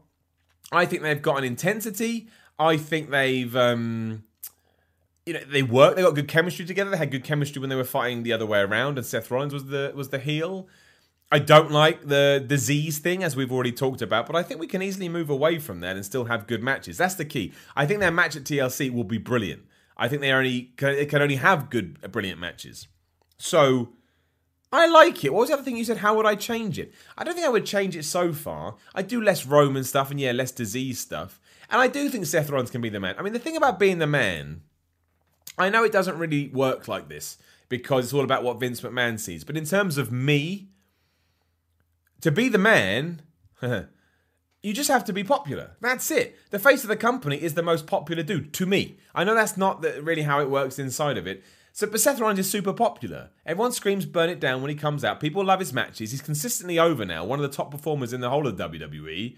I 0.73 0.87
think 0.87 1.03
they've 1.03 1.21
got 1.21 1.39
an 1.39 1.45
intensity. 1.45 2.29
I 2.59 2.77
think 2.77 3.11
they've, 3.11 3.55
um, 3.55 4.25
you 5.27 5.35
know, 5.35 5.41
they 5.41 5.63
work. 5.63 5.97
They 5.97 6.03
got 6.03 6.15
good 6.15 6.29
chemistry 6.29 6.65
together. 6.65 6.91
They 6.91 6.97
had 6.97 7.11
good 7.11 7.25
chemistry 7.25 7.61
when 7.61 7.71
they 7.71 7.77
were 7.77 7.85
fighting 7.85 8.23
the 8.23 8.33
other 8.33 8.47
way 8.47 8.61
around, 8.61 8.99
and 8.99 9.07
Seth 9.07 9.31
Rollins 9.31 9.53
was 9.53 9.67
the 9.67 9.93
was 9.95 10.09
the 10.09 10.19
heel. 10.19 10.69
I 11.33 11.39
don't 11.39 11.71
like 11.71 12.09
the 12.09 12.43
disease 12.45 12.99
thing, 12.99 13.23
as 13.23 13.37
we've 13.37 13.53
already 13.53 13.71
talked 13.71 14.03
about, 14.03 14.27
but 14.27 14.35
I 14.35 14.43
think 14.43 14.59
we 14.59 14.67
can 14.67 14.83
easily 14.83 15.09
move 15.09 15.31
away 15.31 15.61
from 15.61 15.79
that 15.81 15.95
and 15.95 16.05
still 16.05 16.25
have 16.25 16.49
good 16.49 16.61
matches. 16.61 16.97
That's 16.97 17.15
the 17.15 17.25
key. 17.25 17.53
I 17.77 17.87
think 17.87 18.01
their 18.01 18.11
match 18.11 18.35
at 18.35 18.43
TLC 18.43 18.93
will 18.93 19.05
be 19.05 19.19
brilliant. 19.19 19.63
I 20.01 20.09
think 20.09 20.23
they 20.23 20.33
only 20.33 20.73
can, 20.79 21.07
can 21.07 21.21
only 21.21 21.37
have 21.37 21.69
good, 21.69 22.01
brilliant 22.11 22.41
matches. 22.41 22.89
So 23.37 23.91
I 24.73 24.87
like 24.87 25.23
it. 25.25 25.33
What 25.33 25.41
was 25.41 25.49
the 25.51 25.55
other 25.55 25.63
thing 25.63 25.77
you 25.77 25.85
said? 25.85 25.99
How 25.99 26.17
would 26.17 26.25
I 26.25 26.37
change 26.37 26.79
it? 26.79 26.95
I 27.19 27.23
don't 27.23 27.35
think 27.35 27.47
I 27.47 27.51
would 27.51 27.67
change 27.67 27.95
it 27.95 28.07
so 28.07 28.33
far. 28.33 28.77
I 28.95 29.03
do 29.03 29.21
less 29.21 29.45
Roman 29.45 29.85
stuff 29.85 30.11
and 30.11 30.19
yeah, 30.19 30.33
less 30.33 30.53
disease 30.53 30.99
stuff. 30.99 31.39
And 31.69 31.83
I 31.83 31.87
do 31.87 32.09
think 32.09 32.25
Seth 32.25 32.49
Rollins 32.49 32.71
can 32.71 32.81
be 32.81 32.89
the 32.89 32.99
man. 32.99 33.15
I 33.19 33.23
mean, 33.23 33.35
the 33.35 33.39
thing 33.39 33.59
about 33.59 33.79
being 33.79 33.99
the 33.99 34.07
man, 34.07 34.63
I 35.59 35.69
know 35.69 35.85
it 35.85 35.93
doesn't 35.93 36.19
really 36.19 36.49
work 36.49 36.89
like 36.89 37.11
this 37.11 37.37
because 37.69 38.05
it's 38.05 38.15
all 38.15 38.25
about 38.25 38.43
what 38.43 38.59
Vince 38.59 38.81
McMahon 38.81 39.21
sees. 39.21 39.45
But 39.45 39.59
in 39.59 39.67
terms 39.67 39.99
of 39.99 40.11
me, 40.11 40.71
to 42.23 42.31
be 42.31 42.49
the 42.49 42.59
man, 42.59 43.21
you 44.63 44.73
just 44.73 44.91
have 44.91 45.05
to 45.07 45.13
be 45.13 45.25
popular. 45.25 45.73
That's 45.81 46.11
it. 46.11 46.37
The 46.51 46.59
face 46.59 46.83
of 46.83 46.89
the 46.89 46.97
company 46.97 47.37
is 47.37 47.55
the 47.55 47.63
most 47.63 47.87
popular 47.87 48.23
dude 48.23 48.53
to 48.55 48.67
me. 48.67 48.99
I 49.15 49.25
know 49.25 49.35
that's 49.35 49.57
not 49.57 49.83
the, 49.83 50.03
really 50.03 50.23
how 50.23 50.41
it 50.41 50.51
works 50.51 50.79
inside 50.79 51.17
of 51.17 51.27
it, 51.27 51.43
so, 51.73 51.89
Seth 51.95 52.21
Rollins 52.21 52.39
is 52.39 52.51
super 52.51 52.73
popular. 52.73 53.31
Everyone 53.47 53.73
screams 53.73 54.05
"Burn 54.05 54.29
it 54.29 54.41
down" 54.41 54.61
when 54.61 54.71
he 54.71 54.75
comes 54.75 55.05
out. 55.05 55.21
People 55.21 55.45
love 55.45 55.61
his 55.61 55.73
matches. 55.73 56.11
He's 56.11 56.21
consistently 56.21 56.79
over 56.79 57.05
now, 57.05 57.25
one 57.25 57.39
of 57.39 57.49
the 57.49 57.57
top 57.57 57.71
performers 57.71 58.13
in 58.13 58.21
the 58.21 58.31
whole 58.31 58.47
of 58.47 58.57
WWE. 58.57 59.37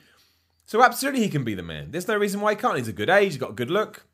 So, 0.65 0.83
absolutely, 0.83 1.21
he 1.21 1.29
can 1.29 1.45
be 1.45 1.55
the 1.55 1.63
man. 1.63 1.91
There's 1.91 2.09
no 2.09 2.17
reason 2.17 2.41
why 2.41 2.53
he 2.53 2.57
can't. 2.57 2.79
He's 2.79 2.89
a 2.89 2.93
good 2.93 3.11
age. 3.11 3.33
He's 3.33 3.37
got 3.41 3.51
a 3.51 3.55
good 3.55 3.71
look. 3.71 4.07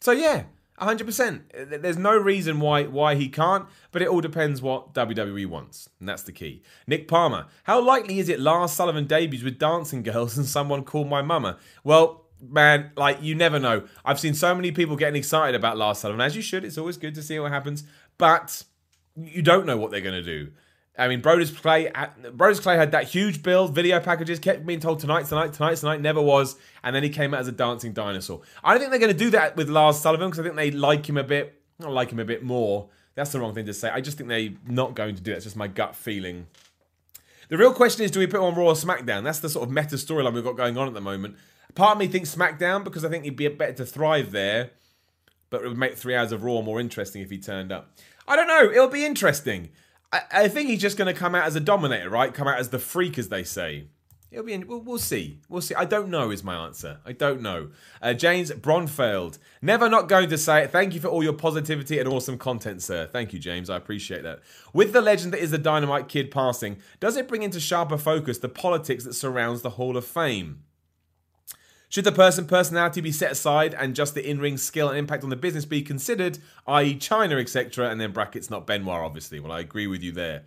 So, 0.00 0.10
yeah, 0.10 0.44
100%. 0.80 1.80
There's 1.82 1.98
no 1.98 2.16
reason 2.16 2.58
why 2.58 2.84
why 2.84 3.14
he 3.14 3.28
can't, 3.28 3.66
but 3.90 4.02
it 4.02 4.08
all 4.08 4.20
depends 4.20 4.62
what 4.62 4.94
WWE 4.94 5.46
wants, 5.46 5.88
and 6.00 6.08
that's 6.08 6.22
the 6.22 6.32
key. 6.32 6.62
Nick 6.86 7.08
Palmer, 7.08 7.46
how 7.64 7.80
likely 7.84 8.18
is 8.18 8.28
it 8.28 8.40
Lars 8.40 8.72
Sullivan 8.72 9.06
debuts 9.06 9.44
with 9.44 9.58
Dancing 9.58 10.02
Girls 10.02 10.36
and 10.36 10.46
someone 10.46 10.84
called 10.84 11.08
my 11.08 11.22
mama? 11.22 11.58
Well, 11.84 12.24
man, 12.40 12.90
like 12.96 13.22
you 13.22 13.34
never 13.34 13.58
know. 13.58 13.84
I've 14.04 14.18
seen 14.18 14.34
so 14.34 14.54
many 14.54 14.72
people 14.72 14.96
getting 14.96 15.16
excited 15.16 15.54
about 15.54 15.76
Lars 15.76 15.98
Sullivan, 15.98 16.20
as 16.20 16.34
you 16.34 16.42
should. 16.42 16.64
It's 16.64 16.78
always 16.78 16.96
good 16.96 17.14
to 17.14 17.22
see 17.22 17.38
what 17.38 17.52
happens, 17.52 17.84
but 18.18 18.64
you 19.16 19.42
don't 19.42 19.66
know 19.66 19.76
what 19.76 19.90
they're 19.90 20.00
going 20.00 20.14
to 20.14 20.22
do. 20.22 20.52
I 20.98 21.08
mean, 21.08 21.22
Brodus 21.22 21.54
Clay, 21.56 21.90
uh, 21.90 22.08
Brodus 22.36 22.60
Clay 22.60 22.76
had 22.76 22.92
that 22.92 23.04
huge 23.04 23.42
build, 23.42 23.74
video 23.74 23.98
packages, 23.98 24.38
kept 24.38 24.66
being 24.66 24.80
told 24.80 25.00
tonight, 25.00 25.26
tonight, 25.26 25.54
tonight, 25.54 25.76
tonight, 25.76 26.00
never 26.02 26.20
was, 26.20 26.56
and 26.82 26.94
then 26.94 27.02
he 27.02 27.08
came 27.08 27.32
out 27.32 27.40
as 27.40 27.48
a 27.48 27.52
dancing 27.52 27.92
dinosaur. 27.94 28.42
I 28.62 28.72
don't 28.72 28.80
think 28.80 28.90
they're 28.90 29.00
going 29.00 29.12
to 29.12 29.18
do 29.18 29.30
that 29.30 29.56
with 29.56 29.70
Lars 29.70 29.98
Sullivan 29.98 30.28
because 30.28 30.40
I 30.40 30.42
think 30.42 30.56
they 30.56 30.70
like 30.70 31.08
him 31.08 31.16
a 31.16 31.24
bit. 31.24 31.62
I 31.82 31.88
like 31.88 32.10
him 32.10 32.18
a 32.18 32.24
bit 32.26 32.42
more. 32.42 32.90
That's 33.14 33.32
the 33.32 33.40
wrong 33.40 33.54
thing 33.54 33.66
to 33.66 33.74
say. 33.74 33.88
I 33.90 34.00
just 34.00 34.18
think 34.18 34.28
they're 34.28 34.50
not 34.66 34.94
going 34.94 35.14
to 35.14 35.22
do 35.22 35.30
that. 35.32 35.36
It's 35.36 35.44
just 35.44 35.56
my 35.56 35.66
gut 35.66 35.94
feeling. 35.96 36.46
The 37.48 37.56
real 37.56 37.72
question 37.72 38.04
is, 38.04 38.10
do 38.10 38.18
we 38.18 38.26
put 38.26 38.38
him 38.38 38.44
on 38.44 38.54
Raw 38.54 38.68
or 38.68 38.74
SmackDown? 38.74 39.24
That's 39.24 39.40
the 39.40 39.48
sort 39.48 39.68
of 39.68 39.74
meta 39.74 39.96
storyline 39.96 40.32
we've 40.32 40.44
got 40.44 40.56
going 40.56 40.78
on 40.78 40.88
at 40.88 40.94
the 40.94 41.00
moment. 41.00 41.36
Part 41.74 41.92
of 41.92 41.98
me 41.98 42.06
thinks 42.06 42.34
SmackDown 42.34 42.84
because 42.84 43.04
I 43.04 43.08
think 43.08 43.24
he'd 43.24 43.36
be 43.36 43.48
better 43.48 43.72
to 43.74 43.86
thrive 43.86 44.30
there, 44.30 44.70
but 45.50 45.62
it 45.62 45.68
would 45.68 45.78
make 45.78 45.96
three 45.96 46.14
hours 46.14 46.32
of 46.32 46.44
Raw 46.44 46.60
more 46.62 46.80
interesting 46.80 47.22
if 47.22 47.30
he 47.30 47.38
turned 47.38 47.72
up. 47.72 47.94
I 48.28 48.36
don't 48.36 48.46
know. 48.46 48.70
It'll 48.70 48.88
be 48.88 49.04
interesting. 49.04 49.70
I, 50.12 50.48
think 50.48 50.68
he's 50.68 50.80
just 50.80 50.98
going 50.98 51.12
to 51.12 51.18
come 51.18 51.34
out 51.34 51.46
as 51.46 51.56
a 51.56 51.60
dominator, 51.60 52.10
right? 52.10 52.32
Come 52.32 52.46
out 52.46 52.58
as 52.58 52.68
the 52.68 52.78
freak, 52.78 53.18
as 53.18 53.30
they 53.30 53.44
say. 53.44 53.86
It'll 54.30 54.44
be. 54.44 54.56
We'll, 54.58 54.80
we'll, 54.80 54.98
see. 54.98 55.40
We'll 55.48 55.60
see. 55.60 55.74
I 55.74 55.84
don't 55.84 56.08
know. 56.08 56.30
Is 56.30 56.42
my 56.42 56.54
answer. 56.54 57.00
I 57.04 57.12
don't 57.12 57.42
know. 57.42 57.68
Uh, 58.00 58.14
James 58.14 58.50
Bronfeld. 58.50 59.38
Never 59.60 59.88
not 59.88 60.08
going 60.08 60.30
to 60.30 60.38
say 60.38 60.64
it. 60.64 60.70
Thank 60.70 60.94
you 60.94 61.00
for 61.00 61.08
all 61.08 61.22
your 61.22 61.34
positivity 61.34 61.98
and 61.98 62.08
awesome 62.08 62.38
content, 62.38 62.82
sir. 62.82 63.06
Thank 63.06 63.32
you, 63.32 63.38
James. 63.38 63.68
I 63.68 63.76
appreciate 63.76 64.22
that. 64.22 64.40
With 64.72 64.92
the 64.92 65.02
legend 65.02 65.34
that 65.34 65.40
is 65.40 65.50
the 65.50 65.58
Dynamite 65.58 66.08
Kid 66.08 66.30
passing, 66.30 66.78
does 66.98 67.16
it 67.16 67.28
bring 67.28 67.42
into 67.42 67.60
sharper 67.60 67.98
focus 67.98 68.38
the 68.38 68.48
politics 68.48 69.04
that 69.04 69.14
surrounds 69.14 69.60
the 69.60 69.70
Hall 69.70 69.98
of 69.98 70.06
Fame? 70.06 70.62
Should 71.92 72.04
the 72.04 72.12
person 72.12 72.46
personality 72.46 73.02
be 73.02 73.12
set 73.12 73.32
aside 73.32 73.74
and 73.74 73.94
just 73.94 74.14
the 74.14 74.26
in-ring 74.26 74.56
skill 74.56 74.88
and 74.88 74.96
impact 74.96 75.24
on 75.24 75.28
the 75.28 75.36
business 75.36 75.66
be 75.66 75.82
considered, 75.82 76.38
i.e. 76.66 76.96
Chyna, 76.96 77.38
etc., 77.38 77.90
and 77.90 78.00
then 78.00 78.12
brackets 78.12 78.48
not 78.48 78.66
Benoit, 78.66 79.04
obviously. 79.04 79.40
Well, 79.40 79.52
I 79.52 79.60
agree 79.60 79.86
with 79.86 80.02
you 80.02 80.10
there. 80.10 80.44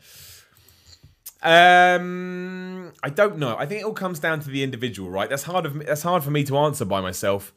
Um, 1.43 2.93
I 3.03 3.10
don't 3.12 3.38
know. 3.38 3.55
I 3.60 3.67
think 3.67 3.81
it 3.81 3.86
all 3.86 3.93
comes 3.93 4.17
down 4.17 4.39
to 4.39 4.49
the 4.49 4.63
individual, 4.63 5.12
right? 5.12 5.29
That's 5.29 5.43
hard. 5.43 5.67
Of, 5.67 5.86
that's 5.86 6.01
hard 6.01 6.23
for 6.23 6.31
me 6.31 6.43
to 6.45 6.58
answer 6.58 6.84
by 6.84 6.99
myself. 6.99 7.53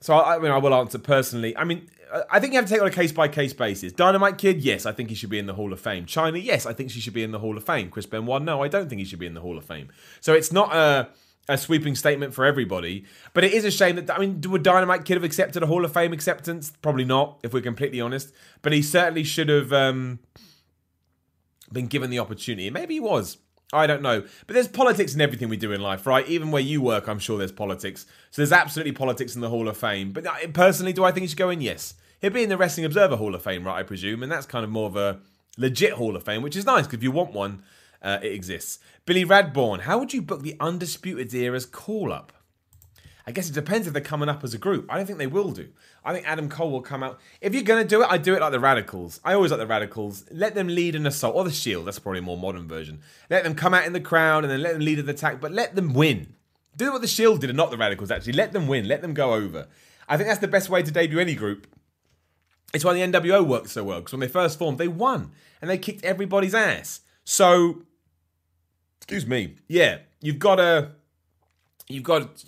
So 0.00 0.16
I, 0.16 0.34
I 0.34 0.38
mean, 0.40 0.50
I 0.50 0.58
will 0.58 0.74
answer 0.74 0.98
personally. 0.98 1.56
I 1.56 1.62
mean, 1.62 1.88
I 2.32 2.40
think 2.40 2.52
you 2.52 2.58
have 2.58 2.66
to 2.66 2.70
take 2.70 2.78
it 2.78 2.82
on 2.82 2.88
a 2.88 2.90
case 2.90 3.12
by 3.12 3.28
case 3.28 3.52
basis. 3.52 3.92
Dynamite 3.92 4.38
Kid, 4.38 4.60
yes, 4.60 4.86
I 4.86 4.92
think 4.92 5.10
he 5.10 5.14
should 5.14 5.30
be 5.30 5.38
in 5.38 5.46
the 5.46 5.54
Hall 5.54 5.72
of 5.72 5.78
Fame. 5.78 6.06
Chyna, 6.06 6.42
yes, 6.42 6.66
I 6.66 6.72
think 6.72 6.90
she 6.90 6.98
should 6.98 7.14
be 7.14 7.22
in 7.22 7.30
the 7.30 7.38
Hall 7.38 7.56
of 7.56 7.62
Fame. 7.62 7.90
Chris 7.90 8.06
Benoit, 8.06 8.42
no, 8.42 8.60
I 8.60 8.66
don't 8.66 8.88
think 8.88 8.98
he 8.98 9.04
should 9.04 9.20
be 9.20 9.26
in 9.26 9.34
the 9.34 9.40
Hall 9.40 9.56
of 9.56 9.64
Fame. 9.64 9.90
So 10.20 10.34
it's 10.34 10.50
not 10.50 10.74
a 10.74 11.10
a 11.48 11.58
sweeping 11.58 11.94
statement 11.94 12.34
for 12.34 12.44
everybody. 12.44 13.04
But 13.32 13.44
it 13.44 13.52
is 13.52 13.64
a 13.64 13.70
shame 13.70 13.96
that 13.96 14.10
I 14.10 14.18
mean, 14.18 14.40
would 14.46 14.62
Dynamite 14.62 15.04
Kid 15.04 15.14
have 15.14 15.24
accepted 15.24 15.62
a 15.62 15.66
Hall 15.66 15.84
of 15.84 15.92
Fame 15.92 16.12
acceptance? 16.12 16.72
Probably 16.82 17.04
not, 17.04 17.38
if 17.42 17.52
we're 17.52 17.62
completely 17.62 18.00
honest. 18.00 18.32
But 18.62 18.72
he 18.72 18.82
certainly 18.82 19.24
should 19.24 19.48
have 19.48 19.72
um, 19.72 20.20
been 21.72 21.86
given 21.86 22.10
the 22.10 22.18
opportunity. 22.18 22.70
Maybe 22.70 22.94
he 22.94 23.00
was. 23.00 23.38
I 23.72 23.86
don't 23.86 24.02
know. 24.02 24.22
But 24.46 24.54
there's 24.54 24.68
politics 24.68 25.14
in 25.14 25.20
everything 25.20 25.48
we 25.48 25.56
do 25.56 25.72
in 25.72 25.80
life, 25.80 26.06
right? 26.06 26.26
Even 26.28 26.50
where 26.50 26.62
you 26.62 26.80
work, 26.80 27.08
I'm 27.08 27.18
sure 27.18 27.38
there's 27.38 27.52
politics. 27.52 28.06
So 28.30 28.42
there's 28.42 28.52
absolutely 28.52 28.92
politics 28.92 29.34
in 29.34 29.40
the 29.40 29.48
Hall 29.50 29.68
of 29.68 29.76
Fame. 29.76 30.12
But 30.12 30.26
uh, 30.26 30.34
personally, 30.52 30.92
do 30.92 31.04
I 31.04 31.10
think 31.10 31.22
he 31.22 31.28
should 31.28 31.38
go 31.38 31.50
in? 31.50 31.60
Yes. 31.60 31.94
He'll 32.20 32.30
be 32.30 32.44
in 32.44 32.48
the 32.48 32.56
Wrestling 32.56 32.86
Observer 32.86 33.16
Hall 33.16 33.34
of 33.34 33.42
Fame, 33.42 33.64
right? 33.64 33.78
I 33.78 33.82
presume. 33.82 34.22
And 34.22 34.30
that's 34.30 34.46
kind 34.46 34.64
of 34.64 34.70
more 34.70 34.86
of 34.86 34.96
a 34.96 35.20
legit 35.58 35.94
Hall 35.94 36.14
of 36.14 36.24
Fame, 36.24 36.42
which 36.42 36.56
is 36.56 36.64
nice 36.64 36.86
because 36.86 36.98
if 36.98 37.02
you 37.02 37.10
want 37.10 37.32
one, 37.32 37.62
uh, 38.04 38.18
it 38.22 38.32
exists. 38.32 38.78
Billy 39.06 39.24
Radborn, 39.24 39.80
how 39.80 39.98
would 39.98 40.14
you 40.14 40.22
book 40.22 40.42
the 40.42 40.56
Undisputed 40.60 41.34
Era's 41.34 41.66
call 41.66 42.12
up? 42.12 42.32
I 43.26 43.32
guess 43.32 43.48
it 43.48 43.54
depends 43.54 43.86
if 43.86 43.94
they're 43.94 44.02
coming 44.02 44.28
up 44.28 44.44
as 44.44 44.52
a 44.52 44.58
group. 44.58 44.86
I 44.90 44.98
don't 44.98 45.06
think 45.06 45.18
they 45.18 45.26
will 45.26 45.50
do. 45.50 45.68
I 46.04 46.12
think 46.12 46.28
Adam 46.28 46.50
Cole 46.50 46.70
will 46.70 46.82
come 46.82 47.02
out. 47.02 47.18
If 47.40 47.54
you're 47.54 47.62
going 47.62 47.82
to 47.82 47.88
do 47.88 48.02
it, 48.02 48.08
I 48.10 48.18
do 48.18 48.34
it 48.34 48.42
like 48.42 48.52
the 48.52 48.58
Radicalz. 48.58 49.18
I 49.24 49.32
always 49.32 49.50
like 49.50 49.60
the 49.60 49.66
Radicalz. 49.66 50.28
Let 50.30 50.54
them 50.54 50.68
lead 50.68 50.94
an 50.94 51.06
assault, 51.06 51.34
or 51.34 51.42
the 51.42 51.50
Shield. 51.50 51.86
That's 51.86 51.98
probably 51.98 52.18
a 52.18 52.22
more 52.22 52.36
modern 52.36 52.68
version. 52.68 53.00
Let 53.30 53.42
them 53.42 53.54
come 53.54 53.72
out 53.72 53.86
in 53.86 53.94
the 53.94 54.00
crowd 54.00 54.44
and 54.44 54.52
then 54.52 54.60
let 54.60 54.74
them 54.74 54.82
lead 54.82 54.98
an 54.98 55.08
attack, 55.08 55.40
but 55.40 55.52
let 55.52 55.74
them 55.74 55.94
win. 55.94 56.34
Do 56.76 56.92
what 56.92 57.00
the 57.00 57.08
Shield 57.08 57.40
did, 57.40 57.48
and 57.48 57.56
not 57.56 57.70
the 57.70 57.78
Radicalz. 57.78 58.10
Actually, 58.10 58.34
let 58.34 58.52
them 58.52 58.68
win. 58.68 58.86
Let 58.86 59.00
them 59.00 59.14
go 59.14 59.32
over. 59.32 59.68
I 60.06 60.18
think 60.18 60.28
that's 60.28 60.40
the 60.40 60.48
best 60.48 60.68
way 60.68 60.82
to 60.82 60.90
debut 60.90 61.18
any 61.18 61.34
group. 61.34 61.66
It's 62.74 62.84
why 62.84 62.92
the 62.92 63.00
NWO 63.00 63.46
worked 63.46 63.70
so 63.70 63.84
well 63.84 64.00
because 64.00 64.12
when 64.12 64.20
they 64.20 64.28
first 64.28 64.58
formed, 64.58 64.76
they 64.76 64.88
won 64.88 65.30
and 65.62 65.70
they 65.70 65.78
kicked 65.78 66.04
everybody's 66.04 66.54
ass. 66.54 67.00
So 67.24 67.84
excuse 69.04 69.26
me. 69.26 69.56
Yeah, 69.68 69.98
you've 70.22 70.38
got 70.38 70.56
to, 70.56 70.92
you've 71.88 72.04
got, 72.04 72.42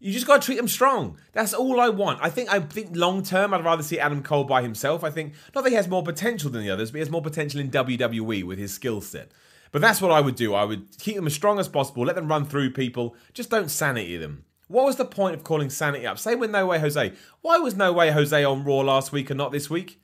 you 0.00 0.12
just 0.12 0.26
got 0.26 0.40
to 0.40 0.46
treat 0.46 0.56
them 0.56 0.66
strong. 0.66 1.18
That's 1.34 1.52
all 1.52 1.78
I 1.78 1.90
want. 1.90 2.20
I 2.22 2.30
think, 2.30 2.50
I 2.50 2.60
think 2.60 2.96
long 2.96 3.22
term, 3.22 3.52
I'd 3.52 3.62
rather 3.62 3.82
see 3.82 4.00
Adam 4.00 4.22
Cole 4.22 4.44
by 4.44 4.62
himself. 4.62 5.04
I 5.04 5.10
think 5.10 5.34
not 5.54 5.62
that 5.62 5.68
he 5.68 5.76
has 5.76 5.86
more 5.86 6.02
potential 6.02 6.50
than 6.50 6.62
the 6.62 6.70
others, 6.70 6.90
but 6.90 6.96
he 6.96 7.00
has 7.00 7.10
more 7.10 7.20
potential 7.20 7.60
in 7.60 7.70
WWE 7.70 8.44
with 8.44 8.58
his 8.58 8.72
skill 8.72 9.02
set. 9.02 9.30
But 9.72 9.82
that's 9.82 10.00
what 10.00 10.10
I 10.10 10.22
would 10.22 10.36
do. 10.36 10.54
I 10.54 10.64
would 10.64 10.96
keep 10.98 11.16
them 11.16 11.26
as 11.26 11.34
strong 11.34 11.58
as 11.58 11.68
possible, 11.68 12.06
let 12.06 12.16
them 12.16 12.28
run 12.28 12.46
through 12.46 12.70
people, 12.70 13.14
just 13.34 13.50
don't 13.50 13.70
sanity 13.70 14.16
them. 14.16 14.46
What 14.68 14.86
was 14.86 14.96
the 14.96 15.04
point 15.04 15.34
of 15.34 15.44
calling 15.44 15.68
sanity 15.68 16.06
up? 16.06 16.18
Same 16.18 16.38
with 16.38 16.50
No 16.50 16.64
Way 16.64 16.78
Jose. 16.78 17.12
Why 17.42 17.58
was 17.58 17.76
No 17.76 17.92
Way 17.92 18.10
Jose 18.10 18.42
on 18.42 18.64
Raw 18.64 18.78
last 18.78 19.12
week 19.12 19.28
and 19.28 19.36
not 19.36 19.52
this 19.52 19.68
week? 19.68 20.00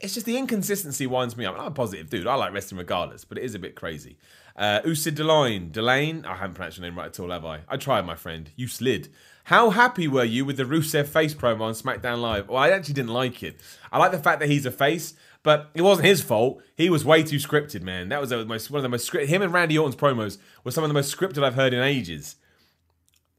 it's 0.00 0.14
just 0.14 0.26
the 0.26 0.36
inconsistency 0.36 1.06
winds 1.06 1.36
me 1.36 1.44
up. 1.44 1.58
I'm 1.58 1.66
a 1.66 1.70
positive 1.70 2.08
dude. 2.08 2.26
I 2.26 2.34
like 2.36 2.52
wrestling 2.52 2.78
regardless, 2.78 3.24
but 3.24 3.38
it 3.38 3.44
is 3.44 3.54
a 3.54 3.58
bit 3.58 3.74
crazy. 3.74 4.16
Uh, 4.58 4.80
Usid 4.82 5.14
Delane. 5.14 5.70
Delane? 5.70 6.26
I 6.26 6.34
haven't 6.34 6.54
pronounced 6.54 6.78
your 6.78 6.86
name 6.86 6.98
right 6.98 7.06
at 7.06 7.20
all, 7.20 7.30
have 7.30 7.44
I? 7.44 7.60
I 7.68 7.76
tried, 7.76 8.04
my 8.04 8.16
friend. 8.16 8.50
You 8.56 8.66
slid. 8.66 9.08
How 9.44 9.70
happy 9.70 10.08
were 10.08 10.24
you 10.24 10.44
with 10.44 10.56
the 10.56 10.64
Rusev 10.64 11.06
face 11.06 11.32
promo 11.32 11.60
on 11.60 11.74
SmackDown 11.74 12.20
Live? 12.20 12.48
Well, 12.48 12.58
I 12.58 12.70
actually 12.70 12.94
didn't 12.94 13.12
like 13.12 13.42
it. 13.44 13.60
I 13.92 13.98
like 13.98 14.10
the 14.10 14.18
fact 14.18 14.40
that 14.40 14.50
he's 14.50 14.66
a 14.66 14.72
face, 14.72 15.14
but 15.44 15.70
it 15.74 15.82
wasn't 15.82 16.08
his 16.08 16.22
fault. 16.22 16.60
He 16.76 16.90
was 16.90 17.04
way 17.04 17.22
too 17.22 17.36
scripted, 17.36 17.82
man. 17.82 18.08
That 18.08 18.20
was 18.20 18.30
one 18.30 18.40
of 18.40 18.48
the 18.82 18.88
most 18.88 19.08
scripted. 19.10 19.26
Him 19.26 19.42
and 19.42 19.52
Randy 19.52 19.78
Orton's 19.78 19.94
promos 19.94 20.38
were 20.64 20.72
some 20.72 20.82
of 20.82 20.90
the 20.90 20.94
most 20.94 21.16
scripted 21.16 21.44
I've 21.44 21.54
heard 21.54 21.72
in 21.72 21.80
ages. 21.80 22.34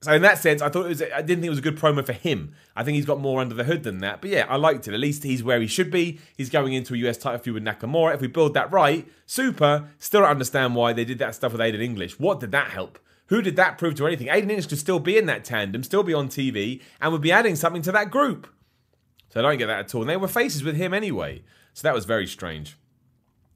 So 0.01 0.13
in 0.13 0.21
that 0.21 0.37
sense, 0.37 0.61
I 0.61 0.69
thought 0.69 0.85
it 0.85 0.89
was. 0.89 1.01
I 1.01 1.21
didn't 1.21 1.41
think 1.41 1.45
it 1.45 1.49
was 1.49 1.59
a 1.59 1.63
good 1.63 1.77
promo 1.77 2.05
for 2.05 2.13
him. 2.13 2.53
I 2.73 2.83
think 2.83 2.95
he's 2.95 3.05
got 3.05 3.19
more 3.19 3.41
under 3.41 3.53
the 3.53 3.65
hood 3.65 3.83
than 3.83 3.99
that. 3.99 4.21
But 4.21 4.29
yeah, 4.29 4.45
I 4.47 4.55
liked 4.55 4.87
it. 4.87 4.93
At 4.93 4.99
least 4.99 5.23
he's 5.23 5.43
where 5.43 5.59
he 5.59 5.67
should 5.67 5.91
be. 5.91 6.19
He's 6.37 6.49
going 6.49 6.71
into 6.71 6.93
a 6.93 6.97
US 7.09 7.17
title 7.17 7.39
feud 7.39 7.55
with 7.55 7.65
Nakamura. 7.65 8.13
If 8.13 8.21
we 8.21 8.27
build 8.27 8.53
that 8.53 8.71
right, 8.71 9.05
super. 9.25 9.89
Still 9.99 10.21
don't 10.21 10.29
understand 10.29 10.75
why 10.75 10.93
they 10.93 11.03
did 11.03 11.19
that 11.19 11.35
stuff 11.35 11.51
with 11.51 11.59
Aiden 11.59 11.81
English. 11.81 12.17
What 12.17 12.39
did 12.39 12.51
that 12.51 12.69
help? 12.69 12.97
Who 13.27 13.41
did 13.41 13.57
that 13.57 13.77
prove 13.77 13.95
to 13.95 14.07
anything? 14.07 14.27
Aiden 14.27 14.49
English 14.49 14.67
could 14.67 14.79
still 14.79 14.99
be 14.99 15.17
in 15.17 15.25
that 15.25 15.43
tandem, 15.43 15.83
still 15.83 16.03
be 16.03 16.13
on 16.13 16.29
TV, 16.29 16.81
and 17.01 17.11
would 17.11 17.21
be 17.21 17.31
adding 17.31 17.57
something 17.57 17.81
to 17.83 17.91
that 17.91 18.09
group. 18.09 18.47
So 19.29 19.41
I 19.41 19.43
don't 19.43 19.57
get 19.57 19.67
that 19.67 19.79
at 19.79 19.95
all. 19.95 20.01
And 20.01 20.09
they 20.09 20.17
were 20.17 20.29
faces 20.29 20.63
with 20.63 20.77
him 20.77 20.93
anyway. 20.93 21.43
So 21.73 21.87
that 21.87 21.93
was 21.93 22.05
very 22.05 22.25
strange. 22.25 22.77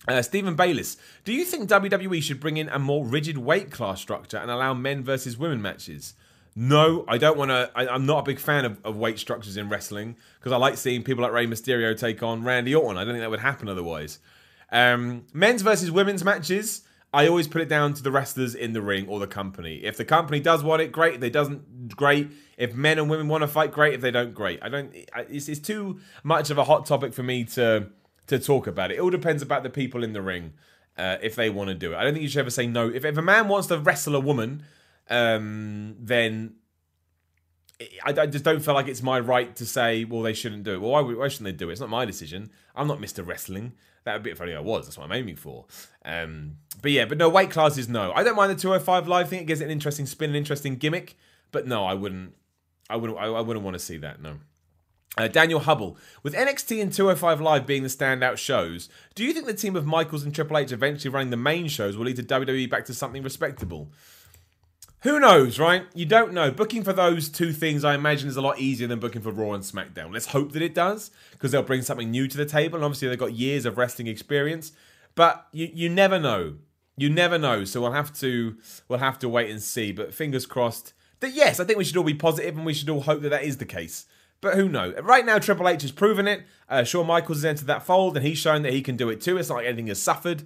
Uh, 0.08 0.22
Stephen 0.22 0.56
Bayliss, 0.56 0.98
do 1.24 1.32
you 1.32 1.46
think 1.46 1.70
WWE 1.70 2.22
should 2.22 2.42
bring 2.42 2.58
in 2.58 2.68
a 2.68 2.78
more 2.78 3.06
rigid 3.06 3.38
weight 3.38 3.72
class 3.72 4.02
structure 4.02 4.38
and 4.38 4.52
allow 4.52 4.74
men 4.74 5.04
versus 5.04 5.38
women 5.38 5.62
matches? 5.62 6.16
No, 6.56 7.04
I 7.08 7.18
don't 7.18 7.38
want 7.38 7.50
to. 7.50 7.72
I'm 7.76 8.06
not 8.06 8.20
a 8.20 8.24
big 8.24 8.39
fan 8.39 8.66
of, 8.66 8.80
of 8.86 8.96
weight 8.96 9.18
structures 9.18 9.58
in 9.58 9.70
wrestling 9.70 10.16
because 10.39 10.52
I 10.52 10.58
like 10.58 10.78
seeing 10.78 11.04
people 11.04 11.24
like 11.24 11.32
Rey 11.32 11.48
Mysterio 11.48 11.98
take 11.98 12.22
on 12.22 12.44
Randy 12.44 12.76
Orton. 12.76 12.98
I 12.98 13.04
don't 13.04 13.13
think 13.13 13.22
that 13.22 13.32
would 13.32 13.39
happen 13.39 13.68
otherwise. 13.68 14.20
Um, 14.72 15.26
men's 15.34 15.62
versus 15.62 15.89
women's 15.89 16.24
matches, 16.24 16.82
I 17.13 17.28
always 17.28 17.48
put 17.48 17.62
it 17.62 17.70
down 17.70 17.94
to 17.94 18.04
the 18.04 18.12
wrestlers 18.12 18.56
in 18.56 18.74
the 18.74 18.82
ring 18.82 19.08
or 19.08 19.20
the 19.20 19.28
company. 19.28 19.78
If 19.84 19.98
the 19.98 20.06
company 20.06 20.39
does 20.39 20.63
want 20.63 20.82
it, 20.82 20.92
great. 20.92 21.16
If 21.16 21.20
they 21.22 21.30
doesn't, 21.30 21.96
great. 21.96 22.32
If 22.58 22.76
men 22.76 23.00
and 23.00 23.10
women 23.10 23.28
want 23.28 23.42
to 23.42 23.48
fight, 23.48 23.72
great. 23.72 23.96
If 23.96 24.02
they 24.02 24.12
don't, 24.12 24.34
great. 24.34 24.60
I 24.62 24.70
don't. 24.70 24.94
It's, 25.30 25.48
it's 25.48 25.60
too 25.60 26.00
much 26.24 26.50
of 26.50 26.58
a 26.58 26.63
hot 26.63 26.86
topic 26.86 27.13
for 27.13 27.24
me 27.24 27.46
to 27.46 27.89
to 28.28 28.39
talk 28.39 28.68
about 28.68 28.92
it. 28.92 28.96
It 28.96 29.02
all 29.02 29.10
depends 29.10 29.42
about 29.42 29.63
the 29.63 29.70
people 29.70 30.04
in 30.04 30.13
the 30.13 30.22
ring 30.22 30.54
uh, 30.98 31.18
if 31.22 31.36
they 31.36 31.50
want 31.50 31.70
to 31.70 31.76
do 31.76 31.94
it. 31.94 31.98
I 31.98 32.04
don't 32.04 32.13
think 32.13 32.24
you 32.24 32.30
should 32.30 32.39
ever 32.39 32.50
say 32.50 32.68
no. 32.68 32.89
If, 32.89 33.06
if 33.06 33.18
a 33.18 33.22
man 33.22 33.48
wants 33.48 33.68
to 33.68 33.78
wrestle 33.78 34.16
a 34.16 34.20
woman 34.20 34.63
um, 35.10 35.96
then 36.00 36.56
I, 38.04 38.10
I, 38.10 38.26
just 38.26 38.44
don't 38.44 38.62
feel 38.62 38.74
like 38.74 38.88
it's 38.88 39.04
my 39.04 39.20
right 39.20 39.56
to 39.56 39.66
say, 39.66 40.06
well, 40.06 40.22
they 40.22 40.34
shouldn't 40.34 40.63
do 40.63 40.74
it. 40.74 40.82
Well, 40.82 40.92
why, 40.92 41.02
why 41.02 41.28
shouldn't 41.28 41.46
they 41.46 41.58
do 41.58 41.70
it? 41.70 41.74
It's 41.74 41.82
not 41.82 41.89
my 41.89 42.06
decision. 42.06 42.52
I'm 42.76 42.88
not 42.88 43.00
Mr. 43.00 43.26
Wrestling. 43.26 43.74
That 44.04 44.13
would 44.13 44.24
be 44.24 44.32
if 44.32 44.42
only 44.42 44.56
I 44.56 44.60
was. 44.60 44.86
That's 44.86 44.98
what 44.98 45.06
I'm 45.06 45.13
aiming 45.13 45.38
for. 45.38 45.66
Um, 46.04 46.58
but 46.82 46.92
yeah, 46.92 47.06
but 47.06 47.18
no, 47.18 47.30
weight 47.30 47.52
classes, 47.52 47.88
no. 47.88 48.12
I 48.13 48.24
don't 48.24 48.36
mind 48.36 48.52
the 48.52 48.56
205 48.56 49.08
live 49.08 49.30
thing. 49.30 49.39
It 49.39 49.46
gives 49.48 49.62
it 49.62 49.66
an 49.66 49.72
interesting 49.72 50.06
spin, 50.06 50.30
an 50.30 50.36
interesting 50.36 50.76
gimmick. 50.76 51.16
But 51.52 51.68
no, 51.68 51.86
I 51.86 51.94
wouldn't. 51.94 52.36
I 52.89 52.98
wouldn't. 52.98 53.18
I, 53.18 53.26
I 53.28 53.42
wouldn't 53.42 53.63
want 53.63 53.76
to 53.76 53.80
see 53.80 53.98
that. 53.98 54.22
No. 54.22 54.39
Uh, 55.16 55.28
Daniel 55.28 55.60
Hubble, 55.60 55.96
with 56.24 56.34
NXT 56.34 56.82
and 56.82 56.92
205 56.92 57.39
Live 57.39 57.68
being 57.68 57.84
the 57.84 57.89
standout 57.89 58.38
shows, 58.38 58.89
do 59.13 59.24
you 59.24 59.32
think 59.32 59.46
the 59.46 59.54
team 59.54 59.76
of 59.76 59.86
Michaels 59.86 60.24
and 60.24 60.34
Triple 60.34 60.58
H 60.58 60.72
eventually 60.72 61.13
running 61.13 61.30
the 61.30 61.38
main 61.38 61.68
shows 61.68 61.96
will 61.96 62.06
lead 62.06 62.16
to 62.16 62.24
WWE 62.24 62.68
back 62.68 62.86
to 62.86 62.96
something 62.96 63.22
respectable? 63.22 63.92
Who 65.04 65.20
knows, 65.20 65.60
right? 65.60 65.86
You 65.94 66.06
don't 66.06 66.32
know. 66.32 66.50
Booking 66.50 66.82
for 66.82 66.94
those 66.94 67.28
two 67.28 67.52
things, 67.52 67.84
I 67.84 67.94
imagine, 67.94 68.30
is 68.30 68.38
a 68.38 68.42
lot 68.42 68.60
easier 68.60 68.88
than 68.88 69.00
booking 69.00 69.22
for 69.22 69.32
Raw 69.32 69.52
and 69.52 69.62
SmackDown. 69.63 70.13
Let's 70.13 70.28
hope 70.28 70.54
that 70.54 70.62
it 70.62 70.74
does, 70.74 71.12
because 71.32 71.52
they'll 71.52 71.62
bring 71.62 71.82
something 71.82 72.10
new 72.10 72.26
to 72.30 72.38
the 72.38 72.46
table. 72.46 72.78
And 72.78 72.86
obviously, 72.86 73.10
they've 73.10 73.20
got 73.20 73.34
years 73.34 73.66
of 73.66 73.78
wrestling 73.78 74.08
experience. 74.08 74.72
But 75.13 75.46
you, 75.52 75.70
you 75.74 75.89
never 75.89 76.20
know. 76.20 76.56
You 76.96 77.10
never 77.10 77.38
know. 77.38 77.66
So 77.66 77.82
we'll 77.82 77.92
have 77.92 78.13
to 78.20 78.56
we'll 78.88 79.00
have 79.00 79.20
to 79.20 79.30
wait 79.30 79.50
and 79.52 79.62
see. 79.62 79.92
But 79.92 80.13
fingers 80.13 80.46
crossed 80.46 80.94
that 81.20 81.34
yes, 81.34 81.60
I 81.60 81.66
think 81.66 81.78
we 81.78 81.84
should 81.84 81.98
all 81.98 82.04
be 82.04 82.13
positive 82.13 82.56
and 82.56 82.66
we 82.66 82.74
should 82.74 82.89
all 82.89 83.02
hope 83.02 83.22
that 83.24 83.30
that 83.30 83.44
is 83.44 83.58
the 83.58 83.66
case. 83.66 84.06
But 84.39 84.56
who 84.56 84.70
knows? 84.70 84.96
Right 85.02 85.26
now, 85.26 85.38
Triple 85.39 85.68
H 85.68 85.82
has 85.82 85.92
proven 85.92 86.28
it. 86.28 86.44
Uh, 86.70 86.84
Shawn 86.84 87.08
Michaels 87.08 87.39
has 87.39 87.46
entered 87.46 87.68
that 87.68 87.84
fold, 87.84 88.16
and 88.16 88.26
he's 88.26 88.38
shown 88.38 88.62
that 88.62 88.74
he 88.74 88.82
can 88.82 88.96
do 88.96 89.10
it 89.10 89.22
too. 89.22 89.38
It's 89.38 89.50
not 89.50 89.56
like 89.56 89.68
anything 89.68 89.88
has 89.88 90.02
suffered. 90.02 90.44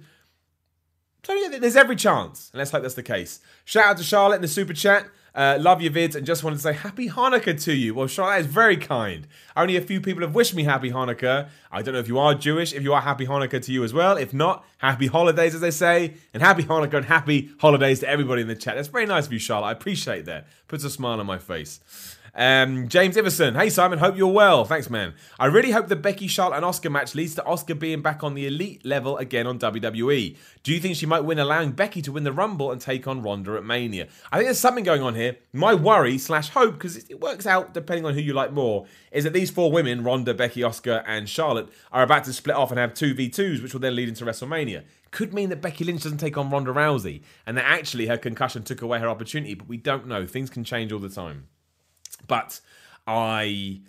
There's 1.28 1.76
every 1.76 1.96
chance, 1.96 2.50
and 2.52 2.58
let's 2.58 2.70
hope 2.70 2.82
that's 2.82 2.94
the 2.94 3.02
case. 3.02 3.40
Shout 3.64 3.84
out 3.84 3.96
to 3.98 4.02
Charlotte 4.02 4.36
in 4.36 4.42
the 4.42 4.48
super 4.48 4.72
chat. 4.72 5.08
Uh, 5.34 5.56
love 5.60 5.80
your 5.80 5.92
vids 5.92 6.16
and 6.16 6.26
just 6.26 6.42
wanted 6.42 6.56
to 6.56 6.62
say 6.62 6.72
happy 6.72 7.08
Hanukkah 7.08 7.62
to 7.62 7.72
you. 7.72 7.94
Well, 7.94 8.08
Charlotte 8.08 8.40
is 8.40 8.46
very 8.46 8.76
kind. 8.76 9.26
Only 9.56 9.76
a 9.76 9.80
few 9.80 10.00
people 10.00 10.22
have 10.22 10.34
wished 10.34 10.54
me 10.54 10.64
happy 10.64 10.90
Hanukkah. 10.90 11.48
I 11.70 11.82
don't 11.82 11.94
know 11.94 12.00
if 12.00 12.08
you 12.08 12.18
are 12.18 12.34
Jewish, 12.34 12.72
if 12.72 12.82
you 12.82 12.92
are 12.92 13.02
happy 13.02 13.26
Hanukkah 13.26 13.62
to 13.62 13.72
you 13.72 13.84
as 13.84 13.92
well. 13.92 14.16
If 14.16 14.34
not, 14.34 14.64
happy 14.78 15.06
holidays, 15.06 15.54
as 15.54 15.60
they 15.60 15.70
say, 15.70 16.14
and 16.32 16.42
happy 16.42 16.64
Hanukkah 16.64 16.94
and 16.94 17.04
happy 17.04 17.50
holidays 17.60 18.00
to 18.00 18.08
everybody 18.08 18.42
in 18.42 18.48
the 18.48 18.56
chat. 18.56 18.74
That's 18.74 18.88
very 18.88 19.06
nice 19.06 19.26
of 19.26 19.32
you, 19.32 19.38
Charlotte. 19.38 19.68
I 19.68 19.72
appreciate 19.72 20.24
that. 20.24 20.48
Puts 20.66 20.82
a 20.82 20.90
smile 20.90 21.20
on 21.20 21.26
my 21.26 21.38
face. 21.38 21.78
Um, 22.34 22.88
James 22.88 23.16
Iverson, 23.16 23.54
hey 23.54 23.70
Simon, 23.70 23.98
hope 23.98 24.16
you're 24.16 24.32
well. 24.32 24.64
Thanks, 24.64 24.90
man. 24.90 25.14
I 25.38 25.46
really 25.46 25.70
hope 25.70 25.88
the 25.88 25.96
Becky 25.96 26.26
Charlotte 26.26 26.56
and 26.56 26.64
Asuka 26.64 26.90
match 26.90 27.14
leads 27.14 27.34
to 27.36 27.42
Asuka 27.42 27.78
being 27.78 28.02
back 28.02 28.22
on 28.22 28.34
the 28.34 28.46
elite 28.46 28.84
level 28.84 29.16
again 29.16 29.46
on 29.46 29.58
WWE. 29.58 30.36
Do 30.62 30.72
you 30.72 30.80
think 30.80 30.96
she 30.96 31.06
might 31.06 31.20
win, 31.20 31.38
allowing 31.38 31.72
Becky 31.72 32.02
to 32.02 32.12
win 32.12 32.24
the 32.24 32.32
Rumble 32.32 32.70
and 32.70 32.80
take 32.80 33.06
on 33.06 33.22
Ronda 33.22 33.56
at 33.56 33.64
Mania? 33.64 34.08
I 34.30 34.36
think 34.36 34.46
there's 34.46 34.58
something 34.58 34.84
going 34.84 35.02
on 35.02 35.14
here. 35.14 35.36
My 35.52 35.74
worry 35.74 36.18
slash 36.18 36.50
hope, 36.50 36.74
because 36.74 36.96
it 36.96 37.20
works 37.20 37.46
out 37.46 37.74
depending 37.74 38.04
on 38.04 38.14
who 38.14 38.20
you 38.20 38.32
like 38.32 38.52
more, 38.52 38.86
is 39.10 39.24
that 39.24 39.32
these 39.32 39.50
four 39.50 39.72
women, 39.72 40.04
Ronda, 40.04 40.34
Becky, 40.34 40.60
Asuka, 40.60 41.02
and 41.06 41.28
Charlotte, 41.28 41.68
are 41.92 42.02
about 42.02 42.24
to 42.24 42.32
split 42.32 42.56
off 42.56 42.70
and 42.70 42.78
have 42.78 42.94
two 42.94 43.14
v2s, 43.14 43.62
which 43.62 43.72
will 43.72 43.80
then 43.80 43.96
lead 43.96 44.08
into 44.08 44.24
WrestleMania 44.24 44.84
could 45.10 45.32
mean 45.32 45.48
that 45.48 45.62
Becky 45.62 45.84
Lynch 45.84 46.02
doesn't 46.02 46.18
take 46.18 46.36
on 46.36 46.50
Ronda 46.50 46.72
Rousey 46.72 47.22
and 47.46 47.56
that 47.56 47.64
actually 47.64 48.06
her 48.06 48.18
concussion 48.18 48.62
took 48.62 48.82
away 48.82 48.98
her 48.98 49.08
opportunity, 49.08 49.54
but 49.54 49.68
we 49.68 49.76
don't 49.76 50.06
know. 50.06 50.26
Things 50.26 50.50
can 50.50 50.64
change 50.64 50.92
all 50.92 50.98
the 50.98 51.08
time. 51.08 51.48
But 52.26 52.60
I. 53.06 53.80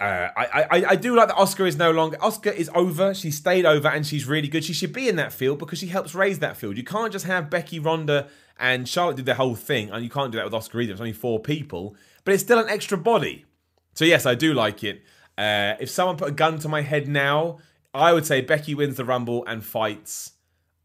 Uh, 0.00 0.30
I, 0.34 0.46
I, 0.70 0.84
I 0.88 0.96
do 0.96 1.14
like 1.14 1.28
that 1.28 1.36
Asuka 1.36 1.68
is 1.68 1.76
no 1.76 1.90
longer 1.90 2.16
Asuka 2.18 2.54
is 2.54 2.70
over. 2.74 3.12
She 3.12 3.30
stayed 3.30 3.66
over 3.66 3.86
and 3.86 4.06
she's 4.06 4.24
really 4.26 4.48
good. 4.48 4.64
She 4.64 4.72
should 4.72 4.94
be 4.94 5.10
in 5.10 5.16
that 5.16 5.30
field 5.30 5.58
because 5.58 5.78
she 5.78 5.88
helps 5.88 6.14
raise 6.14 6.38
that 6.38 6.56
field. 6.56 6.78
You 6.78 6.84
can't 6.84 7.12
just 7.12 7.26
have 7.26 7.50
Becky, 7.50 7.78
Ronda, 7.78 8.28
and 8.58 8.88
Charlotte 8.88 9.16
do 9.16 9.22
the 9.22 9.34
whole 9.34 9.54
thing, 9.54 9.90
and 9.90 10.02
you 10.02 10.08
can't 10.08 10.32
do 10.32 10.38
that 10.38 10.44
with 10.44 10.54
Asuka 10.54 10.82
either. 10.82 10.92
It's 10.92 11.02
only 11.02 11.12
four 11.12 11.38
people, 11.38 11.96
but 12.24 12.32
it's 12.32 12.42
still 12.42 12.58
an 12.58 12.70
extra 12.70 12.96
body. 12.96 13.44
So 13.92 14.06
yes, 14.06 14.24
I 14.24 14.34
do 14.34 14.54
like 14.54 14.82
it. 14.84 15.02
Uh, 15.36 15.74
if 15.78 15.90
someone 15.90 16.16
put 16.16 16.28
a 16.28 16.32
gun 16.32 16.58
to 16.60 16.68
my 16.68 16.80
head 16.80 17.06
now, 17.06 17.58
I 17.92 18.12
would 18.14 18.24
say 18.24 18.40
Becky 18.40 18.74
wins 18.74 18.96
the 18.96 19.04
Rumble 19.04 19.44
and 19.46 19.64
fights 19.64 20.32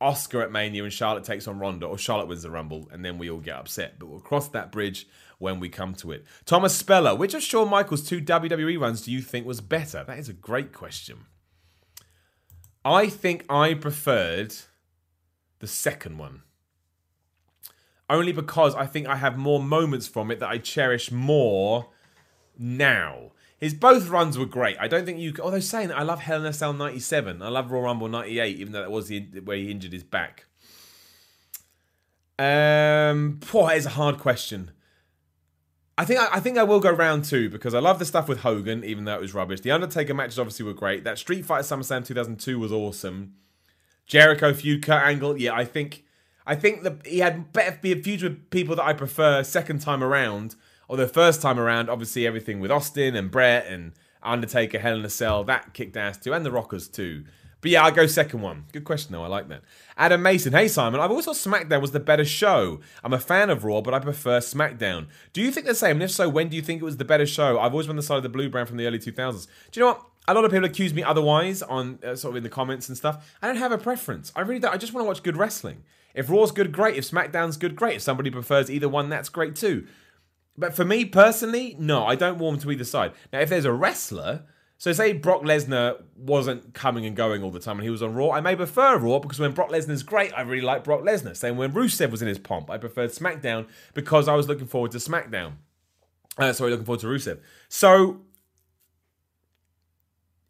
Asuka 0.02 0.44
at 0.44 0.52
Mania, 0.52 0.84
and 0.84 0.92
Charlotte 0.92 1.24
takes 1.24 1.48
on 1.48 1.60
Ronda, 1.60 1.86
or 1.86 1.98
Charlotte 1.98 2.28
wins 2.28 2.44
the 2.44 2.52
Rumble, 2.52 2.90
and 2.92 3.04
then 3.04 3.18
we 3.18 3.30
all 3.30 3.40
get 3.40 3.56
upset. 3.56 3.98
But 3.98 4.08
we'll 4.08 4.20
cross 4.20 4.48
that 4.50 4.72
bridge 4.72 5.08
when 5.40 5.60
we 5.60 5.70
come 5.70 5.94
to 5.96 6.12
it. 6.12 6.26
Thomas 6.46 6.76
Speller, 6.76 7.16
which 7.16 7.34
of 7.34 7.42
Shawn 7.42 7.70
Michaels' 7.70 8.08
two 8.08 8.22
WWE 8.22 8.80
runs 8.80 9.02
do 9.02 9.12
you 9.12 9.22
think 9.22 9.46
was 9.46 9.62
better? 9.62 10.04
That 10.04 10.20
is 10.20 10.30
a 10.30 10.34
great 10.34 10.74
question. 10.74 11.26
I 12.84 13.08
think 13.08 13.46
I 13.50 13.74
preferred 13.74 14.56
the 15.60 15.68
second 15.68 16.18
one. 16.18 16.44
Only 18.10 18.32
because 18.32 18.76
I 18.76 18.86
think 18.86 19.08
I 19.08 19.16
have 19.16 19.38
more 19.38 19.62
moments 19.62 20.08
from 20.08 20.30
it 20.30 20.40
that 20.40 20.50
I 20.50 20.60
cherish 20.60 21.12
more 21.12 21.88
now. 22.58 23.32
His 23.58 23.74
both 23.74 24.10
runs 24.10 24.38
were 24.38 24.46
great. 24.46 24.78
I 24.80 24.88
don't 24.88 25.06
think 25.06 25.20
you. 25.20 25.34
Although 25.42 25.60
saying 25.60 25.90
that, 25.90 25.98
I 25.98 26.04
love 26.04 26.22
Hell 26.22 26.42
in 26.42 26.46
a 26.46 26.54
Cell 26.54 26.74
'97. 26.74 27.42
I 27.42 27.50
love 27.50 27.72
Royal 27.72 27.84
Rumble 27.84 28.08
'98, 28.08 28.58
even 28.58 28.74
though 28.74 28.82
that 28.82 28.92
was 28.92 29.08
the 29.08 29.22
where 29.44 29.58
he 29.58 29.72
injured 29.72 29.94
his 29.94 30.04
back. 30.04 30.46
Um, 32.38 33.40
boy, 33.52 33.68
that 33.68 33.78
is 33.78 33.86
a 33.86 33.92
hard 33.92 34.18
question. 34.20 34.72
I 35.98 36.04
think 36.04 36.20
I, 36.20 36.28
I, 36.34 36.40
think 36.42 36.58
I 36.58 36.64
will 36.64 36.82
go 36.82 36.92
round 36.92 37.24
two 37.24 37.50
because 37.50 37.74
I 37.74 37.80
love 37.80 38.00
the 38.00 38.06
stuff 38.06 38.28
with 38.28 38.40
Hogan, 38.40 38.84
even 38.84 39.06
though 39.06 39.16
it 39.16 39.22
was 39.22 39.34
rubbish. 39.34 39.62
The 39.62 39.72
Undertaker 39.72 40.14
matches 40.14 40.38
obviously 40.38 40.66
were 40.66 40.74
great. 40.74 41.06
That 41.06 41.18
Street 41.18 41.46
Fighter 41.46 41.64
SummerSlam 41.64 42.06
2002 42.06 42.60
was 42.60 42.74
awesome. 42.74 43.36
Jericho 44.06 44.54
feud, 44.54 44.84
Kurt 44.84 45.02
Angle, 45.02 45.38
yeah, 45.40 45.54
I 45.54 45.64
think 45.64 46.04
I 46.46 46.56
think 46.56 46.84
that 46.84 47.06
he 47.06 47.20
had 47.20 47.54
better 47.54 47.80
be 47.82 47.94
a 47.94 47.96
feud 47.96 48.22
with 48.22 48.50
people 48.50 48.76
that 48.76 48.86
I 48.86 48.94
prefer 48.94 49.44
second 49.44 49.80
time 49.80 50.04
around. 50.04 50.56
The 50.90 51.08
first 51.08 51.42
time 51.42 51.60
around, 51.60 51.90
obviously 51.90 52.26
everything 52.28 52.60
with 52.60 52.72
Austin 52.72 53.16
and 53.16 53.32
Bret 53.32 53.68
and 53.68 53.94
Undertaker, 54.24 54.80
Hell 54.80 54.98
in 54.98 55.06
a 55.06 55.10
Cell, 55.10 55.44
that 55.46 55.74
kicked 55.74 55.98
ass 55.98 56.18
too, 56.18 56.34
and 56.34 56.46
the 56.46 56.52
Rockers 56.52 56.88
too. 56.88 57.26
But 57.66 57.72
yeah, 57.72 57.84
I'll 57.84 57.92
go 57.92 58.06
second 58.06 58.42
one. 58.42 58.66
Good 58.74 58.84
question, 58.84 59.12
though. 59.12 59.24
I 59.24 59.28
like 59.28 59.48
that. 59.50 59.64
Adam 59.98 60.22
Mason. 60.22 60.54
Hey, 60.54 60.68
Simon. 60.68 61.02
I've 61.02 61.10
always 61.10 61.26
thought 61.26 61.36
SmackDown 61.36 61.82
was 61.82 61.90
the 61.92 62.00
better 62.00 62.24
show. 62.24 62.80
I'm 63.04 63.12
a 63.12 63.20
fan 63.20 63.50
of 63.50 63.64
Raw, 63.64 63.82
but 63.82 63.92
I 63.92 63.98
prefer 63.98 64.40
SmackDown. 64.40 65.08
Do 65.34 65.42
you 65.42 65.50
think 65.50 65.66
the 65.66 65.74
same? 65.74 65.96
And 65.96 66.04
if 66.04 66.12
so, 66.12 66.30
when 66.30 66.50
do 66.50 66.56
you 66.56 66.62
think 66.62 66.82
it 66.82 66.86
was 66.86 66.98
the 66.98 67.06
better 67.06 67.26
show? 67.26 67.60
I've 67.60 67.72
always 67.72 67.88
been 67.88 67.94
on 67.94 67.98
the 67.98 68.04
side 68.04 68.18
of 68.18 68.24
the 68.24 68.30
blue 68.30 68.50
brand 68.50 68.68
from 68.68 68.78
the 68.78 68.86
early 68.86 69.00
2000s. 69.00 69.48
Do 69.72 69.80
you 69.80 69.84
know 69.84 69.94
what? 69.94 70.06
A 70.28 70.36
lot 70.36 70.46
of 70.46 70.52
people 70.52 70.66
accuse 70.66 70.94
me 70.94 71.02
otherwise 71.02 71.64
on 71.64 71.98
uh, 72.04 72.16
sort 72.16 72.34
of 72.34 72.38
in 72.38 72.44
the 72.44 72.50
comments 72.50 72.88
and 72.88 72.96
stuff. 72.96 73.36
I 73.42 73.48
don't 73.48 73.58
have 73.58 73.72
a 73.72 73.80
preference. 73.80 74.32
I 74.36 74.42
really 74.42 74.60
don't. 74.60 74.72
I 74.74 74.78
just 74.78 74.94
want 74.94 75.04
to 75.06 75.08
watch 75.08 75.24
good 75.24 75.38
wrestling. 75.38 75.84
If 76.14 76.30
Raw's 76.30 76.52
good, 76.52 76.72
great. 76.72 76.96
If 76.98 77.10
SmackDown's 77.10 77.58
good, 77.58 77.76
great. 77.76 77.96
If 77.96 78.02
somebody 78.04 78.30
prefers 78.30 78.70
either 78.70 78.88
one, 78.88 79.10
that's 79.10 79.30
great 79.30 79.56
too. 79.56 79.88
But 80.58 80.76
for 80.76 80.86
me 80.86 81.06
personally, 81.06 81.76
no, 81.80 82.06
I 82.06 82.16
don't 82.16 82.38
warm 82.38 82.58
to 82.60 82.72
either 82.72 82.84
side. 82.84 83.12
Now, 83.34 83.40
if 83.40 83.50
there's 83.50 83.66
a 83.66 83.74
wrestler 83.74 84.44
So 84.78 84.92
say 84.92 85.14
Brock 85.14 85.42
Lesnar 85.42 86.04
wasn't 86.18 86.74
coming 86.74 87.06
and 87.06 87.16
going 87.16 87.44
all 87.44 87.52
the 87.52 87.60
time 87.60 87.78
and 87.78 87.84
he 87.84 87.90
was 87.90 88.04
on 88.04 88.14
Raw, 88.14 88.32
I 88.32 88.42
may 88.42 88.56
prefer 88.56 88.98
Raw 88.98 89.20
because 89.20 89.40
when 89.40 89.54
Brock 89.54 89.70
Lesnar's 89.70 90.04
great, 90.04 90.34
I 90.34 90.42
really 90.42 90.62
like 90.62 90.84
Brock 90.84 91.02
Lesnar. 91.02 91.36
Same 91.36 91.58
when 91.58 91.72
Rusev 91.72 92.12
was 92.12 92.22
in 92.22 92.28
his 92.28 92.40
pomp, 92.40 92.70
I 92.70 92.78
preferred 92.78 93.12
SmackDown 93.12 93.68
because 93.94 94.28
I 94.28 94.36
was 94.36 94.48
looking 94.48 94.68
forward 94.68 94.92
to 94.92 94.98
SmackDown. 94.98 95.54
Uh, 96.38 96.52
sorry, 96.52 96.72
looking 96.72 96.86
forward 96.86 97.00
to 97.02 97.08
Rusev. 97.08 97.40
So 97.70 98.22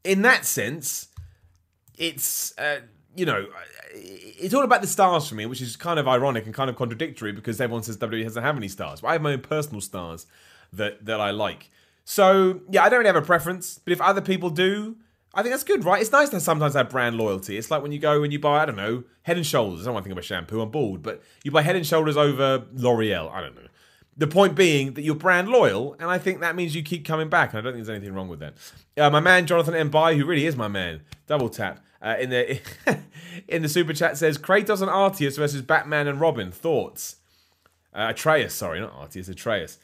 in 0.03 0.23
that 0.23 0.45
sense, 0.45 1.09
it's 1.97 2.57
uh, 2.57 2.79
you 3.15 3.25
know 3.25 3.47
it's 3.95 4.53
all 4.53 4.63
about 4.63 4.81
the 4.81 4.87
stars 4.87 5.27
for 5.27 5.35
me, 5.35 5.45
which 5.45 5.61
is 5.61 5.75
kind 5.75 5.99
of 5.99 6.07
ironic 6.07 6.45
and 6.45 6.53
kind 6.53 6.69
of 6.69 6.75
contradictory 6.75 7.31
because 7.31 7.61
everyone 7.61 7.83
says 7.83 7.97
WWE 7.97 8.23
doesn't 8.23 8.43
have 8.43 8.57
any 8.57 8.67
stars. 8.67 9.01
But 9.01 9.07
I 9.09 9.13
have 9.13 9.21
my 9.21 9.33
own 9.33 9.41
personal 9.41 9.81
stars 9.81 10.25
that 10.73 11.05
that 11.05 11.19
I 11.19 11.31
like. 11.31 11.69
So 12.03 12.61
yeah, 12.69 12.83
I 12.83 12.89
don't 12.89 12.99
really 12.99 13.07
have 13.07 13.15
a 13.15 13.25
preference, 13.25 13.79
but 13.83 13.93
if 13.93 14.01
other 14.01 14.21
people 14.21 14.49
do, 14.49 14.97
I 15.33 15.41
think 15.41 15.53
that's 15.53 15.63
good, 15.63 15.83
right? 15.83 16.01
It's 16.01 16.11
nice 16.11 16.29
to 16.29 16.39
sometimes 16.39 16.75
have 16.75 16.89
brand 16.89 17.17
loyalty. 17.17 17.57
It's 17.57 17.71
like 17.71 17.81
when 17.81 17.91
you 17.91 17.99
go 17.99 18.23
and 18.23 18.31
you 18.31 18.39
buy, 18.39 18.61
I 18.61 18.65
don't 18.65 18.75
know, 18.75 19.03
Head 19.23 19.37
and 19.37 19.45
Shoulders. 19.45 19.81
I 19.81 19.85
don't 19.85 19.95
want 19.95 20.03
to 20.03 20.09
think 20.09 20.13
about 20.13 20.25
shampoo. 20.25 20.61
I'm 20.61 20.69
bald, 20.69 21.01
but 21.01 21.21
you 21.43 21.51
buy 21.51 21.61
Head 21.61 21.75
and 21.75 21.85
Shoulders 21.85 22.15
over 22.15 22.65
L'Oreal. 22.73 23.31
I 23.31 23.41
don't 23.41 23.55
know. 23.55 23.67
The 24.17 24.27
point 24.27 24.55
being 24.55 24.93
that 24.93 25.01
you're 25.01 25.15
brand 25.15 25.49
loyal, 25.49 25.97
and 25.99 26.09
I 26.09 26.19
think 26.19 26.39
that 26.39 26.55
means 26.55 26.73
you 26.73 26.83
keep 26.83 27.05
coming 27.05 27.27
back. 27.27 27.49
And 27.49 27.59
I 27.59 27.61
don't 27.61 27.73
think 27.73 27.85
there's 27.85 27.97
anything 27.97 28.13
wrong 28.13 28.29
with 28.29 28.39
that. 28.39 28.53
Uh, 28.97 29.09
my 29.09 29.19
man 29.19 29.45
Jonathan 29.45 29.73
Mbai, 29.89 30.15
who 30.15 30.25
really 30.25 30.45
is 30.45 30.55
my 30.55 30.69
man, 30.69 31.01
double 31.27 31.49
tap 31.49 31.83
uh, 32.05 32.15
in 32.19 32.29
the 32.29 32.61
in 33.49 33.61
the 33.61 33.69
super 33.69 33.93
chat 33.93 34.17
says 34.17 34.37
Kratos 34.37 34.81
and 34.81 34.89
Arceus 34.89 35.35
versus 35.35 35.61
Batman 35.61 36.07
and 36.07 36.21
Robin. 36.21 36.51
Thoughts? 36.51 37.17
Uh, 37.93 38.07
Atreus, 38.09 38.53
sorry, 38.53 38.79
not 38.79 38.93
Arceus, 38.93 39.27
Atreus. 39.27 39.77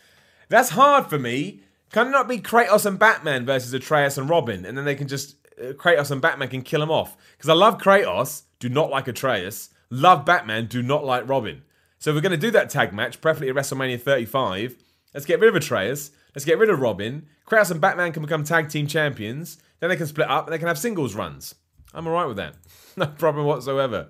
That's 0.47 0.69
hard 0.69 1.07
for 1.07 1.17
me 1.17 1.61
can 1.91 2.07
it 2.07 2.11
not 2.11 2.28
be 2.28 2.39
Kratos 2.39 2.86
and 2.86 2.97
Batman 2.97 3.45
versus 3.45 3.74
Atreus 3.74 4.17
and 4.17 4.30
Robin, 4.30 4.65
and 4.65 4.78
then 4.78 4.86
they 4.86 4.95
can 4.95 5.07
just 5.07 5.36
uh, 5.61 5.74
Kratos 5.74 6.09
and 6.09 6.22
Batman 6.22 6.47
can 6.47 6.61
kill 6.61 6.82
him 6.82 6.91
off? 6.91 7.17
Because 7.36 7.49
I 7.49 7.53
love 7.53 7.78
Kratos, 7.78 8.43
do 8.59 8.69
not 8.69 8.89
like 8.89 9.07
Atreus. 9.07 9.69
Love 9.89 10.26
Batman, 10.26 10.67
do 10.67 10.82
not 10.82 11.03
like 11.03 11.28
Robin. 11.28 11.63
So 11.99 12.13
we're 12.13 12.22
going 12.22 12.32
to 12.32 12.38
do 12.38 12.51
that 12.51 12.69
tag 12.69 12.93
match, 12.93 13.19
preferably 13.19 13.49
at 13.49 13.55
WrestleMania 13.55 14.01
35, 14.01 14.76
let's 15.13 15.26
get 15.26 15.39
rid 15.39 15.49
of 15.49 15.55
Atreus. 15.55 16.11
Let's 16.34 16.45
get 16.45 16.57
rid 16.57 16.69
of 16.69 16.80
Robin. 16.80 17.28
Kratos 17.45 17.72
and 17.72 17.82
Batman 17.82 18.13
can 18.13 18.22
become 18.22 18.45
tag 18.45 18.69
team 18.69 18.88
champions. 18.88 19.57
Then 19.82 19.89
they 19.89 19.97
can 19.97 20.07
split 20.07 20.30
up 20.30 20.45
and 20.45 20.53
they 20.53 20.57
can 20.57 20.69
have 20.69 20.80
singles 20.80 21.13
runs. 21.13 21.55
I'm 21.94 22.08
alright 22.08 22.28
with 22.28 22.38
that. 22.38 22.56
no 22.98 23.08
problem 23.08 23.46
whatsoever. 23.46 24.10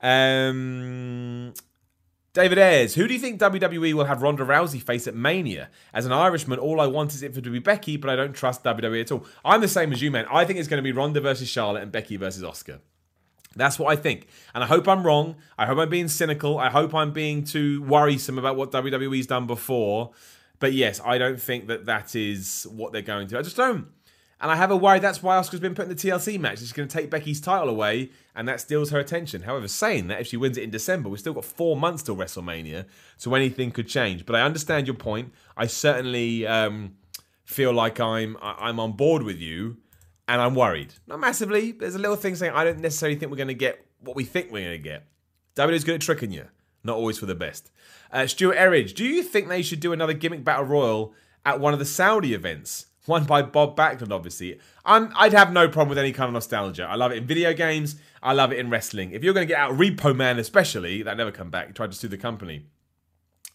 Um, 0.00 1.54
David 2.34 2.58
Ayres, 2.58 2.94
who 2.96 3.06
do 3.06 3.14
you 3.14 3.20
think 3.20 3.40
WWE 3.40 3.94
will 3.94 4.06
have 4.06 4.20
Ronda 4.20 4.44
Rousey 4.44 4.82
face 4.82 5.06
at 5.06 5.14
Mania? 5.14 5.70
As 5.92 6.04
an 6.04 6.12
Irishman, 6.12 6.58
all 6.58 6.80
I 6.80 6.86
want 6.86 7.14
is 7.14 7.22
it 7.22 7.32
for 7.32 7.40
to 7.40 7.50
be 7.50 7.60
Becky, 7.60 7.96
but 7.96 8.10
I 8.10 8.16
don't 8.16 8.32
trust 8.32 8.64
WWE 8.64 9.00
at 9.00 9.12
all. 9.12 9.24
I'm 9.44 9.60
the 9.60 9.68
same 9.68 9.92
as 9.92 10.02
you, 10.02 10.10
man. 10.10 10.26
I 10.30 10.44
think 10.44 10.58
it's 10.58 10.68
going 10.68 10.78
to 10.78 10.82
be 10.82 10.92
Ronda 10.92 11.20
versus 11.20 11.48
Charlotte 11.48 11.84
and 11.84 11.92
Becky 11.92 12.16
versus 12.16 12.42
Asuka. 12.42 12.80
That's 13.56 13.78
what 13.78 13.92
I 13.92 14.00
think. 14.00 14.26
And 14.54 14.64
I 14.64 14.66
hope 14.66 14.88
I'm 14.88 15.06
wrong. 15.06 15.36
I 15.56 15.66
hope 15.66 15.78
I'm 15.78 15.88
being 15.88 16.08
cynical. 16.08 16.58
I 16.58 16.70
hope 16.70 16.92
I'm 16.92 17.12
being 17.12 17.44
too 17.44 17.82
worrisome 17.82 18.38
about 18.38 18.56
what 18.56 18.72
WWE's 18.72 19.28
done 19.28 19.46
before. 19.46 20.10
But 20.58 20.72
yes, 20.72 21.00
I 21.04 21.18
don't 21.18 21.40
think 21.40 21.68
that 21.68 21.86
that 21.86 22.16
is 22.16 22.66
what 22.70 22.92
they're 22.92 23.02
going 23.02 23.28
to. 23.28 23.38
I 23.38 23.42
just 23.42 23.56
don't. 23.56 23.88
And 24.44 24.52
I 24.52 24.56
have 24.56 24.70
a 24.70 24.76
worry 24.76 24.98
that's 24.98 25.22
why 25.22 25.38
Asuka's 25.38 25.60
been 25.60 25.74
put 25.74 25.84
in 25.84 25.88
the 25.88 25.94
TLC 25.94 26.38
match. 26.38 26.58
She's 26.58 26.74
going 26.74 26.86
to 26.86 26.94
take 26.94 27.08
Becky's 27.08 27.40
title 27.40 27.70
away, 27.70 28.10
and 28.36 28.46
that 28.46 28.60
steals 28.60 28.90
her 28.90 28.98
attention. 28.98 29.40
However, 29.40 29.68
saying 29.68 30.08
that, 30.08 30.20
if 30.20 30.26
she 30.26 30.36
wins 30.36 30.58
it 30.58 30.64
in 30.64 30.68
December, 30.68 31.08
we've 31.08 31.18
still 31.18 31.32
got 31.32 31.46
four 31.46 31.78
months 31.78 32.02
till 32.02 32.14
WrestleMania, 32.14 32.84
so 33.16 33.34
anything 33.34 33.70
could 33.70 33.88
change. 33.88 34.26
But 34.26 34.36
I 34.36 34.42
understand 34.42 34.86
your 34.86 34.96
point. 34.96 35.32
I 35.56 35.66
certainly 35.66 36.46
um, 36.46 36.96
feel 37.46 37.72
like 37.72 37.98
I'm 38.00 38.36
I'm 38.42 38.78
on 38.80 38.92
board 38.92 39.22
with 39.22 39.38
you, 39.38 39.78
and 40.28 40.42
I'm 40.42 40.54
worried. 40.54 40.92
Not 41.06 41.20
massively. 41.20 41.72
There's 41.72 41.94
a 41.94 41.98
little 41.98 42.14
thing 42.14 42.34
saying 42.34 42.52
I 42.54 42.64
don't 42.64 42.80
necessarily 42.80 43.18
think 43.18 43.30
we're 43.30 43.38
going 43.38 43.48
to 43.48 43.54
get 43.54 43.82
what 44.00 44.14
we 44.14 44.24
think 44.24 44.52
we're 44.52 44.66
going 44.66 44.82
to 44.82 44.88
get. 44.90 45.06
WWE's 45.56 45.84
good 45.84 45.94
at 45.94 46.00
tricking 46.02 46.32
you, 46.32 46.48
not 46.82 46.96
always 46.96 47.16
for 47.16 47.24
the 47.24 47.34
best. 47.34 47.70
Uh, 48.12 48.26
Stuart 48.26 48.58
Erridge, 48.58 48.92
do 48.92 49.06
you 49.06 49.22
think 49.22 49.48
they 49.48 49.62
should 49.62 49.80
do 49.80 49.94
another 49.94 50.12
gimmick 50.12 50.44
battle 50.44 50.66
royal 50.66 51.14
at 51.46 51.60
one 51.60 51.72
of 51.72 51.78
the 51.78 51.86
Saudi 51.86 52.34
events? 52.34 52.88
One 53.06 53.24
by 53.24 53.42
Bob 53.42 53.76
Backlund, 53.76 54.12
obviously. 54.12 54.58
I'm, 54.84 55.12
I'd 55.14 55.34
have 55.34 55.52
no 55.52 55.68
problem 55.68 55.90
with 55.90 55.98
any 55.98 56.12
kind 56.12 56.28
of 56.28 56.34
nostalgia. 56.34 56.84
I 56.84 56.94
love 56.94 57.12
it 57.12 57.18
in 57.18 57.26
video 57.26 57.52
games. 57.52 57.96
I 58.22 58.32
love 58.32 58.52
it 58.52 58.58
in 58.58 58.70
wrestling. 58.70 59.10
If 59.12 59.22
you're 59.22 59.34
going 59.34 59.46
to 59.46 59.52
get 59.52 59.60
out 59.60 59.72
Repo 59.72 60.16
Man, 60.16 60.38
especially, 60.38 61.02
that 61.02 61.16
never 61.16 61.30
come 61.30 61.50
back, 61.50 61.74
tried 61.74 61.92
to 61.92 61.96
sue 61.96 62.08
the 62.08 62.16
company. 62.16 62.64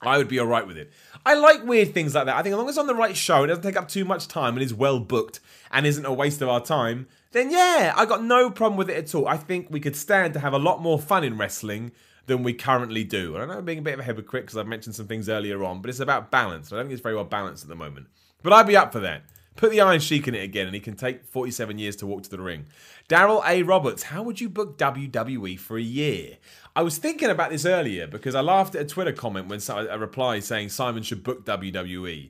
I 0.02 0.18
would 0.18 0.28
be 0.28 0.40
all 0.40 0.46
right 0.46 0.66
with 0.66 0.78
it. 0.78 0.92
I 1.26 1.34
like 1.34 1.66
weird 1.66 1.94
things 1.94 2.16
like 2.16 2.26
that. 2.28 2.36
I 2.36 2.42
think 2.42 2.54
as 2.54 2.58
long 2.58 2.68
as 2.68 2.74
it's 2.74 2.80
on 2.80 2.88
the 2.88 2.96
right 2.96 3.18
show, 3.18 3.44
it 3.44 3.48
doesn't 3.48 3.64
take 3.64 3.76
up 3.76 3.90
too 3.90 4.06
much 4.06 4.28
time 4.28 4.54
and 4.54 4.64
is 4.64 4.74
well 4.74 5.00
booked 5.00 5.40
and 5.72 5.86
isn't 5.86 6.06
a 6.06 6.14
waste 6.14 6.42
of 6.42 6.48
our 6.48 6.64
time, 6.64 7.08
then 7.32 7.52
yeah, 7.52 7.94
I 7.96 8.06
got 8.06 8.24
no 8.24 8.50
problem 8.50 8.78
with 8.78 8.90
it 8.90 8.98
at 8.98 9.14
all. 9.14 9.28
I 9.28 9.36
think 9.36 9.68
we 9.70 9.80
could 9.80 9.96
stand 9.96 10.34
to 10.36 10.40
have 10.40 10.54
a 10.54 10.60
lot 10.60 10.82
more 10.82 11.00
fun 11.00 11.24
in 11.24 11.38
wrestling 11.38 11.92
than 12.28 12.44
we 12.44 12.54
currently 12.54 13.04
do. 13.04 13.36
And 13.36 13.44
I 13.44 13.46
know 13.48 13.60
I'm 13.60 13.66
being 13.66 13.80
a 13.80 13.82
bit 13.82 13.96
of 13.96 14.00
a 14.00 14.04
hypocrite 14.04 14.46
because 14.46 14.58
I've 14.58 14.68
mentioned 14.68 14.96
some 14.96 15.08
things 15.08 15.28
earlier 15.28 15.64
on, 15.66 15.82
but 15.82 15.90
it's 15.90 16.00
about 16.00 16.32
balance. 16.32 16.72
I 16.72 16.78
don't 16.78 16.86
think 16.86 16.94
it's 16.94 17.02
very 17.02 17.16
well 17.16 17.26
balanced 17.26 17.64
at 17.64 17.70
the 17.70 17.76
moment. 17.76 18.08
But 18.42 18.54
I'd 18.54 18.68
be 18.68 18.78
up 18.78 18.94
for 18.94 19.00
that. 19.02 19.24
Put 19.60 19.72
the 19.72 19.82
Iron 19.82 20.00
Sheik 20.00 20.26
in 20.26 20.36
it 20.36 20.44
again, 20.46 20.68
and 20.68 20.74
he 20.74 20.80
can 20.80 20.96
take 20.96 21.26
47 21.26 21.78
years 21.78 21.98
to 21.98 22.08
walk 22.08 22.24
to 22.24 22.30
the 22.30 22.40
ring. 22.40 22.68
Daryl 23.10 23.46
A. 23.46 23.62
Roberts, 23.64 24.04
how 24.04 24.24
would 24.24 24.40
you 24.40 24.48
book 24.48 24.78
WWE 24.78 25.60
for 25.60 25.78
a 25.78 25.82
year? 25.82 26.38
I 26.78 26.82
was 26.82 26.98
thinking 26.98 27.30
about 27.30 27.50
this 27.52 27.66
earlier 27.66 28.08
because 28.08 28.36
I 28.36 28.40
laughed 28.40 28.76
at 28.76 28.84
a 28.84 28.86
Twitter 28.86 29.12
comment 29.12 29.50
when 29.50 29.60
a 29.70 30.00
reply 30.00 30.40
saying 30.40 30.70
Simon 30.70 31.04
should 31.04 31.26
book 31.26 31.46
WWE. 31.46 32.30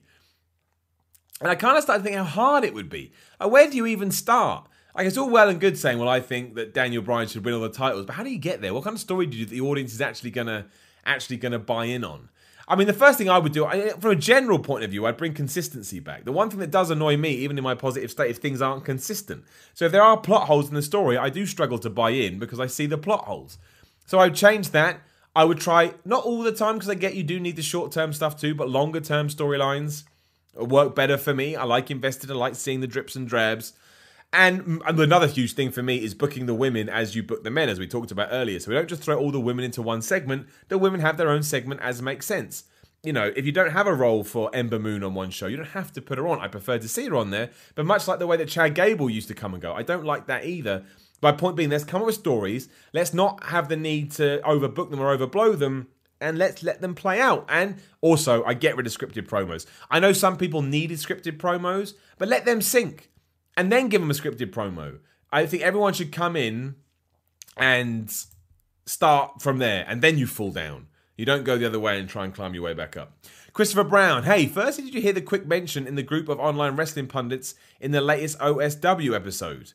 And 1.39 1.51
I 1.51 1.53
kind 1.53 1.77
of 1.77 1.83
started 1.83 2.01
thinking 2.01 2.17
how 2.17 2.23
hard 2.23 2.63
it 2.63 2.73
would 2.73 2.89
be. 2.89 3.11
Like, 3.39 3.51
where 3.51 3.69
do 3.69 3.77
you 3.77 3.85
even 3.85 4.09
start? 4.09 4.67
Like, 4.95 5.05
it's 5.05 5.15
all 5.15 5.29
well 5.29 5.49
and 5.49 5.59
good 5.59 5.77
saying, 5.77 5.99
well, 5.99 6.09
I 6.09 6.21
think 6.21 6.55
that 6.55 6.73
Daniel 6.73 7.03
Bryan 7.03 7.27
should 7.27 7.45
win 7.45 7.53
all 7.53 7.61
the 7.61 7.69
titles, 7.69 8.07
but 8.07 8.15
how 8.15 8.23
do 8.23 8.31
you 8.31 8.39
get 8.39 8.59
there? 8.59 8.73
What 8.73 8.85
kind 8.85 8.95
of 8.95 8.99
story 8.99 9.27
do 9.27 9.37
you, 9.37 9.45
the 9.45 9.61
audience 9.61 9.93
is 9.93 10.01
actually 10.01 10.31
gonna 10.31 10.65
actually 11.05 11.37
gonna 11.37 11.59
buy 11.59 11.85
in 11.85 12.03
on? 12.03 12.29
I 12.71 12.75
mean, 12.75 12.85
the 12.85 12.93
first 12.93 13.17
thing 13.17 13.29
I 13.31 13.39
would 13.39 13.51
do, 13.51 13.67
from 13.99 14.11
a 14.11 14.15
general 14.15 14.59
point 14.59 14.83
of 14.83 14.91
view, 14.91 15.07
I'd 15.07 15.17
bring 15.17 15.33
consistency 15.33 15.99
back. 15.99 16.23
The 16.23 16.31
one 16.31 16.51
thing 16.51 16.59
that 16.59 16.69
does 16.69 16.91
annoy 16.91 17.17
me, 17.17 17.31
even 17.31 17.57
in 17.57 17.63
my 17.63 17.73
positive 17.73 18.11
state, 18.11 18.29
is 18.29 18.37
things 18.37 18.61
aren't 18.61 18.85
consistent. 18.85 19.43
So 19.73 19.85
if 19.85 19.91
there 19.91 20.03
are 20.03 20.17
plot 20.17 20.45
holes 20.45 20.69
in 20.69 20.75
the 20.75 20.83
story, 20.83 21.17
I 21.17 21.29
do 21.29 21.47
struggle 21.47 21.79
to 21.79 21.89
buy 21.89 22.11
in 22.11 22.37
because 22.37 22.59
I 22.59 22.67
see 22.67 22.85
the 22.85 22.97
plot 22.97 23.25
holes. 23.25 23.57
So 24.05 24.19
I 24.19 24.25
would 24.25 24.35
change 24.35 24.69
that. 24.69 25.01
I 25.35 25.45
would 25.45 25.59
try, 25.59 25.95
not 26.05 26.25
all 26.25 26.43
the 26.43 26.51
time, 26.51 26.75
because 26.75 26.89
I 26.89 26.93
get 26.93 27.15
you 27.15 27.23
do 27.23 27.39
need 27.39 27.55
the 27.55 27.63
short 27.63 27.91
term 27.91 28.13
stuff 28.13 28.39
too, 28.39 28.53
but 28.53 28.69
longer 28.69 29.01
term 29.01 29.29
storylines 29.29 30.03
work 30.53 30.93
better 30.93 31.17
for 31.17 31.33
me. 31.33 31.55
I 31.55 31.63
like 31.63 31.89
invested, 31.89 32.29
I 32.29 32.35
like 32.35 32.53
seeing 32.53 32.81
the 32.81 32.87
drips 32.87 33.15
and 33.15 33.27
drabs. 33.27 33.73
And 34.31 34.81
another 34.85 35.25
huge 35.25 35.53
thing 35.53 35.71
for 35.71 35.81
me 35.81 36.03
is 36.03 36.13
booking 36.13 36.45
the 36.45 36.53
women 36.53 36.87
as 36.87 37.15
you 37.15 37.23
book 37.23 37.43
the 37.43 37.49
men, 37.49 37.67
as 37.67 37.79
we 37.79 37.87
talked 37.87 38.11
about 38.11 38.29
earlier. 38.31 38.59
So 38.59 38.69
we 38.69 38.75
don't 38.75 38.87
just 38.87 39.01
throw 39.01 39.17
all 39.17 39.31
the 39.31 39.39
women 39.39 39.65
into 39.65 39.81
one 39.81 40.03
segment. 40.03 40.47
The 40.67 40.77
women 40.77 40.99
have 40.99 41.17
their 41.17 41.29
own 41.29 41.41
segment 41.41 41.81
as 41.81 42.01
makes 42.01 42.27
sense. 42.27 42.65
You 43.01 43.13
know, 43.13 43.31
if 43.35 43.45
you 43.45 43.51
don't 43.51 43.71
have 43.71 43.87
a 43.87 43.93
role 43.93 44.23
for 44.23 44.53
Ember 44.53 44.77
Moon 44.77 45.03
on 45.03 45.15
one 45.15 45.31
show, 45.31 45.47
you 45.47 45.57
don't 45.57 45.69
have 45.69 45.91
to 45.93 46.01
put 46.01 46.17
her 46.17 46.27
on. 46.27 46.39
I 46.39 46.47
prefer 46.47 46.77
to 46.77 46.87
see 46.87 47.07
her 47.07 47.15
on 47.15 47.31
there. 47.31 47.49
But 47.73 47.85
much 47.85 48.07
like 48.07 48.19
the 48.19 48.27
way 48.27 48.37
that 48.37 48.49
Chad 48.49 48.75
Gable 48.75 49.09
used 49.09 49.29
to 49.29 49.33
come 49.33 49.53
and 49.53 49.63
go, 49.63 49.73
I 49.73 49.83
don't 49.83 50.05
like 50.05 50.27
that 50.27 50.45
either. 50.45 50.83
My 51.21 51.31
point 51.31 51.55
being, 51.55 51.69
let's 51.69 51.83
come 51.83 52.01
up 52.01 52.05
with 52.05 52.15
stories. 52.15 52.69
Let's 52.93 53.13
not 53.13 53.45
have 53.45 53.67
the 53.67 53.77
need 53.77 54.11
to 54.11 54.41
overbook 54.45 54.91
them 54.91 54.99
or 54.99 55.17
overblow 55.17 55.57
them 55.57 55.87
and 56.21 56.37
let's 56.37 56.63
let 56.63 56.81
them 56.81 56.93
play 56.93 57.19
out. 57.19 57.45
And 57.49 57.77
also, 58.01 58.43
I 58.43 58.53
get 58.53 58.75
rid 58.75 58.85
of 58.85 58.93
scripted 58.93 59.27
promos. 59.27 59.65
I 59.89 59.99
know 59.99 60.13
some 60.13 60.37
people 60.37 60.61
needed 60.61 60.97
scripted 60.97 61.37
promos, 61.37 61.93
but 62.17 62.27
let 62.27 62.45
them 62.45 62.61
sink 62.61 63.08
and 63.59 63.69
then 63.69 63.89
give 63.89 63.99
them 63.99 64.09
a 64.09 64.13
scripted 64.13 64.51
promo. 64.51 64.99
I 65.33 65.45
think 65.45 65.63
everyone 65.63 65.91
should 65.91 66.13
come 66.13 66.37
in 66.37 66.75
and 67.57 68.09
start 68.85 69.41
from 69.41 69.57
there, 69.57 69.83
and 69.85 70.01
then 70.01 70.17
you 70.17 70.27
fall 70.27 70.53
down. 70.53 70.87
You 71.17 71.25
don't 71.25 71.43
go 71.43 71.57
the 71.57 71.65
other 71.65 71.79
way 71.79 71.99
and 71.99 72.07
try 72.07 72.23
and 72.23 72.33
climb 72.33 72.53
your 72.53 72.63
way 72.63 72.73
back 72.73 72.95
up. 72.95 73.17
Christopher 73.51 73.83
Brown, 73.83 74.23
hey, 74.23 74.45
firstly, 74.45 74.85
did 74.85 74.93
you 74.93 75.01
hear 75.01 75.11
the 75.11 75.21
quick 75.21 75.45
mention 75.45 75.87
in 75.87 75.95
the 75.95 76.03
group 76.03 76.29
of 76.29 76.39
online 76.39 76.77
wrestling 76.77 77.07
pundits 77.07 77.53
in 77.81 77.91
the 77.91 77.99
latest 77.99 78.39
OSW 78.39 79.13
episode? 79.13 79.73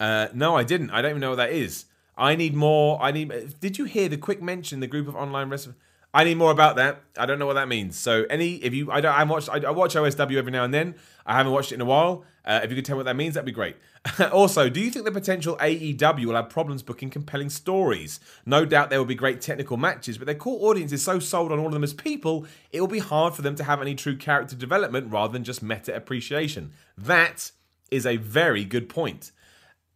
Uh, 0.00 0.28
no, 0.32 0.56
I 0.56 0.64
didn't. 0.64 0.88
I 0.88 1.02
don't 1.02 1.10
even 1.10 1.20
know 1.20 1.30
what 1.30 1.36
that 1.36 1.52
is. 1.52 1.84
I 2.16 2.34
need 2.34 2.54
more. 2.54 2.98
I 3.02 3.10
need. 3.10 3.60
Did 3.60 3.76
you 3.76 3.84
hear 3.84 4.08
the 4.08 4.16
quick 4.16 4.40
mention 4.40 4.78
in 4.78 4.80
the 4.80 4.86
group 4.86 5.06
of 5.06 5.14
online 5.14 5.50
wrestling? 5.50 5.76
I 6.14 6.24
need 6.24 6.36
more 6.36 6.50
about 6.50 6.76
that. 6.76 7.02
I 7.18 7.26
don't 7.26 7.38
know 7.38 7.46
what 7.46 7.54
that 7.54 7.68
means. 7.68 7.98
So 7.98 8.24
any, 8.30 8.54
if 8.56 8.72
you, 8.72 8.90
I 8.90 9.00
don't, 9.00 9.14
I 9.14 9.24
watch, 9.24 9.48
I, 9.48 9.70
watch 9.70 9.94
OSW 9.94 10.36
every 10.36 10.52
now 10.52 10.64
and 10.64 10.72
then. 10.72 10.94
I 11.26 11.36
haven't 11.36 11.52
watched 11.52 11.70
it 11.70 11.76
in 11.76 11.80
a 11.82 11.84
while. 11.84 12.24
Uh, 12.46 12.60
if 12.64 12.70
you 12.70 12.76
could 12.76 12.86
tell 12.86 12.96
me 12.96 13.00
what 13.00 13.04
that 13.06 13.16
means, 13.16 13.34
that'd 13.34 13.44
be 13.44 13.52
great. 13.52 13.76
also, 14.32 14.70
do 14.70 14.80
you 14.80 14.90
think 14.90 15.04
the 15.04 15.12
potential 15.12 15.58
AEW 15.58 16.24
will 16.24 16.34
have 16.34 16.48
problems 16.48 16.82
booking 16.82 17.10
compelling 17.10 17.50
stories? 17.50 18.20
No 18.46 18.64
doubt 18.64 18.88
there 18.88 18.98
will 18.98 19.04
be 19.04 19.14
great 19.14 19.42
technical 19.42 19.76
matches, 19.76 20.16
but 20.16 20.24
their 20.24 20.34
core 20.34 20.70
audience 20.70 20.92
is 20.92 21.04
so 21.04 21.18
sold 21.18 21.52
on 21.52 21.58
all 21.58 21.66
of 21.66 21.72
them 21.72 21.84
as 21.84 21.92
people, 21.92 22.46
it 22.72 22.80
will 22.80 22.88
be 22.88 23.00
hard 23.00 23.34
for 23.34 23.42
them 23.42 23.54
to 23.56 23.64
have 23.64 23.82
any 23.82 23.94
true 23.94 24.16
character 24.16 24.56
development 24.56 25.12
rather 25.12 25.34
than 25.34 25.44
just 25.44 25.62
meta 25.62 25.94
appreciation. 25.94 26.72
That 26.96 27.50
is 27.90 28.06
a 28.06 28.16
very 28.16 28.64
good 28.64 28.88
point 28.88 29.30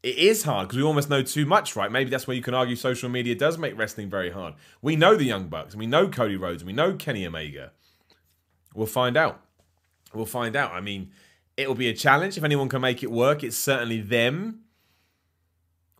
it 0.02 0.16
is 0.16 0.42
hard 0.42 0.68
because 0.68 0.78
we 0.78 0.84
almost 0.84 1.10
know 1.10 1.22
too 1.22 1.46
much, 1.46 1.76
right? 1.76 1.90
Maybe 1.90 2.10
that's 2.10 2.26
where 2.26 2.36
you 2.36 2.42
can 2.42 2.54
argue 2.54 2.76
social 2.76 3.08
media 3.08 3.34
does 3.34 3.58
make 3.58 3.76
wrestling 3.78 4.10
very 4.10 4.30
hard. 4.30 4.54
We 4.80 4.96
know 4.96 5.16
the 5.16 5.24
Young 5.24 5.48
Bucks, 5.48 5.74
and 5.74 5.80
we 5.80 5.86
know 5.86 6.08
Cody 6.08 6.36
Rhodes, 6.36 6.62
and 6.62 6.66
we 6.66 6.72
know 6.72 6.94
Kenny 6.94 7.26
Omega. 7.26 7.72
We'll 8.74 8.86
find 8.86 9.16
out. 9.16 9.40
We'll 10.14 10.26
find 10.26 10.56
out. 10.56 10.72
I 10.72 10.80
mean, 10.80 11.12
It'll 11.56 11.74
be 11.74 11.88
a 11.88 11.94
challenge. 11.94 12.38
If 12.38 12.44
anyone 12.44 12.68
can 12.68 12.80
make 12.80 13.02
it 13.02 13.10
work, 13.10 13.44
it's 13.44 13.56
certainly 13.56 14.00
them. 14.00 14.60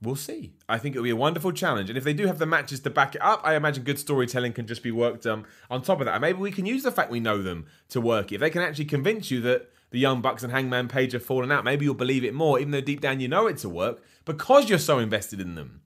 We'll 0.01 0.17
see. 0.17 0.55
I 0.69 0.79
think 0.79 0.95
it'll 0.95 1.05
be 1.05 1.11
a 1.11 1.17
wonderful 1.17 1.53
challenge. 1.53 1.89
And 1.89 1.97
if 1.97 2.05
they 2.05 2.15
do 2.15 2.27
have 2.27 2.39
the 2.39 2.47
matches 2.47 2.81
to 2.81 2.91
back 2.91 3.15
it 3.15 3.23
up, 3.23 3.41
I 3.45 3.55
imagine 3.55 3.85
good 3.85 3.99
storytelling 3.99 4.55
can 4.55 4.67
just 4.67 4.83
be 4.83 4.91
worked 4.91 5.27
um, 5.27 5.45
on 5.71 5.83
top 5.83 6.01
of 6.01 6.07
that. 6.07 6.15
And 6.15 6.23
maybe 6.23 6.39
we 6.39 6.51
can 6.51 6.67
use 6.67 6.83
the 6.83 6.91
fact 6.91 7.11
we 7.11 7.21
know 7.21 7.43
them 7.43 7.67
to 7.91 8.01
work 8.01 8.33
it. 8.33 8.37
If 8.37 8.41
they 8.41 8.51
can 8.51 8.63
actually 8.63 8.87
convince 8.87 9.31
you 9.31 9.41
that 9.43 9.71
the 9.93 9.99
Young 9.99 10.21
Bucks 10.21 10.43
and 10.43 10.53
Hangman 10.53 10.89
Page 10.89 11.13
have 11.13 11.25
fallen 11.25 11.53
out, 11.53 11.65
maybe 11.65 11.85
you'll 11.85 11.95
believe 11.95 12.25
it 12.25 12.35
more, 12.35 12.59
even 12.59 12.73
though 12.73 12.81
deep 12.81 13.01
down 13.01 13.21
you 13.21 13.29
know 13.29 13.47
it 13.47 13.59
to 13.59 13.69
work 13.69 14.03
because 14.25 14.69
you're 14.69 14.79
so 14.79 14.99
invested 14.99 15.41
in 15.41 15.55
them. 15.55 15.83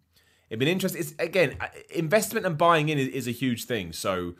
It'd 0.48 0.61
be 0.61 0.70
interesting. 0.70 1.00
It's, 1.00 1.14
again, 1.18 1.57
uh, 1.61 1.66
investment 1.94 2.46
and 2.46 2.57
buying 2.57 2.88
in 2.88 2.98
is, 2.98 3.09
is 3.09 3.28
a 3.28 3.32
huge 3.32 3.64
thing. 3.64 3.92
So 3.92 4.34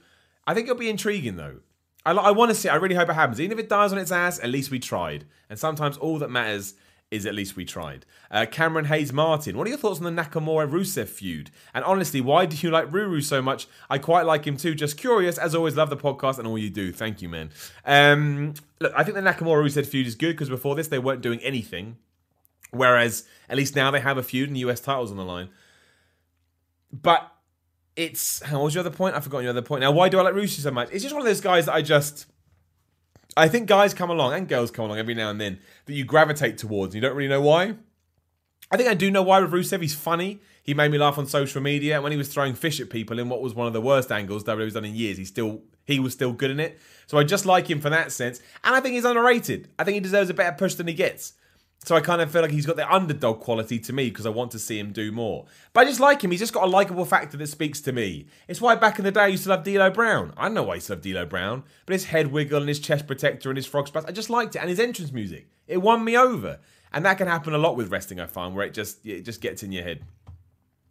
I 0.47 0.55
think 0.55 0.69
it'll 0.69 0.79
be 0.79 0.89
intriguing, 0.89 1.37
though. 1.37 1.59
I, 2.05 2.13
I 2.13 2.31
want 2.31 2.51
to 2.51 2.55
see. 2.55 2.69
I 2.69 2.77
really 2.77 2.95
hope 2.95 3.09
it 3.09 3.15
happens. 3.15 3.41
Even 3.41 3.59
if 3.59 3.65
it 3.65 3.69
dies 3.69 3.93
on 3.93 3.99
its 3.99 4.13
ass, 4.13 4.39
at 4.39 4.51
least 4.51 4.71
we 4.71 4.79
tried. 4.79 5.25
And 5.51 5.59
sometimes 5.59 5.97
all 5.97 6.19
that 6.21 6.31
matters 6.31 6.75
is 7.11 7.25
at 7.25 7.35
least 7.35 7.57
we 7.57 7.65
tried. 7.65 8.05
Uh, 8.31 8.47
Cameron 8.51 8.87
Hayes 8.87 9.13
Martin, 9.13 9.57
what 9.57 9.67
are 9.67 9.71
your 9.71 9.79
thoughts 9.79 10.01
on 10.01 10.15
the 10.15 10.23
Nakamura 10.23 10.69
Rusev 10.69 11.07
feud? 11.07 11.51
And 11.73 11.85
honestly, 11.85 12.21
why 12.21 12.47
do 12.47 12.57
you 12.57 12.71
like 12.71 12.91
Ruru 12.91 13.23
so 13.23 13.41
much? 13.41 13.69
I 13.89 13.99
quite 13.99 14.27
like 14.27 14.45
him 14.45 14.57
too. 14.57 14.75
Just 14.75 14.97
curious. 14.97 15.39
As 15.39 15.55
always, 15.55 15.77
love 15.77 15.91
the 15.91 15.97
podcast 15.97 16.39
and 16.39 16.49
all 16.49 16.59
you 16.59 16.71
do. 16.71 16.93
Thank 16.93 17.23
you, 17.23 17.29
man. 17.29 17.51
Um, 17.85 18.55
look, 18.81 18.93
I 18.97 19.05
think 19.05 19.15
the 19.15 19.21
Nakamura 19.21 19.63
Rusev 19.65 19.87
feud 19.87 20.07
is 20.07 20.17
good 20.17 20.33
because 20.33 20.49
before 20.49 20.75
this 20.75 20.89
they 20.89 20.99
weren't 20.99 21.21
doing 21.23 21.39
anything. 21.41 21.97
Whereas 22.73 23.25
at 23.49 23.57
least 23.57 23.77
now 23.77 23.91
they 23.93 24.01
have 24.01 24.19
a 24.19 24.23
feud 24.23 24.49
and 24.49 24.57
the 24.57 24.61
US 24.61 24.81
titles 24.81 25.13
on 25.13 25.17
the 25.17 25.25
line. 25.25 25.51
But 26.93 27.31
it's 27.95 28.43
what 28.51 28.63
was 28.63 28.75
your 28.75 28.81
other 28.81 28.91
point? 28.91 29.15
I 29.15 29.21
forgot 29.21 29.39
your 29.39 29.51
other 29.51 29.63
point. 29.63 29.81
Now, 29.81 29.93
why 29.93 30.09
do 30.09 30.19
I 30.19 30.23
like 30.23 30.35
Rusev 30.35 30.61
so 30.61 30.73
much? 30.73 30.89
It's 30.91 31.03
just 31.03 31.15
one 31.15 31.23
of 31.23 31.27
those 31.27 31.41
guys 31.41 31.67
that 31.67 31.75
I 31.75 31.83
just 31.83 32.27
I 33.37 33.49
think 33.49 33.69
guys 33.69 33.93
come 33.93 34.11
along 34.11 34.33
and 34.33 34.49
girls 34.49 34.71
come 34.71 34.87
along 34.87 34.99
every 34.99 35.15
now 35.15 35.31
and 35.31 35.41
then 35.41 35.59
that 35.85 35.93
you 35.93 36.05
gravitate 36.05 36.57
towards. 36.57 36.95
And 36.95 37.03
you 37.03 37.09
don't 37.09 37.17
really 37.17 37.29
know 37.29 37.43
why. 37.43 37.75
I 38.71 38.77
think 38.77 38.89
I 38.89 38.95
do 38.95 39.11
know 39.11 39.23
why 39.23 39.41
with 39.41 39.53
Rusev. 39.53 39.83
He's 39.83 39.95
funny. 39.95 40.41
He 40.63 40.75
made 40.75 40.91
me 40.91 40.99
laugh 40.99 41.19
on 41.19 41.27
social 41.27 41.61
media. 41.61 41.95
And 41.95 42.03
when 42.03 42.13
he 42.13 42.19
was 42.19 42.29
throwing 42.29 42.55
fish 42.55 42.81
at 42.81 42.91
people 42.91 43.19
in 43.19 43.29
what 43.29 43.43
was 43.43 43.55
one 43.55 43.67
of 43.67 43.73
the 43.73 43.81
worst 43.81 44.11
angles 44.11 44.43
WWE's 44.45 44.75
done 44.75 44.85
in 44.85 44.95
years, 44.95 45.19
he 45.19 45.25
still 45.25 45.63
he 45.85 46.01
was 46.01 46.13
still 46.15 46.33
good 46.33 46.51
in 46.51 46.59
it. 46.59 46.81
So 47.07 47.19
I 47.19 47.25
just 47.25 47.47
like 47.47 47.71
him 47.71 47.81
for 47.81 47.91
that 47.91 48.11
sense. 48.11 48.41
And 48.65 48.75
I 48.75 48.81
think 48.81 48.95
he's 48.95 49.05
underrated. 49.05 49.69
I 49.79 49.85
think 49.85 49.95
he 49.95 50.01
deserves 50.01 50.31
a 50.31 50.35
better 50.35 50.57
push 50.57 50.75
than 50.75 50.89
he 50.89 50.95
gets. 50.95 51.35
So 51.87 51.95
I 51.95 52.01
kind 52.01 52.21
of 52.21 52.33
feel 52.33 52.43
like 52.43 52.51
he's 52.51 52.67
got 52.67 52.75
the 52.75 52.93
underdog 52.93 53.39
quality 53.39 53.79
to 53.79 53.93
me 53.93 54.09
because 54.09 54.27
I 54.27 54.31
want 54.31 54.51
to 54.51 54.59
see 54.59 54.77
him 54.77 54.91
do 54.91 55.13
more. 55.13 55.47
But 55.73 55.83
I 55.83 55.85
just 55.85 56.01
like 56.01 56.21
him. 56.21 56.33
He's 56.33 56.41
just 56.41 56.53
got 56.53 56.65
a 56.65 56.67
likable 56.67 57.05
factor 57.05 57.37
that 57.37 57.47
speaks 57.47 57.81
to 57.83 57.93
me. 57.93 58.27
It's 58.49 58.61
why 58.61 58.75
back 58.75 58.99
in 58.99 59.05
the 59.05 59.13
day 59.13 59.21
I 59.21 59.27
used 59.29 59.45
to 59.45 59.51
love 59.51 59.63
D'Lo 59.63 59.89
Brown. 59.91 60.33
I 60.37 60.49
know 60.49 60.65
why 60.65 60.73
I 60.73 60.75
used 60.75 60.89
to 60.89 60.95
love 60.95 61.03
D'Lo 61.03 61.25
Brown, 61.25 61.63
but 61.87 61.93
his 61.93 62.07
head 62.07 62.33
wiggle 62.33 62.59
and 62.59 62.69
his 62.69 62.81
chest 62.81 63.07
protector 63.07 63.51
and 63.51 63.57
his 63.57 63.67
frog 63.67 63.87
splash, 63.87 64.03
I 64.09 64.11
just 64.11 64.31
liked 64.31 64.57
it. 64.57 64.59
And 64.59 64.69
his 64.69 64.81
entrance 64.81 65.13
music, 65.13 65.47
it 65.69 65.77
won 65.77 66.05
me 66.05 66.17
over. 66.17 66.59
And 66.93 67.05
that 67.05 67.19
can 67.19 67.29
happen 67.29 67.55
a 67.55 67.59
lot 67.59 67.77
with 67.77 67.93
wrestling, 67.93 68.19
I 68.19 68.27
find, 68.27 68.57
where 68.57 68.67
it 68.67 68.75
just 68.75 69.07
it 69.07 69.23
just 69.23 69.41
gets 69.41 69.63
in 69.63 69.71
your 69.71 69.85
head. 69.85 70.03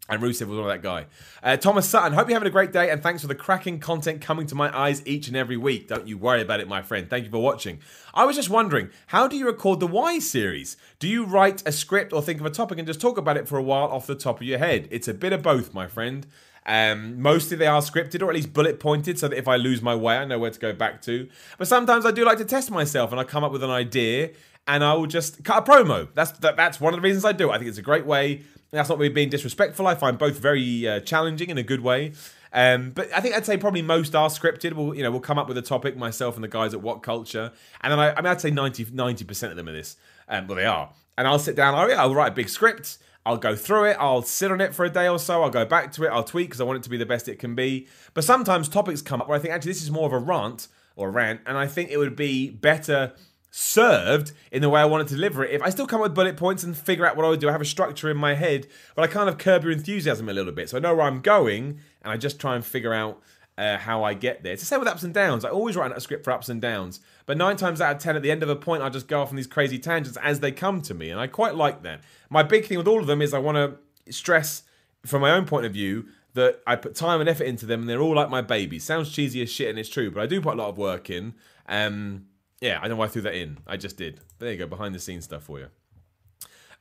And 0.07 0.21
Rusev 0.21 0.47
was 0.47 0.59
of 0.59 0.65
that 0.67 0.83
guy. 0.83 1.07
Uh, 1.41 1.57
Thomas 1.57 1.89
Sutton, 1.89 2.13
hope 2.13 2.27
you're 2.27 2.35
having 2.35 2.47
a 2.47 2.51
great 2.51 2.71
day 2.71 2.91
and 2.91 3.01
thanks 3.01 3.21
for 3.21 3.27
the 3.27 3.33
cracking 3.33 3.79
content 3.79 4.21
coming 4.21 4.45
to 4.47 4.55
my 4.55 4.75
eyes 4.77 5.01
each 5.05 5.27
and 5.27 5.35
every 5.35 5.57
week. 5.57 5.87
Don't 5.87 6.07
you 6.07 6.17
worry 6.17 6.41
about 6.41 6.59
it, 6.59 6.67
my 6.67 6.83
friend. 6.83 7.09
Thank 7.09 7.25
you 7.25 7.31
for 7.31 7.41
watching. 7.41 7.79
I 8.13 8.25
was 8.25 8.35
just 8.35 8.49
wondering, 8.49 8.89
how 9.07 9.27
do 9.27 9.35
you 9.35 9.47
record 9.47 9.79
the 9.79 9.87
Y 9.87 10.19
series? 10.19 10.77
Do 10.99 11.07
you 11.07 11.25
write 11.25 11.67
a 11.67 11.71
script 11.71 12.13
or 12.13 12.21
think 12.21 12.39
of 12.39 12.45
a 12.45 12.51
topic 12.51 12.77
and 12.77 12.87
just 12.87 13.01
talk 13.01 13.17
about 13.17 13.35
it 13.35 13.47
for 13.47 13.57
a 13.57 13.63
while 13.63 13.87
off 13.87 14.05
the 14.05 14.13
top 14.13 14.41
of 14.41 14.47
your 14.47 14.59
head? 14.59 14.87
It's 14.91 15.07
a 15.07 15.13
bit 15.13 15.33
of 15.33 15.41
both, 15.41 15.73
my 15.73 15.87
friend. 15.87 16.27
Um, 16.67 17.21
mostly 17.21 17.57
they 17.57 17.67
are 17.67 17.81
scripted 17.81 18.21
or 18.21 18.29
at 18.29 18.35
least 18.35 18.53
bullet 18.53 18.79
pointed 18.79 19.19
so 19.19 19.27
that 19.27 19.37
if 19.37 19.47
I 19.47 19.55
lose 19.55 19.81
my 19.81 19.95
way, 19.95 20.17
I 20.17 20.25
know 20.25 20.39
where 20.39 20.51
to 20.51 20.59
go 20.59 20.73
back 20.73 21.01
to. 21.03 21.27
But 21.57 21.67
sometimes 21.67 22.05
I 22.05 22.11
do 22.11 22.25
like 22.25 22.39
to 22.39 22.45
test 22.45 22.71
myself 22.71 23.11
and 23.11 23.19
I 23.19 23.23
come 23.23 23.43
up 23.43 23.51
with 23.51 23.63
an 23.63 23.69
idea 23.69 24.31
and 24.67 24.83
I 24.83 24.93
will 24.95 25.05
just 25.05 25.43
cut 25.43 25.67
a 25.67 25.71
promo. 25.71 26.07
That's 26.13 26.31
that, 26.39 26.57
that's 26.57 26.79
one 26.79 26.93
of 26.93 26.97
the 26.99 27.03
reasons 27.03 27.23
I 27.23 27.33
do. 27.33 27.51
I 27.51 27.57
think 27.57 27.69
it's 27.69 27.77
a 27.77 27.83
great 27.83 28.05
way 28.05 28.43
that's 28.75 28.89
not 28.89 28.99
me 28.99 29.09
being 29.09 29.29
disrespectful. 29.29 29.87
I 29.87 29.95
find 29.95 30.17
both 30.17 30.39
very 30.39 30.87
uh, 30.87 30.99
challenging 31.01 31.49
in 31.49 31.57
a 31.57 31.63
good 31.63 31.81
way. 31.81 32.13
Um, 32.53 32.91
but 32.91 33.13
I 33.13 33.19
think 33.19 33.35
I'd 33.35 33.45
say 33.45 33.57
probably 33.57 33.81
most 33.81 34.15
are 34.15 34.29
scripted. 34.29 34.73
We'll, 34.73 34.95
you 34.95 35.03
know, 35.03 35.11
we'll 35.11 35.19
come 35.19 35.37
up 35.37 35.47
with 35.47 35.57
a 35.57 35.61
topic, 35.61 35.97
myself 35.97 36.35
and 36.35 36.43
the 36.43 36.47
guys 36.47 36.73
at 36.73 36.81
What 36.81 37.03
Culture. 37.03 37.51
And 37.81 37.91
then 37.91 37.99
I, 37.99 38.13
I 38.13 38.21
mean, 38.21 38.27
I'd 38.27 38.39
say 38.39 38.49
90, 38.49 38.85
90% 38.85 39.49
of 39.51 39.57
them 39.57 39.67
are 39.67 39.73
this. 39.73 39.97
Um, 40.29 40.47
well, 40.47 40.55
they 40.55 40.65
are. 40.65 40.91
And 41.17 41.27
I'll 41.27 41.39
sit 41.39 41.55
down, 41.55 41.75
I'll, 41.75 41.99
I'll 41.99 42.15
write 42.15 42.31
a 42.31 42.35
big 42.35 42.47
script. 42.47 42.97
I'll 43.25 43.37
go 43.37 43.55
through 43.55 43.85
it. 43.85 43.97
I'll 43.99 44.21
sit 44.21 44.51
on 44.51 44.61
it 44.61 44.73
for 44.73 44.85
a 44.85 44.89
day 44.89 45.07
or 45.07 45.19
so. 45.19 45.43
I'll 45.43 45.49
go 45.49 45.65
back 45.65 45.91
to 45.93 46.03
it. 46.03 46.09
I'll 46.09 46.23
tweak 46.23 46.47
because 46.47 46.61
I 46.61 46.63
want 46.63 46.77
it 46.77 46.83
to 46.83 46.89
be 46.89 46.97
the 46.97 47.05
best 47.05 47.27
it 47.27 47.39
can 47.39 47.55
be. 47.55 47.87
But 48.13 48.23
sometimes 48.23 48.69
topics 48.69 49.01
come 49.01 49.21
up 49.21 49.27
where 49.27 49.37
I 49.37 49.41
think 49.41 49.53
actually 49.53 49.71
this 49.71 49.81
is 49.81 49.91
more 49.91 50.05
of 50.05 50.13
a 50.13 50.19
rant 50.19 50.67
or 50.95 51.09
a 51.09 51.11
rant. 51.11 51.41
And 51.45 51.57
I 51.57 51.67
think 51.67 51.89
it 51.89 51.97
would 51.97 52.15
be 52.15 52.51
better 52.51 53.13
served 53.57 54.33
in 54.51 54.61
the 54.61 54.67
way 54.67 54.81
I 54.81 54.85
want 54.85 55.07
to 55.07 55.15
deliver 55.15 55.45
it. 55.45 55.51
If 55.51 55.61
I 55.61 55.69
still 55.69 55.87
come 55.87 56.01
up 56.01 56.07
with 56.07 56.13
bullet 56.13 56.35
points 56.35 56.63
and 56.63 56.75
figure 56.75 57.05
out 57.05 57.15
what 57.15 57.25
I 57.25 57.29
would 57.29 57.39
do, 57.39 57.47
I 57.47 57.53
have 57.53 57.61
a 57.61 57.65
structure 57.65 58.11
in 58.11 58.17
my 58.17 58.33
head, 58.33 58.67
but 58.95 59.03
I 59.03 59.07
kind 59.07 59.29
of 59.29 59.37
curb 59.37 59.63
your 59.63 59.71
enthusiasm 59.71 60.27
a 60.27 60.33
little 60.33 60.51
bit. 60.51 60.69
So 60.69 60.77
I 60.77 60.81
know 60.81 60.93
where 60.93 61.05
I'm 61.05 61.21
going, 61.21 61.79
and 62.01 62.11
I 62.11 62.17
just 62.17 62.37
try 62.37 62.55
and 62.55 62.65
figure 62.65 62.93
out 62.93 63.21
uh, 63.57 63.77
how 63.77 64.03
I 64.03 64.13
get 64.13 64.43
there. 64.43 64.51
It's 64.51 64.61
the 64.61 64.65
same 64.65 64.79
with 64.79 64.89
ups 64.89 65.03
and 65.03 65.13
downs. 65.13 65.45
I 65.45 65.51
always 65.51 65.77
write 65.77 65.95
a 65.95 66.01
script 66.01 66.25
for 66.25 66.31
ups 66.31 66.49
and 66.49 66.61
downs, 66.61 66.99
but 67.25 67.37
nine 67.37 67.55
times 67.55 67.79
out 67.79 67.95
of 67.95 68.01
ten, 68.01 68.17
at 68.17 68.21
the 68.21 68.29
end 68.29 68.43
of 68.43 68.49
a 68.49 68.57
point, 68.57 68.83
I 68.83 68.89
just 68.89 69.07
go 69.07 69.21
off 69.21 69.29
on 69.29 69.37
these 69.37 69.47
crazy 69.47 69.79
tangents 69.79 70.17
as 70.21 70.41
they 70.41 70.51
come 70.51 70.81
to 70.81 70.93
me, 70.93 71.09
and 71.09 71.17
I 71.17 71.27
quite 71.27 71.55
like 71.55 71.81
that. 71.83 72.01
My 72.29 72.43
big 72.43 72.65
thing 72.65 72.77
with 72.77 72.89
all 72.89 72.99
of 72.99 73.07
them 73.07 73.21
is 73.21 73.33
I 73.33 73.39
want 73.39 73.55
to 73.55 74.11
stress, 74.11 74.63
from 75.05 75.21
my 75.21 75.31
own 75.31 75.45
point 75.45 75.65
of 75.65 75.71
view, 75.71 76.07
that 76.33 76.59
I 76.67 76.75
put 76.75 76.93
time 76.93 77.21
and 77.21 77.29
effort 77.29 77.45
into 77.45 77.65
them, 77.65 77.79
and 77.79 77.89
they're 77.89 78.01
all 78.01 78.15
like 78.15 78.29
my 78.29 78.41
babies. 78.41 78.83
Sounds 78.83 79.09
cheesy 79.09 79.41
as 79.41 79.49
shit, 79.49 79.69
and 79.69 79.79
it's 79.79 79.87
true, 79.87 80.11
but 80.11 80.21
I 80.21 80.25
do 80.25 80.41
put 80.41 80.55
a 80.55 80.57
lot 80.57 80.67
of 80.67 80.77
work 80.77 81.09
in. 81.09 81.35
Um, 81.69 82.25
yeah, 82.61 82.77
I 82.77 82.81
don't 82.81 82.91
know 82.91 82.95
why 82.97 83.05
I 83.05 83.09
threw 83.09 83.21
that 83.23 83.35
in. 83.35 83.59
I 83.67 83.77
just 83.77 83.97
did. 83.97 84.21
But 84.37 84.45
there 84.45 84.53
you 84.53 84.59
go, 84.59 84.67
behind 84.67 84.95
the 84.95 84.99
scenes 84.99 85.25
stuff 85.25 85.43
for 85.43 85.59
you. 85.59 85.67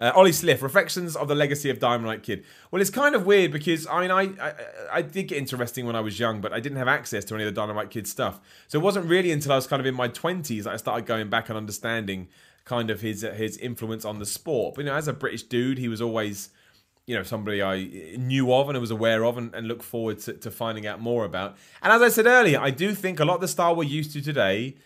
Uh, 0.01 0.13
Ollie 0.15 0.33
Sliff, 0.33 0.63
reflections 0.63 1.15
of 1.15 1.29
the 1.29 1.35
legacy 1.35 1.71
of 1.71 1.79
Dynamite 1.79 2.23
Kid. 2.23 2.45
Well, 2.71 2.83
it's 2.83 2.91
kind 2.91 3.15
of 3.15 3.27
weird 3.27 3.53
because 3.53 3.87
I 3.87 4.01
mean, 4.01 4.11
I, 4.11 4.23
I, 4.45 4.55
I 4.93 5.03
did 5.03 5.29
get 5.29 5.39
interesting 5.39 5.87
when 5.87 5.97
I 5.97 6.01
was 6.01 6.19
young, 6.19 6.41
but 6.41 6.53
I 6.53 6.61
didn't 6.61 6.79
have 6.79 6.89
access 6.89 7.25
to 7.27 7.35
any 7.35 7.45
of 7.45 7.55
the 7.55 7.61
Dynamite 7.61 7.91
Kid 7.91 8.07
stuff. 8.07 8.41
So 8.67 8.79
it 8.79 8.83
wasn't 8.83 9.07
really 9.07 9.31
until 9.31 9.53
I 9.53 9.57
was 9.57 9.67
kind 9.67 9.81
of 9.81 9.87
in 9.87 9.95
my 9.95 10.09
twenties 10.09 10.65
that 10.65 10.73
I 10.73 10.77
started 10.77 11.07
going 11.07 11.31
back 11.31 11.49
and 11.49 11.57
understanding 11.57 12.29
kind 12.65 12.91
of 12.91 13.01
his 13.01 13.23
his 13.23 13.57
influence 13.59 14.05
on 14.05 14.19
the 14.19 14.27
sport. 14.27 14.75
But 14.75 14.85
you 14.85 14.91
know, 14.91 14.97
as 14.97 15.09
a 15.09 15.13
British 15.13 15.45
dude, 15.45 15.79
he 15.79 15.89
was 15.89 16.01
always 16.03 16.51
you 17.07 17.15
know 17.15 17.23
somebody 17.23 17.63
I 17.63 18.17
knew 18.17 18.53
of 18.53 18.69
and 18.69 18.77
I 18.77 18.81
was 18.81 18.91
aware 18.91 19.25
of 19.25 19.39
and, 19.39 19.55
and 19.55 19.69
look 19.69 19.83
forward 19.83 20.19
to, 20.21 20.33
to 20.33 20.51
finding 20.51 20.87
out 20.87 21.01
more 21.01 21.25
about. 21.25 21.57
And 21.83 21.93
as 21.93 22.03
I 22.03 22.09
said 22.09 22.27
earlier, 22.27 22.59
I 22.61 22.71
do 22.71 22.95
think 22.95 23.21
a 23.21 23.25
lot 23.25 23.37
of 23.37 23.41
the 23.43 23.49
style 23.49 23.77
we're 23.77 23.85
used 23.85 24.13
to 24.15 24.23
today 24.23 24.77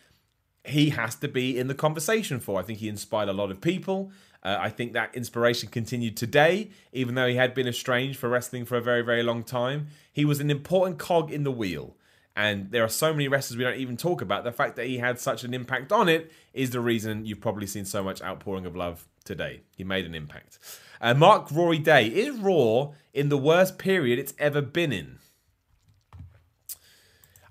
he 0.69 0.91
has 0.91 1.15
to 1.17 1.29
be 1.29 1.59
in 1.59 1.69
the 1.69 1.75
conversation 1.75 2.41
for. 2.41 2.59
I 2.59 2.63
think 2.63 2.79
he 2.79 2.89
inspired 2.89 3.29
a 3.29 3.33
lot 3.33 3.51
of 3.51 3.61
people. 3.61 4.11
Uh, 4.43 4.57
I 4.61 4.71
think 4.71 4.93
that 4.93 5.15
inspiration 5.15 5.69
continued 5.69 6.17
today, 6.17 6.71
even 6.93 7.15
though 7.15 7.27
he 7.27 7.37
had 7.37 7.55
been 7.55 7.67
estranged 7.67 8.19
for 8.19 8.29
wrestling 8.29 8.65
for 8.65 8.77
a 8.77 8.81
very, 8.81 9.03
very 9.03 9.23
long 9.23 9.43
time. 9.43 9.89
He 10.13 10.25
was 10.25 10.41
an 10.41 10.51
important 10.51 10.99
cog 10.99 11.33
in 11.33 11.45
the 11.45 11.51
wheel. 11.51 11.97
And 12.37 12.71
there 12.71 12.85
are 12.85 12.89
so 12.89 13.13
many 13.13 13.27
wrestlers 13.27 13.59
we 13.59 13.65
don't 13.65 13.79
even 13.79 13.97
talk 13.97 14.21
about. 14.23 14.45
The 14.45 14.53
fact 14.53 14.77
that 14.77 14.87
he 14.87 14.99
had 14.99 15.19
such 15.19 15.43
an 15.43 15.55
impact 15.55 15.91
on 15.91 16.09
it 16.09 16.31
is 16.55 16.71
the 16.71 16.79
reason 16.81 17.27
you've 17.27 17.41
probably 17.41 17.67
seen 17.67 17.85
so 17.85 18.05
much 18.05 18.23
outpouring 18.23 18.65
of 18.65 18.77
love 18.77 19.09
today. 19.25 19.63
He 19.77 19.83
made 19.83 20.07
an 20.07 20.15
impact. 20.15 20.59
Uh, 21.01 21.15
Mark 21.15 21.51
Rory 21.51 21.79
Day 21.79 22.07
is 22.07 22.37
Raw 22.39 22.93
in 23.13 23.29
the 23.29 23.37
worst 23.37 23.77
period 23.77 24.21
it's 24.21 24.35
ever 24.39 24.63
been 24.63 24.93
in. 24.93 25.19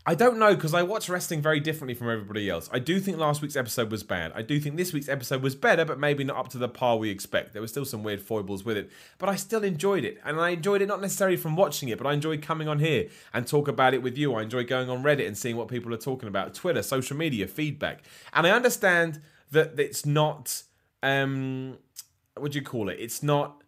I 0.10 0.16
don't 0.16 0.40
know 0.40 0.56
because 0.56 0.74
I 0.74 0.84
watch 0.84 1.10
wrestling 1.10 1.42
very 1.42 1.60
differently 1.60 1.94
from 1.94 2.10
everybody 2.10 2.50
else. 2.50 2.70
I 2.72 2.80
do 2.80 2.98
think 3.02 3.18
last 3.18 3.42
week's 3.42 3.58
episode 3.58 3.92
was 3.92 4.04
bad. 4.04 4.32
I 4.34 4.42
do 4.42 4.58
think 4.58 4.78
this 4.78 4.94
week's 4.94 5.10
episode 5.10 5.42
was 5.42 5.54
better, 5.54 5.84
but 5.84 6.00
maybe 6.00 6.24
not 6.24 6.38
up 6.38 6.48
to 6.52 6.58
the 6.58 6.70
par 6.70 6.96
we 6.96 7.10
expect. 7.10 7.52
There 7.52 7.62
were 7.62 7.68
still 7.68 7.84
some 7.84 8.04
weird 8.04 8.22
foibles 8.22 8.64
with 8.64 8.78
it, 8.78 8.90
but 9.18 9.28
I 9.28 9.36
still 9.36 9.66
enjoyed 9.66 10.06
it. 10.06 10.18
And 10.24 10.40
I 10.40 10.52
enjoyed 10.52 10.82
it 10.82 10.88
not 10.88 11.02
necessarily 11.02 11.36
from 11.36 11.58
watching 11.58 11.90
it, 11.90 11.98
but 11.98 12.08
I 12.08 12.14
enjoyed 12.14 12.42
coming 12.42 12.70
on 12.70 12.80
here 12.80 13.10
and 13.34 13.46
talk 13.46 13.68
about 13.68 13.94
it 13.94 14.02
with 14.02 14.18
you. 14.18 14.34
I 14.34 14.44
enjoy 14.44 14.64
going 14.64 14.90
on 14.90 15.04
Reddit 15.04 15.28
and 15.28 15.38
seeing 15.38 15.58
what 15.58 15.68
people 15.68 15.94
are 15.94 15.98
talking 15.98 16.30
about, 16.30 16.54
Twitter, 16.54 16.82
social 16.82 17.18
media, 17.18 17.46
feedback. 17.46 18.04
And 18.32 18.48
I 18.48 18.52
understand 18.52 19.20
that 19.52 19.78
it's 19.78 20.06
not, 20.06 20.64
um, 21.04 21.80
what 22.38 22.54
do 22.54 22.60
you 22.60 22.64
call 22.64 22.88
it? 22.88 22.96
It's 22.98 23.22
not 23.22 23.62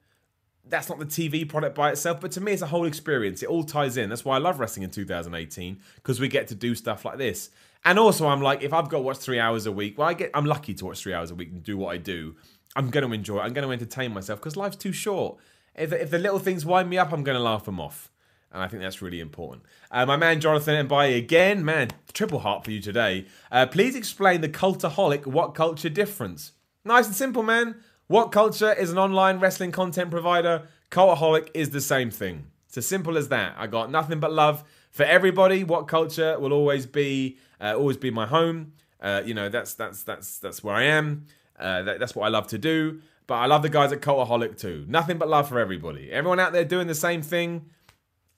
that's 0.69 0.89
not 0.89 0.99
the 0.99 1.05
TV 1.05 1.47
product 1.47 1.75
by 1.75 1.91
itself, 1.91 2.21
but 2.21 2.31
to 2.31 2.41
me, 2.41 2.51
it's 2.51 2.61
a 2.61 2.67
whole 2.67 2.85
experience. 2.85 3.43
It 3.43 3.49
all 3.49 3.63
ties 3.63 3.97
in. 3.97 4.09
That's 4.09 4.25
why 4.25 4.35
I 4.35 4.39
love 4.39 4.59
wrestling 4.59 4.83
in 4.83 4.89
2018 4.89 5.79
because 5.95 6.19
we 6.19 6.27
get 6.27 6.47
to 6.47 6.55
do 6.55 6.75
stuff 6.75 7.05
like 7.05 7.17
this. 7.17 7.49
And 7.85 7.97
also, 7.97 8.27
I'm 8.27 8.41
like, 8.41 8.61
if 8.61 8.73
I've 8.73 8.89
got 8.89 8.97
to 8.97 9.03
watch 9.03 9.17
three 9.17 9.39
hours 9.39 9.65
a 9.65 9.71
week, 9.71 9.97
well, 9.97 10.07
I 10.07 10.13
get, 10.13 10.31
I'm 10.33 10.45
lucky 10.45 10.73
to 10.75 10.85
watch 10.85 11.01
three 11.01 11.13
hours 11.13 11.31
a 11.31 11.35
week 11.35 11.49
and 11.49 11.63
do 11.63 11.77
what 11.77 11.93
I 11.93 11.97
do. 11.97 12.35
I'm 12.75 12.89
going 12.89 13.07
to 13.07 13.13
enjoy 13.13 13.39
it. 13.39 13.41
I'm 13.41 13.53
going 13.53 13.67
to 13.67 13.71
entertain 13.71 14.13
myself 14.13 14.39
because 14.39 14.57
life's 14.57 14.75
too 14.75 14.91
short. 14.91 15.37
If, 15.75 15.93
if 15.93 16.09
the 16.09 16.19
little 16.19 16.39
things 16.39 16.65
wind 16.65 16.89
me 16.89 16.97
up, 16.97 17.13
I'm 17.13 17.23
going 17.23 17.37
to 17.37 17.43
laugh 17.43 17.65
them 17.65 17.79
off. 17.79 18.11
And 18.51 18.61
I 18.63 18.67
think 18.67 18.81
that's 18.81 19.01
really 19.01 19.19
important. 19.19 19.63
Uh, 19.91 20.05
my 20.05 20.17
man 20.17 20.41
Jonathan 20.41 20.87
Mbai 20.87 21.15
again, 21.15 21.63
man, 21.63 21.89
triple 22.13 22.39
heart 22.39 22.65
for 22.65 22.71
you 22.71 22.81
today. 22.81 23.25
Uh, 23.51 23.67
please 23.67 23.95
explain 23.95 24.41
the 24.41 24.49
cultaholic 24.49 25.25
what 25.25 25.53
culture 25.53 25.89
difference. 25.89 26.53
Nice 26.83 27.07
and 27.07 27.15
simple, 27.15 27.43
man. 27.43 27.75
What 28.09 28.31
Culture 28.31 28.73
is 28.73 28.91
an 28.91 28.97
online 28.97 29.39
wrestling 29.39 29.71
content 29.71 30.09
provider. 30.09 30.63
Cultaholic 30.89 31.49
is 31.53 31.69
the 31.69 31.79
same 31.79 32.09
thing. 32.09 32.47
It's 32.65 32.75
as 32.79 32.87
simple 32.87 33.19
as 33.19 33.27
that. 33.27 33.53
I 33.55 33.67
got 33.67 33.91
nothing 33.91 34.19
but 34.19 34.33
love 34.33 34.63
for 34.89 35.03
everybody. 35.03 35.63
What 35.63 35.87
Culture 35.87 36.39
will 36.39 36.51
always 36.51 36.87
be, 36.87 37.37
uh, 37.61 37.75
always 37.77 37.97
be 37.97 38.09
my 38.09 38.25
home. 38.25 38.73
Uh, 38.99 39.21
you 39.23 39.35
know, 39.35 39.47
that's 39.47 39.75
that's 39.75 40.01
that's 40.01 40.39
that's 40.39 40.63
where 40.63 40.73
I 40.73 40.85
am. 40.85 41.27
Uh, 41.59 41.83
that, 41.83 41.99
that's 41.99 42.15
what 42.15 42.25
I 42.25 42.29
love 42.29 42.47
to 42.47 42.57
do. 42.57 42.99
But 43.27 43.35
I 43.35 43.45
love 43.45 43.61
the 43.61 43.69
guys 43.69 43.91
at 43.91 44.01
Cultaholic 44.01 44.57
too. 44.57 44.85
Nothing 44.87 45.19
but 45.19 45.29
love 45.29 45.47
for 45.47 45.59
everybody. 45.59 46.11
Everyone 46.11 46.39
out 46.39 46.51
there 46.51 46.65
doing 46.65 46.87
the 46.87 46.95
same 46.95 47.21
thing. 47.21 47.67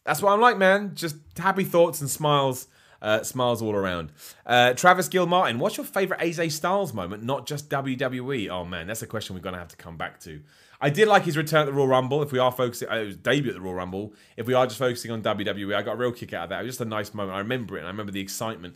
That's 0.04 0.22
what 0.22 0.34
I'm 0.34 0.42
like, 0.42 0.58
man. 0.58 0.96
Just 0.96 1.16
happy 1.38 1.64
thoughts 1.64 2.02
and 2.02 2.10
smiles. 2.10 2.68
Uh, 3.02 3.24
smiles 3.24 3.62
all 3.64 3.74
around. 3.76 4.12
Uh, 4.46 4.74
Travis 4.74 5.08
Gilmartin, 5.08 5.58
what's 5.58 5.76
your 5.76 5.86
favorite 5.86 6.20
AJ 6.20 6.52
Styles 6.52 6.94
moment? 6.94 7.24
Not 7.24 7.48
just 7.48 7.68
WWE. 7.70 8.50
Oh 8.50 8.64
man, 8.64 8.86
that's 8.86 9.02
a 9.02 9.08
question 9.08 9.36
we're 9.36 9.42
gonna 9.42 9.58
have 9.58 9.70
to 9.70 9.76
come 9.76 9.98
back 9.98 10.20
to. 10.22 10.42
I 10.80 10.90
did 10.90 11.08
like 11.08 11.24
his 11.24 11.38
return 11.38 11.62
at 11.62 11.66
the 11.66 11.74
Royal 11.74 11.88
Rumble. 11.88 12.22
If 12.22 12.32
we 12.32 12.40
are 12.40 12.52
focusing, 12.52 12.90
uh, 12.90 12.96
it 12.96 13.06
was 13.06 13.18
debut 13.18 13.52
at 13.52 13.56
the 13.56 13.62
Royal 13.62 13.76
Rumble. 13.76 14.14
If 14.38 14.48
we 14.48 14.54
are 14.54 14.66
just 14.66 14.80
focusing 14.80 15.12
on 15.12 15.22
WWE, 15.22 15.76
I 15.76 15.82
got 15.82 15.94
a 15.94 15.98
real 15.98 16.12
kick 16.12 16.34
out 16.34 16.44
of 16.46 16.50
that. 16.50 16.62
It 16.62 16.66
was 16.66 16.74
just 16.74 16.82
a 16.82 16.86
nice 16.86 17.14
moment. 17.14 17.36
I 17.36 17.40
remember 17.40 17.78
it, 17.78 17.84
I 17.84 17.88
remember 17.88 18.12
the 18.12 18.22
excitement. 18.22 18.76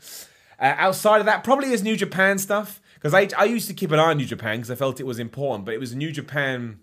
Uh, 0.60 0.74
outside 0.78 1.20
of 1.20 1.26
that, 1.26 1.44
probably 1.44 1.70
his 1.70 1.84
New 1.84 1.98
Japan 1.98 2.38
stuff 2.38 2.82
because 2.96 3.14
I, 3.14 3.28
I 3.38 3.46
used 3.46 3.68
to 3.68 3.74
keep 3.74 3.92
an 3.92 4.00
eye 4.00 4.12
on 4.12 4.18
New 4.18 4.26
Japan 4.26 4.58
because 4.58 4.72
I 4.72 4.76
felt 4.76 5.00
it 5.00 5.06
was 5.06 5.20
important, 5.20 5.66
but 5.66 5.74
it 5.74 5.80
was 5.80 5.94
New 5.96 6.12
Japan. 6.12 6.80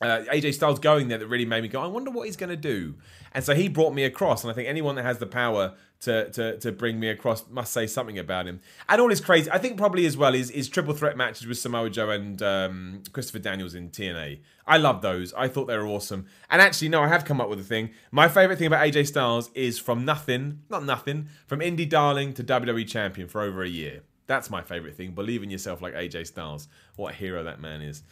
Uh, 0.00 0.20
AJ 0.30 0.54
Styles 0.54 0.78
going 0.78 1.08
there 1.08 1.18
that 1.18 1.26
really 1.26 1.46
made 1.46 1.62
me 1.62 1.68
go, 1.68 1.80
I 1.80 1.86
wonder 1.86 2.10
what 2.10 2.26
he's 2.26 2.36
going 2.36 2.50
to 2.50 2.56
do. 2.56 2.94
And 3.32 3.42
so 3.42 3.54
he 3.54 3.68
brought 3.68 3.94
me 3.94 4.04
across, 4.04 4.44
and 4.44 4.50
I 4.50 4.54
think 4.54 4.68
anyone 4.68 4.94
that 4.96 5.04
has 5.04 5.18
the 5.18 5.26
power 5.26 5.74
to, 6.00 6.30
to, 6.30 6.58
to 6.58 6.72
bring 6.72 7.00
me 7.00 7.08
across 7.08 7.48
must 7.48 7.72
say 7.72 7.86
something 7.86 8.18
about 8.18 8.46
him. 8.46 8.60
And 8.88 9.00
all 9.00 9.08
his 9.08 9.20
crazy, 9.20 9.50
I 9.50 9.58
think 9.58 9.78
probably 9.78 10.06
as 10.06 10.16
well 10.16 10.34
is, 10.34 10.50
is 10.50 10.68
triple 10.68 10.94
threat 10.94 11.16
matches 11.16 11.46
with 11.46 11.58
Samoa 11.58 11.90
Joe 11.90 12.10
and 12.10 12.42
um, 12.42 13.02
Christopher 13.12 13.38
Daniels 13.38 13.74
in 13.74 13.90
TNA. 13.90 14.40
I 14.66 14.76
love 14.76 15.00
those. 15.00 15.32
I 15.34 15.48
thought 15.48 15.66
they 15.66 15.76
were 15.76 15.86
awesome. 15.86 16.26
And 16.50 16.60
actually, 16.60 16.88
no, 16.88 17.02
I 17.02 17.08
have 17.08 17.24
come 17.24 17.40
up 17.40 17.48
with 17.48 17.60
a 17.60 17.64
thing. 17.64 17.90
My 18.10 18.28
favorite 18.28 18.58
thing 18.58 18.66
about 18.66 18.86
AJ 18.86 19.06
Styles 19.06 19.50
is 19.54 19.78
from 19.78 20.04
nothing, 20.04 20.60
not 20.68 20.84
nothing, 20.84 21.28
from 21.46 21.60
indie 21.60 21.88
darling 21.88 22.34
to 22.34 22.44
WWE 22.44 22.86
champion 22.86 23.28
for 23.28 23.40
over 23.40 23.62
a 23.62 23.68
year. 23.68 24.02
That's 24.26 24.50
my 24.50 24.60
favorite 24.62 24.96
thing. 24.96 25.12
Believe 25.12 25.42
in 25.42 25.50
yourself 25.50 25.80
like 25.80 25.94
AJ 25.94 26.26
Styles. 26.26 26.68
What 26.96 27.14
a 27.14 27.16
hero 27.16 27.44
that 27.44 27.60
man 27.60 27.80
is. 27.80 28.02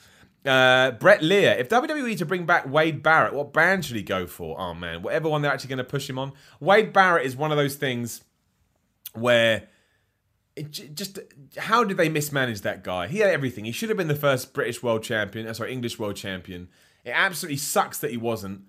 Uh, 0.45 0.91
Brett 0.93 1.23
Lear. 1.23 1.53
If 1.53 1.69
WWE 1.69 2.19
to 2.19 2.27
bring 2.27 2.45
back 2.45 2.69
Wade 2.69 3.03
Barrett, 3.03 3.33
what 3.33 3.53
brand 3.53 3.85
should 3.85 3.97
he 3.97 4.03
go 4.03 4.27
for? 4.27 4.61
Oh 4.61 4.75
man, 4.75 5.03
whatever 5.03 5.29
one 5.29 5.43
they're 5.43 5.53
actually 5.53 5.69
going 5.69 5.79
to 5.79 5.85
push 5.85 6.09
him 6.09 6.19
on. 6.19 6.33
Wade 6.61 6.93
Barrett 6.93 7.25
is 7.25 7.35
one 7.35 7.51
of 7.51 7.57
those 7.57 7.77
things 7.77 8.23
where 9.15 9.69
it 10.57 10.71
just 10.95 11.19
how 11.57 11.83
did 11.83 11.97
they 11.97 12.09
mismanage 12.09 12.61
that 12.61 12.85
guy? 12.85 13.09
He 13.09 13.19
had 13.19 13.31
everything. 13.31 13.65
He 13.65 13.73
should 13.73 13.89
have 13.89 13.99
been 13.99 14.09
the 14.09 14.15
first 14.15 14.53
British 14.53 14.83
world 14.83 15.03
champion. 15.03 15.47
Uh, 15.47 15.55
sorry, 15.55 15.73
English 15.73 15.99
world 15.99 16.17
champion. 16.17 16.69
It 17.05 17.11
absolutely 17.11 17.57
sucks 17.59 17.99
that 17.99 18.11
he 18.11 18.17
wasn't. 18.17 18.63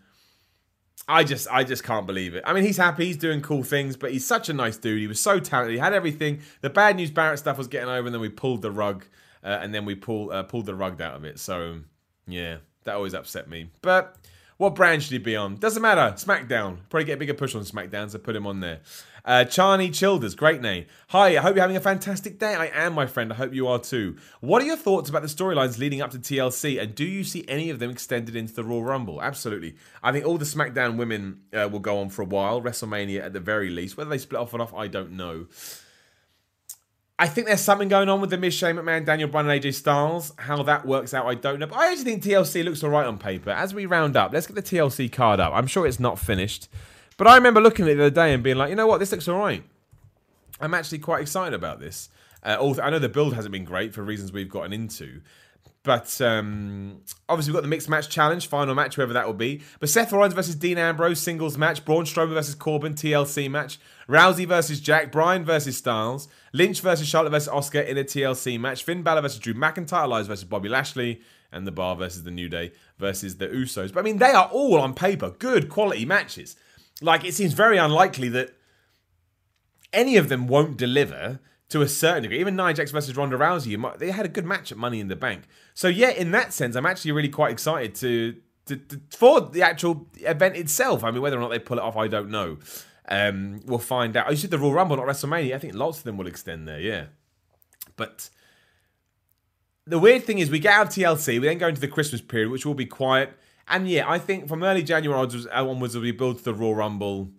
I 1.08 1.24
just, 1.24 1.48
I 1.52 1.64
just 1.64 1.84
can't 1.84 2.08
believe 2.08 2.34
it. 2.34 2.44
I 2.48 2.54
mean, 2.54 2.64
he's 2.64 2.78
happy, 2.78 3.06
he's 3.06 3.18
doing 3.18 3.42
cool 3.42 3.64
things, 3.64 3.96
but 3.96 4.12
he's 4.12 4.26
such 4.26 4.50
a 4.50 4.54
nice 4.54 4.78
dude. 4.78 5.00
He 5.00 5.08
was 5.08 5.22
so 5.22 5.40
talented. 5.40 5.74
He 5.74 5.80
had 5.80 5.94
everything. 5.94 6.42
The 6.62 6.70
bad 6.70 6.96
news 6.96 7.12
Barrett 7.12 7.38
stuff 7.38 7.58
was 7.58 7.68
getting 7.68 7.90
over, 7.90 8.08
and 8.08 8.14
then 8.14 8.22
we 8.22 8.30
pulled 8.30 8.64
the 8.64 8.72
rug 8.72 9.06
uh, 9.46 9.60
and 9.62 9.74
then 9.74 9.86
we 9.86 9.96
pull 9.96 10.32
uh, 10.32 10.44
pulled 10.44 10.66
the 10.66 10.76
rug 10.76 11.00
out 11.00 11.16
of 11.16 11.24
it. 11.24 11.40
So 11.40 11.82
yeah, 12.28 12.58
that 12.84 12.96
always 12.96 13.14
upset 13.14 13.48
me. 13.48 13.70
But 13.82 14.18
what 14.58 14.74
brand 14.74 15.04
should 15.04 15.12
he 15.12 15.18
be 15.20 15.36
on? 15.36 15.56
Doesn't 15.58 15.82
matter. 15.82 16.16
SmackDown. 16.16 16.80
Probably 16.90 17.06
get 17.06 17.14
a 17.14 17.18
bigger 17.18 17.34
push 17.34 17.56
on 17.56 17.64
SmackDown, 17.64 18.10
so 18.10 18.18
put 18.18 18.36
him 18.36 18.48
on 18.48 18.62
there. 18.62 18.80
Uh, 19.26 19.44
Charney 19.44 19.90
Childers, 19.90 20.36
great 20.36 20.62
name. 20.62 20.86
Hi, 21.08 21.30
I 21.30 21.42
hope 21.42 21.56
you're 21.56 21.64
having 21.64 21.76
a 21.76 21.82
fantastic 21.82 22.38
day. 22.38 22.54
I 22.54 22.68
am, 22.68 22.94
my 22.94 23.08
friend. 23.08 23.34
I 23.34 23.36
hope 23.36 23.54
you 23.54 23.68
are 23.68 23.80
too. 23.80 24.18
What 24.40 24.62
are 24.62 24.66
your 24.66 24.78
thoughts 24.78 25.10
about 25.10 25.24
the 25.24 25.28
storylines 25.28 25.80
leading 25.80 26.00
up 26.00 26.12
to 26.12 26.20
TLC, 26.20 26.80
and 26.80 26.94
do 26.94 27.04
you 27.04 27.24
see 27.24 27.44
any 27.48 27.72
of 27.72 27.80
them 27.80 27.90
extended 27.90 28.36
into 28.36 28.54
the 28.54 28.64
Royal 28.64 28.84
Rumble? 28.84 29.22
Absolutely. 29.22 29.76
I 30.04 30.12
think 30.12 30.26
all 30.26 30.38
the 30.38 30.46
SmackDown 30.46 30.98
women 30.98 31.42
uh, 31.54 31.68
will 31.72 31.80
go 31.80 31.98
on 31.98 32.10
for 32.10 32.22
a 32.22 32.26
while, 32.26 32.62
WrestleMania 32.62 33.24
at 33.24 33.34
the 33.34 33.40
very 33.40 33.72
least. 33.72 33.98
Whether 33.98 34.12
they 34.12 34.20
split 34.20 34.42
off 34.42 34.54
and 34.54 34.62
off, 34.62 34.76
I 34.76 34.88
don't 34.88 35.14
know. 35.14 35.48
I 37.18 37.28
think 37.28 37.48
there's 37.48 37.62
something 37.62 37.88
going 37.88 38.10
on 38.10 38.20
with 38.20 38.30
the 38.30 38.38
Miz 38.38 38.54
Shane 38.54 38.76
McMahon, 38.76 39.06
Daniel 39.06 39.30
Bryan, 39.30 39.50
and 39.50 39.62
AJ 39.62 39.76
Styles. 39.76 40.34
How 40.38 40.64
that 40.64 40.86
works 40.86 41.14
out, 41.14 41.26
I 41.26 41.36
don't 41.36 41.60
know. 41.60 41.68
But 41.68 41.78
I 41.78 41.92
actually 41.92 42.04
think 42.04 42.24
TLC 42.24 42.64
looks 42.66 42.84
all 42.84 42.90
right 42.90 43.06
on 43.06 43.18
paper. 43.18 43.52
As 43.52 43.74
we 43.74 43.86
round 43.86 44.18
up, 44.18 44.34
let's 44.34 44.48
get 44.48 44.56
the 44.56 44.62
TLC 44.62 45.10
card 45.10 45.40
up. 45.40 45.54
I'm 45.54 45.68
sure 45.68 45.88
it's 45.88 46.00
not 46.00 46.20
finished. 46.20 46.68
But 47.18 47.28
I 47.28 47.36
remember 47.36 47.62
looking 47.62 47.86
at 47.86 47.92
it 47.92 47.96
the 47.96 48.06
other 48.08 48.16
day 48.16 48.34
and 48.34 48.44
being 48.44 48.58
like, 48.58 48.70
you 48.70 48.76
know 48.76 48.88
what, 48.88 49.00
this 49.00 49.14
looks 49.14 49.30
all 49.30 49.40
right. 49.40 49.64
I'm 50.60 50.74
actually 50.74 51.00
quite 51.00 51.22
excited 51.22 51.54
about 51.54 51.80
this. 51.80 52.10
Uh, 52.44 52.76
I 52.82 52.90
know 52.90 53.00
the 53.00 53.10
build 53.10 53.34
hasn't 53.34 53.54
been 53.54 53.64
great 53.64 53.94
for 53.94 54.04
reasons 54.04 54.34
we've 54.34 54.50
gotten 54.50 54.74
into. 54.74 55.22
But 55.86 56.20
um, 56.20 57.02
obviously, 57.30 57.52
we've 57.52 57.58
got 57.58 57.62
the 57.62 57.70
mixed 57.70 57.88
match 57.88 58.10
challenge, 58.10 58.48
final 58.48 58.74
match, 58.74 58.96
whoever 58.96 59.14
that 59.14 59.28
will 59.28 59.36
be. 59.36 59.62
But 59.80 59.88
Seth 59.88 60.12
Rollins 60.12 60.34
versus 60.34 60.56
Dean 60.56 60.80
Ambrose, 60.80 61.22
singles 61.22 61.60
match. 61.60 61.86
Braun 61.86 62.06
Strowman 62.06 62.34
versus 62.34 62.56
Corbin, 62.56 62.96
TLC 62.96 63.50
match. 63.50 63.80
Rousey 64.10 64.48
versus 64.48 64.82
Jax. 64.82 65.12
Bryan 65.12 65.46
versus 65.46 65.78
Styles. 65.78 66.28
Lynch 66.54 66.82
versus 66.82 67.08
Charlotte 67.08 67.30
versus 67.30 67.50
Asuka 67.50 67.88
in 67.88 68.00
a 68.00 68.04
TLC 68.04 68.60
match. 68.60 68.84
Finn 68.84 69.04
Balor 69.04 69.22
versus 69.22 69.38
Drew 69.38 69.54
McIntyre. 69.54 70.06
Elias 70.06 70.26
versus 70.26 70.44
Bobby 70.44 70.70
Lashley. 70.70 71.22
And 71.52 71.68
The 71.68 71.72
Bar 71.72 71.96
versus 71.96 72.24
The 72.24 72.32
New 72.32 72.50
Day 72.50 72.72
versus 72.98 73.38
The 73.38 73.48
Usos. 73.48 73.94
But 73.94 74.00
I 74.00 74.04
mean, 74.04 74.18
they 74.18 74.32
are 74.32 74.50
all 74.52 74.80
on 74.80 74.96
paper 74.96 75.30
good 75.38 75.70
quality 75.70 76.04
matches. 76.04 76.56
Like, 77.00 77.24
it 77.24 77.36
seems 77.36 77.54
very 77.54 77.78
unlikely 77.78 78.30
that 78.30 78.56
any 79.94 80.18
of 80.18 80.30
them 80.30 80.48
won't 80.48 80.78
deliver 80.78 81.40
to 81.70 81.82
a 81.82 81.88
certain 81.88 82.24
degree. 82.24 82.40
Even 82.40 82.56
Nia 82.56 82.74
Jax 82.74 82.92
versus 82.92 83.16
Ronda 83.16 83.38
Rousey, 83.38 83.98
they 83.98 84.12
had 84.12 84.26
a 84.26 84.30
good 84.30 84.46
match 84.46 84.72
at 84.72 84.78
Money 84.78 85.00
in 85.00 85.08
the 85.08 85.16
Bank. 85.16 85.44
So 85.74 85.88
yeah, 85.88 86.10
in 86.10 86.32
that 86.32 86.54
sense, 86.54 86.76
I'm 86.76 86.86
actually 86.86 87.12
really 87.12 87.30
quite 87.30 87.52
excited 87.52 87.96
to, 87.96 88.36
to, 88.68 88.76
to 88.76 89.02
for 89.10 89.42
the 89.42 89.62
actual 89.62 90.08
event 90.22 90.56
itself. 90.56 91.04
I 91.04 91.12
mean, 91.12 91.22
whether 91.22 91.38
or 91.38 91.42
not 91.42 91.50
they 91.50 91.60
pull 91.60 91.78
it 91.78 91.84
off, 91.84 91.98
I 91.98 92.08
don't 92.08 92.30
know. 92.30 92.58
Um, 93.08 93.62
we'll 93.66 93.80
find 93.80 94.16
out. 94.18 94.28
Oh, 94.28 94.32
you 94.32 94.38
said 94.38 94.52
the 94.52 94.60
Royal 94.60 94.74
Rumble, 94.74 94.98
not 94.98 95.06
WrestleMania. 95.06 95.56
I 95.56 95.60
think 95.60 95.76
lots 95.76 96.00
of 96.00 96.04
them 96.04 96.18
will 96.18 96.28
extend 96.28 96.68
there. 96.68 96.80
Yeah, 96.80 97.06
but 97.96 98.30
the 99.86 100.00
weird 100.00 100.24
thing 100.24 100.40
is, 100.40 100.50
we 100.50 100.60
get 100.60 100.74
out 100.74 100.88
of 100.88 100.94
TLC, 100.94 101.40
we 101.40 101.48
then 101.48 101.58
go 101.58 101.68
into 101.68 101.82
the 101.82 101.88
Christmas 101.88 102.22
period, 102.22 102.50
which 102.50 102.66
will 102.66 102.74
be 102.74 102.86
quiet. 102.86 103.38
And 103.68 103.90
yeah, 103.90 104.10
I 104.10 104.20
think 104.20 104.48
from 104.48 104.64
early 104.64 104.84
January 104.84 105.20
onwards, 105.20 105.48
onwards 105.48 105.98
we 105.98 106.12
build 106.12 106.40
to 106.40 106.44
the 106.44 106.54
Royal 106.54 106.76
Rumble 106.76 107.32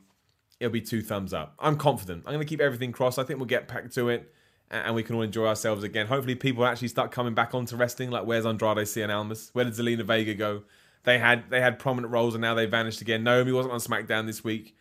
it'll 0.60 0.72
be 0.72 0.80
two 0.80 1.02
thumbs 1.02 1.32
up. 1.32 1.54
I'm 1.58 1.76
confident. 1.76 2.24
I'm 2.26 2.32
going 2.32 2.44
to 2.44 2.48
keep 2.48 2.60
everything 2.60 2.92
crossed. 2.92 3.18
I 3.18 3.24
think 3.24 3.38
we'll 3.38 3.46
get 3.46 3.68
back 3.68 3.90
to 3.92 4.08
it 4.08 4.32
and 4.70 4.94
we 4.94 5.02
can 5.02 5.14
all 5.16 5.22
enjoy 5.22 5.46
ourselves 5.46 5.84
again. 5.84 6.06
Hopefully, 6.06 6.34
people 6.34 6.64
actually 6.64 6.88
start 6.88 7.12
coming 7.12 7.34
back 7.34 7.54
onto 7.54 7.76
wrestling. 7.76 8.10
Like, 8.10 8.26
where's 8.26 8.46
Andrade 8.46 8.78
Cien 8.78 9.14
Almas? 9.14 9.50
Where 9.52 9.64
did 9.64 9.74
Zelina 9.74 10.02
Vega 10.02 10.34
go? 10.34 10.62
They 11.04 11.18
had 11.18 11.50
they 11.50 11.60
had 11.60 11.78
prominent 11.78 12.12
roles 12.12 12.34
and 12.34 12.42
now 12.42 12.54
they 12.54 12.66
vanished 12.66 13.00
again. 13.00 13.22
Naomi 13.22 13.52
wasn't 13.52 13.74
on 13.74 13.80
SmackDown 13.80 14.26
this 14.26 14.42
week. 14.42 14.76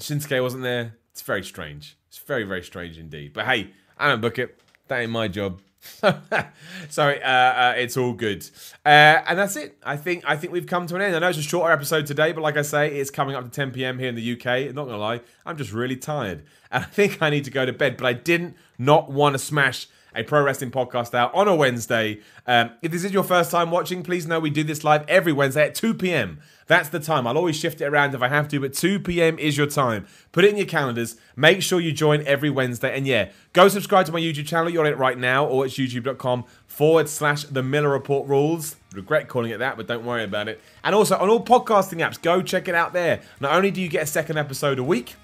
Shinsuke 0.00 0.42
wasn't 0.42 0.62
there. 0.62 0.96
It's 1.10 1.20
very 1.20 1.44
strange. 1.44 1.98
It's 2.08 2.16
very 2.18 2.44
very 2.44 2.62
strange 2.62 2.96
indeed. 2.96 3.34
But 3.34 3.44
hey, 3.44 3.72
I 3.98 4.08
don't 4.08 4.22
book 4.22 4.38
it. 4.38 4.58
That 4.88 5.00
ain't 5.00 5.12
my 5.12 5.28
job. 5.28 5.60
Sorry, 6.88 7.22
uh, 7.22 7.28
uh, 7.28 7.74
it's 7.76 7.96
all 7.96 8.12
good, 8.12 8.48
uh, 8.86 8.88
and 9.26 9.36
that's 9.36 9.56
it. 9.56 9.76
I 9.82 9.96
think 9.96 10.22
I 10.24 10.36
think 10.36 10.52
we've 10.52 10.66
come 10.66 10.86
to 10.86 10.94
an 10.94 11.02
end. 11.02 11.16
I 11.16 11.18
know 11.18 11.28
it's 11.28 11.38
a 11.38 11.42
shorter 11.42 11.72
episode 11.72 12.06
today, 12.06 12.30
but 12.30 12.40
like 12.40 12.56
I 12.56 12.62
say, 12.62 12.88
it's 12.96 13.10
coming 13.10 13.34
up 13.34 13.44
to 13.44 13.50
10 13.50 13.72
p.m. 13.72 13.98
here 13.98 14.08
in 14.08 14.14
the 14.14 14.32
UK. 14.32 14.46
I'm 14.46 14.74
Not 14.74 14.84
gonna 14.84 14.98
lie, 14.98 15.22
I'm 15.44 15.56
just 15.56 15.72
really 15.72 15.96
tired, 15.96 16.44
and 16.70 16.84
I 16.84 16.86
think 16.86 17.20
I 17.20 17.30
need 17.30 17.44
to 17.44 17.50
go 17.50 17.66
to 17.66 17.72
bed. 17.72 17.96
But 17.96 18.06
I 18.06 18.12
didn't 18.12 18.56
not 18.78 19.10
want 19.10 19.34
to 19.34 19.38
smash 19.40 19.88
a 20.14 20.22
pro 20.22 20.42
wrestling 20.42 20.70
podcast 20.70 21.14
out 21.14 21.34
on 21.34 21.48
a 21.48 21.54
Wednesday. 21.54 22.20
Um, 22.46 22.70
if 22.82 22.92
this 22.92 23.02
is 23.02 23.12
your 23.12 23.24
first 23.24 23.50
time 23.50 23.70
watching, 23.70 24.02
please 24.02 24.26
know 24.26 24.38
we 24.38 24.50
do 24.50 24.62
this 24.62 24.84
live 24.84 25.04
every 25.08 25.32
Wednesday 25.32 25.64
at 25.66 25.74
2 25.74 25.94
p.m. 25.94 26.40
That's 26.72 26.88
the 26.88 27.00
time. 27.00 27.26
I'll 27.26 27.36
always 27.36 27.56
shift 27.56 27.82
it 27.82 27.84
around 27.84 28.14
if 28.14 28.22
I 28.22 28.28
have 28.28 28.48
to, 28.48 28.58
but 28.58 28.72
2 28.72 29.00
p.m. 29.00 29.38
is 29.38 29.58
your 29.58 29.66
time. 29.66 30.06
Put 30.32 30.46
it 30.46 30.52
in 30.52 30.56
your 30.56 30.64
calendars. 30.64 31.16
Make 31.36 31.60
sure 31.60 31.82
you 31.82 31.92
join 31.92 32.26
every 32.26 32.48
Wednesday. 32.48 32.96
And 32.96 33.06
yeah, 33.06 33.28
go 33.52 33.68
subscribe 33.68 34.06
to 34.06 34.12
my 34.12 34.18
YouTube 34.18 34.46
channel. 34.46 34.70
You're 34.70 34.86
on 34.86 34.90
it 34.90 34.96
right 34.96 35.18
now, 35.18 35.44
or 35.44 35.66
it's 35.66 35.76
youtube.com 35.76 36.46
forward 36.66 37.10
slash 37.10 37.44
the 37.44 37.62
Miller 37.62 37.90
Report 37.90 38.26
rules. 38.26 38.76
Regret 38.94 39.28
calling 39.28 39.50
it 39.50 39.58
that, 39.58 39.76
but 39.76 39.86
don't 39.86 40.06
worry 40.06 40.24
about 40.24 40.48
it. 40.48 40.62
And 40.82 40.94
also 40.94 41.18
on 41.18 41.28
all 41.28 41.44
podcasting 41.44 41.98
apps, 41.98 42.18
go 42.18 42.40
check 42.40 42.68
it 42.68 42.74
out 42.74 42.94
there. 42.94 43.20
Not 43.38 43.52
only 43.52 43.70
do 43.70 43.82
you 43.82 43.88
get 43.88 44.04
a 44.04 44.06
second 44.06 44.38
episode 44.38 44.78
a 44.78 44.82
week, 44.82 45.16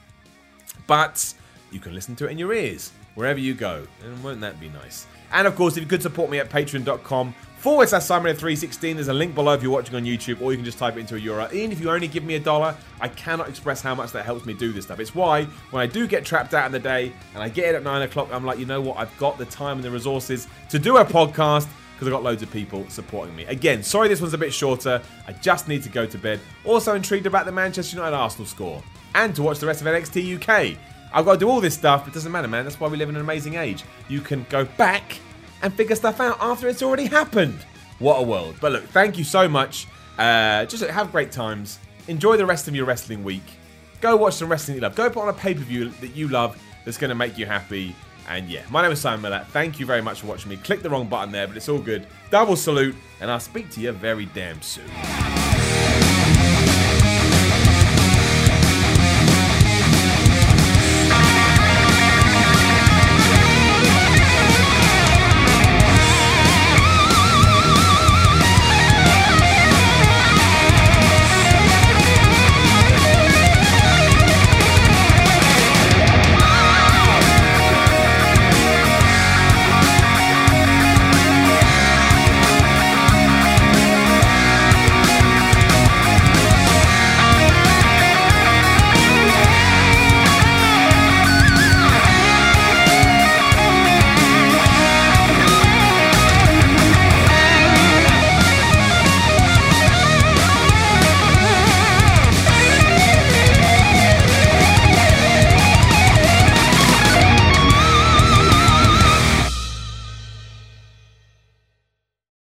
but 0.87 1.33
you 1.73 1.81
can 1.81 1.95
listen 1.95 2.15
to 2.17 2.27
it 2.27 2.33
in 2.33 2.39
your 2.39 2.53
ears 2.53 2.93
wherever 3.15 3.41
you 3.41 3.55
go. 3.55 3.87
And 4.05 4.23
won't 4.23 4.43
that 4.43 4.61
be 4.61 4.69
nice? 4.69 5.07
And 5.33 5.47
of 5.47 5.57
course, 5.57 5.79
if 5.79 5.83
you 5.83 5.89
could 5.89 6.03
support 6.03 6.29
me 6.29 6.41
at 6.41 6.51
patreon.com 6.51 7.35
forward 7.59 7.89
slash 7.89 8.03
Simon316, 8.03 8.95
there's 8.95 9.09
a 9.09 9.15
link 9.15 9.35
below 9.35 9.53
if 9.53 9.63
you're 9.63 9.73
watching 9.73 9.95
on 9.97 10.05
YouTube, 10.05 10.41
or 10.41 10.53
you 10.53 10.59
can 10.59 10.65
just 10.65 10.79
type 10.79 10.97
it 10.97 11.01
into 11.01 11.17
a 11.17 11.21
URL. 11.21 11.53
Even 11.53 11.73
if 11.73 11.81
you 11.81 11.91
only 11.91 12.09
give 12.09 12.25
me 12.25 12.37
a 12.37 12.41
dollar, 12.41 12.75
I 13.01 13.09
cannot 13.09 13.49
express 13.49 13.81
how 13.81 13.95
much 13.95 14.13
that 14.13 14.25
helps 14.25 14.47
me 14.47 14.55
do 14.55 14.73
this 14.73 14.85
stuff. 14.85 15.01
It's 15.01 15.15
why 15.15 15.45
when 15.71 15.83
I 15.83 15.87
do 15.87 16.07
get 16.07 16.25
trapped 16.25 16.55
out 16.55 16.67
in 16.67 16.73
the 16.73 16.79
day 16.79 17.13
and 17.35 17.43
I 17.43 17.49
get 17.49 17.75
it 17.75 17.77
at 17.77 17.83
9 17.83 18.03
o'clock, 18.03 18.29
I'm 18.33 18.45
like, 18.45 18.59
you 18.59 18.67
know 18.67 18.81
what? 18.81 18.97
I've 18.97 19.17
got 19.19 19.39
the 19.39 19.45
time 19.47 19.79
and 19.79 19.85
the 19.85 19.91
resources 19.91 20.47
to 20.71 20.79
do 20.79 20.97
a 20.99 21.05
podcast 21.05 21.69
because 21.95 22.07
I've 22.07 22.13
got 22.13 22.23
loads 22.23 22.45
of 22.45 22.51
people 22.53 22.89
supporting 22.89 23.35
me. 23.35 23.45
Again, 23.47 23.83
sorry 23.83 24.09
this 24.09 24.21
one's 24.21 24.35
a 24.35 24.39
bit 24.39 24.55
shorter. 24.55 25.03
I 25.27 25.33
just 25.33 25.67
need 25.67 25.83
to 25.83 25.89
go 25.89 26.07
to 26.07 26.17
bed. 26.17 26.39
Also 26.65 26.95
intrigued 26.95 27.27
about 27.27 27.45
the 27.45 27.53
Manchester 27.53 27.97
United 27.97 28.15
Arsenal 28.15 28.47
score 28.47 28.83
and 29.17 29.35
to 29.35 29.43
watch 29.43 29.59
the 29.59 29.67
rest 29.67 29.81
of 29.81 29.89
NXT 29.89 30.37
UK. 30.37 30.79
I've 31.13 31.25
got 31.25 31.35
to 31.35 31.39
do 31.39 31.49
all 31.49 31.61
this 31.61 31.75
stuff, 31.75 32.05
but 32.05 32.13
it 32.13 32.15
doesn't 32.15 32.31
matter, 32.31 32.47
man. 32.47 32.65
That's 32.65 32.79
why 32.79 32.89
we 32.89 32.97
live 32.97 33.09
in 33.09 33.17
an 33.17 33.23
amazing 33.23 33.55
age. 33.55 33.83
You 34.09 34.21
can 34.21 34.47
go 34.49 34.65
back 34.65 35.19
and 35.63 35.73
figure 35.75 35.97
stuff 35.97 36.21
out 36.21 36.39
after 36.41 36.69
it's 36.69 36.83
already 36.83 37.07
happened. 37.07 37.59
What 37.99 38.17
a 38.19 38.23
world. 38.23 38.57
But 38.61 38.73
look, 38.73 38.85
thank 38.85 39.19
you 39.19 39.25
so 39.25 39.49
much. 39.49 39.87
Uh, 40.19 40.65
just 40.67 40.85
have 40.85 41.13
great 41.13 41.33
times. 41.33 41.79
Enjoy 42.09 42.37
the 42.37 42.47
rest 42.47 42.69
of 42.69 42.75
your 42.75 42.87
wrestling 42.87 43.23
week. 43.25 43.43
Go 44.01 44.17
watch 44.17 44.35
some 44.35 44.49
wrestling 44.49 44.77
you 44.77 44.81
love. 44.81 44.95
Go 44.95 45.11
put 45.11 45.23
on 45.23 45.29
a 45.29 45.33
pay 45.33 45.55
per 45.55 45.61
view 45.61 45.91
that 46.01 46.15
you 46.15 46.29
love 46.29 46.61
that's 46.85 46.99
going 46.99 47.11
to 47.11 47.15
make 47.15 47.37
you 47.37 47.47
happy. 47.47 47.95
And 48.29 48.49
yeah, 48.49 48.63
my 48.71 48.83
name 48.83 48.93
is 48.93 49.01
Simon 49.01 49.23
Miller. 49.23 49.45
Thank 49.51 49.81
you 49.81 49.87
very 49.87 50.03
much 50.03 50.21
for 50.21 50.27
watching 50.27 50.51
me. 50.51 50.57
Click 50.59 50.83
the 50.83 50.91
wrong 50.91 51.09
button 51.09 51.33
there, 51.33 51.47
but 51.47 51.57
it's 51.57 51.69
all 51.69 51.79
good. 51.79 52.07
Double 52.31 52.57
salute, 52.57 52.95
and 53.21 53.31
I'll 53.31 53.41
speak 53.41 53.71
to 53.71 53.81
you 53.81 53.93
very 53.93 54.27
damn 54.27 54.61
soon. 54.61 54.85